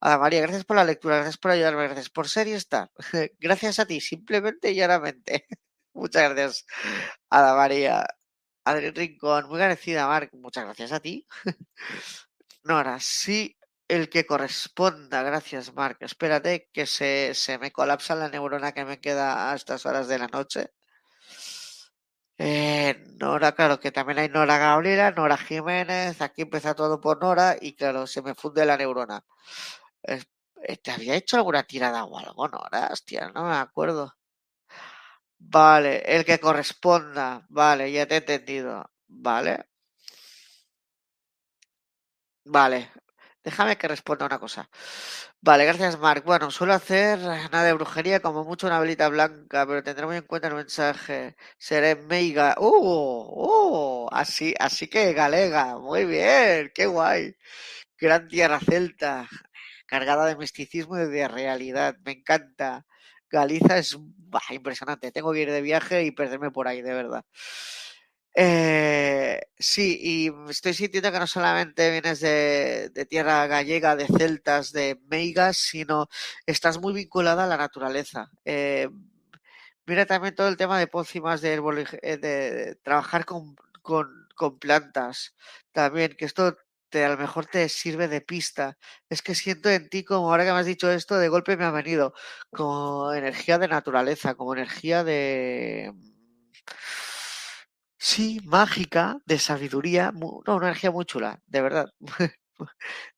[0.00, 2.90] Ada María, gracias por la lectura, gracias por ayudarme, gracias por ser y estar.
[3.40, 5.46] Gracias a ti, simplemente y llanamente.
[5.94, 6.66] Muchas gracias,
[7.30, 8.06] Ada María.
[8.64, 11.26] Adri Rincón, muy agradecida, Marc, muchas gracias a ti.
[12.64, 13.56] Nora, sí,
[13.88, 16.02] el que corresponda, gracias, Marc.
[16.02, 20.18] Espérate que se, se me colapsa la neurona que me queda a estas horas de
[20.18, 20.70] la noche.
[22.38, 27.56] Eh, Nora, claro, que también hay Nora Gabriela, Nora Jiménez, aquí empieza todo por Nora
[27.60, 29.24] y claro, se me funde la neurona.
[30.04, 30.22] Eh,
[30.78, 32.88] ¿Te había hecho alguna tirada o algo, Nora?
[32.92, 34.14] Hostia, no me acuerdo.
[35.54, 37.44] Vale, el que corresponda.
[37.48, 38.88] Vale, ya te he entendido.
[39.08, 39.64] Vale.
[42.44, 42.90] Vale,
[43.48, 44.68] déjame que responda una cosa.
[45.40, 46.22] Vale, gracias, Mark.
[46.24, 50.22] Bueno, suelo hacer nada de brujería, como mucho una velita blanca, pero tendré muy en
[50.26, 51.36] cuenta el mensaje.
[51.58, 52.56] Seré meiga.
[52.58, 54.04] ¡Uh!
[54.04, 54.08] ¡Uh!
[54.12, 55.78] Así, así que galega.
[55.78, 57.34] Muy bien, qué guay.
[57.98, 59.28] Gran tierra celta,
[59.86, 61.96] cargada de misticismo y de realidad.
[62.04, 62.86] Me encanta.
[63.30, 63.98] Galiza es
[64.50, 65.12] impresionante.
[65.12, 67.24] Tengo que ir de viaje y perderme por ahí, de verdad.
[68.40, 75.00] Eh, sí, y estoy sintiendo que no solamente vienes de, tierra gallega, de celtas, de
[75.10, 76.08] meigas, sino
[76.46, 78.30] estás muy vinculada a la naturaleza.
[78.44, 78.88] Eh,
[79.86, 85.34] mira también todo el tema de pócimas, de, de, de trabajar con, con, con, plantas.
[85.72, 86.56] También, que esto
[86.90, 88.78] te, a lo mejor te sirve de pista.
[89.08, 91.64] Es que siento en ti, como ahora que me has dicho esto, de golpe me
[91.64, 92.14] ha venido,
[92.52, 95.92] como energía de naturaleza, como energía de
[97.98, 101.86] Sí, mágica, de sabiduría, no, una energía muy chula, de verdad,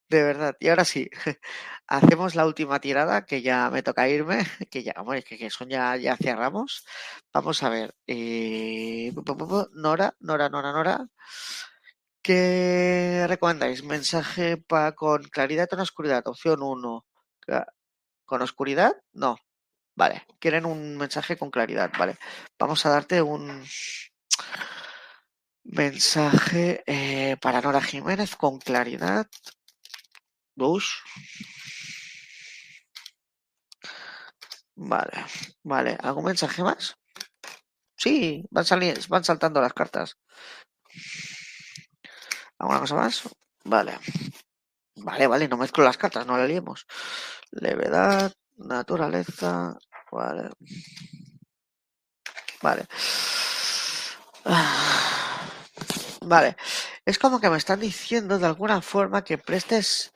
[0.09, 0.57] de verdad.
[0.61, 1.11] Y ahora sí,
[1.87, 4.39] hacemos la última tirada, que ya me toca irme,
[4.71, 6.85] que ya, bueno, que, que son ya, ya cerramos.
[7.33, 9.13] Vamos a ver, eh,
[9.75, 11.09] Nora, Nora, Nora, Nora.
[12.23, 13.83] ¿Qué recomendáis?
[13.85, 16.27] Mensaje para con claridad o oscuridad.
[16.29, 17.07] Opción 1.
[18.25, 18.95] ¿Con oscuridad?
[19.13, 19.37] No.
[19.97, 20.27] Vale.
[20.39, 21.91] Quieren un mensaje con claridad.
[21.99, 22.19] Vale.
[22.59, 23.65] Vamos a darte un
[25.65, 29.27] Mensaje eh, para Nora Jiménez con claridad.
[30.57, 30.91] Bush.
[34.77, 35.25] Vale,
[35.63, 35.97] vale.
[36.03, 36.97] ¿Algún mensaje más?
[37.97, 38.65] Sí, van,
[39.09, 40.17] van saltando las cartas.
[42.59, 43.23] ¿Alguna cosa más?
[43.65, 43.99] Vale.
[44.97, 46.87] Vale, vale, no mezclo las cartas, no la liemos.
[47.53, 49.77] Levedad, naturaleza.
[50.11, 50.51] Vale.
[52.63, 52.87] Vale.
[56.23, 56.57] Vale.
[57.05, 60.13] Es como que me están diciendo de alguna forma que prestes.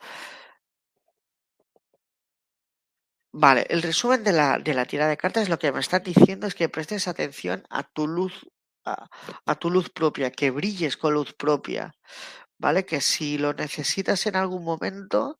[3.33, 6.47] Vale, el resumen de la, de la tira de cartas lo que me están diciendo
[6.47, 8.33] es que prestes atención a tu luz,
[8.85, 9.09] a,
[9.45, 11.93] a tu luz propia, que brilles con luz propia.
[12.59, 12.85] ¿vale?
[12.85, 15.39] Que si lo necesitas en algún momento,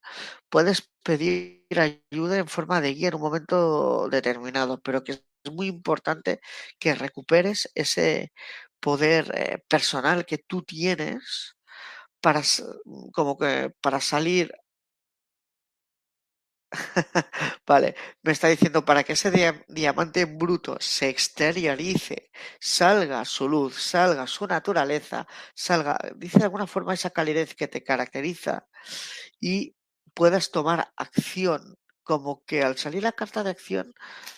[0.50, 5.68] puedes pedir ayuda en forma de guía en un momento determinado, pero que es muy
[5.68, 6.42] importante
[6.80, 8.34] que recuperes ese
[8.86, 11.56] poder eh, personal que tú tienes
[12.22, 12.42] para,
[13.14, 14.52] como que para salir
[17.68, 19.32] Vale, me está diciendo para que ese
[19.68, 26.94] diamante bruto se exteriorice, salga su luz, salga su naturaleza, salga, dice de alguna forma
[26.94, 28.68] esa calidez que te caracteriza
[29.40, 29.76] y
[30.14, 31.76] puedas tomar acción.
[32.04, 33.94] Como que al salir la carta de acción,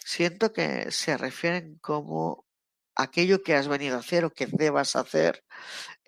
[0.06, 2.47] siento que se refieren como
[2.98, 5.44] aquello que has venido a hacer o que debas hacer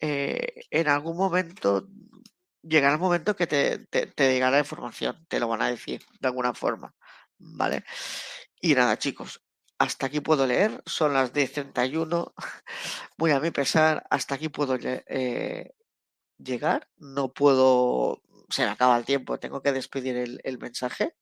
[0.01, 1.87] eh, en algún momento
[2.61, 6.27] llegará el momento que te, te, llegará la información, te lo van a decir de
[6.27, 6.93] alguna forma,
[7.37, 7.83] ¿vale?
[8.61, 9.41] Y nada, chicos,
[9.77, 12.33] hasta aquí puedo leer, son las 10.31,
[13.17, 15.73] muy a mi pesar, hasta aquí puedo eh,
[16.37, 21.15] llegar, no puedo, se me acaba el tiempo, tengo que despedir el mensaje.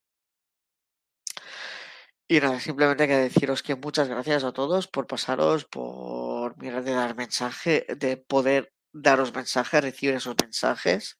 [2.29, 6.91] Y nada, simplemente que deciros que muchas gracias a todos por pasaros por mirar de
[6.91, 11.17] dar mensaje, de poder daros mensajes, recibir esos mensajes.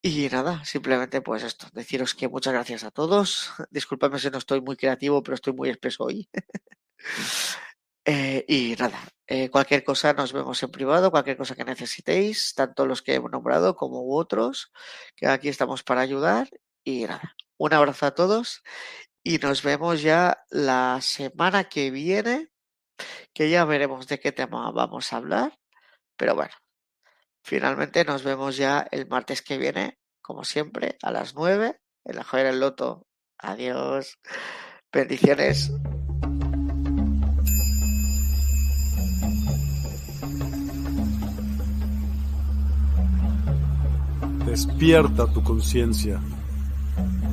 [0.00, 3.52] Y nada, simplemente pues esto, deciros que muchas gracias a todos.
[3.70, 6.28] Disculpadme si no estoy muy creativo, pero estoy muy espeso hoy.
[8.04, 12.84] Eh, y nada, eh, cualquier cosa nos vemos en privado, cualquier cosa que necesitéis, tanto
[12.84, 14.72] los que hemos nombrado como otros,
[15.14, 16.50] que aquí estamos para ayudar.
[16.82, 18.64] Y nada, un abrazo a todos
[19.22, 22.50] y nos vemos ya la semana que viene,
[23.32, 25.58] que ya veremos de qué tema vamos a hablar.
[26.16, 26.52] Pero bueno,
[27.44, 32.24] Finalmente nos vemos ya el martes que viene, como siempre, a las 9 en la
[32.24, 33.06] Joya del Loto.
[33.38, 34.18] Adiós.
[34.92, 35.72] Bendiciones.
[44.46, 46.20] Despierta tu conciencia.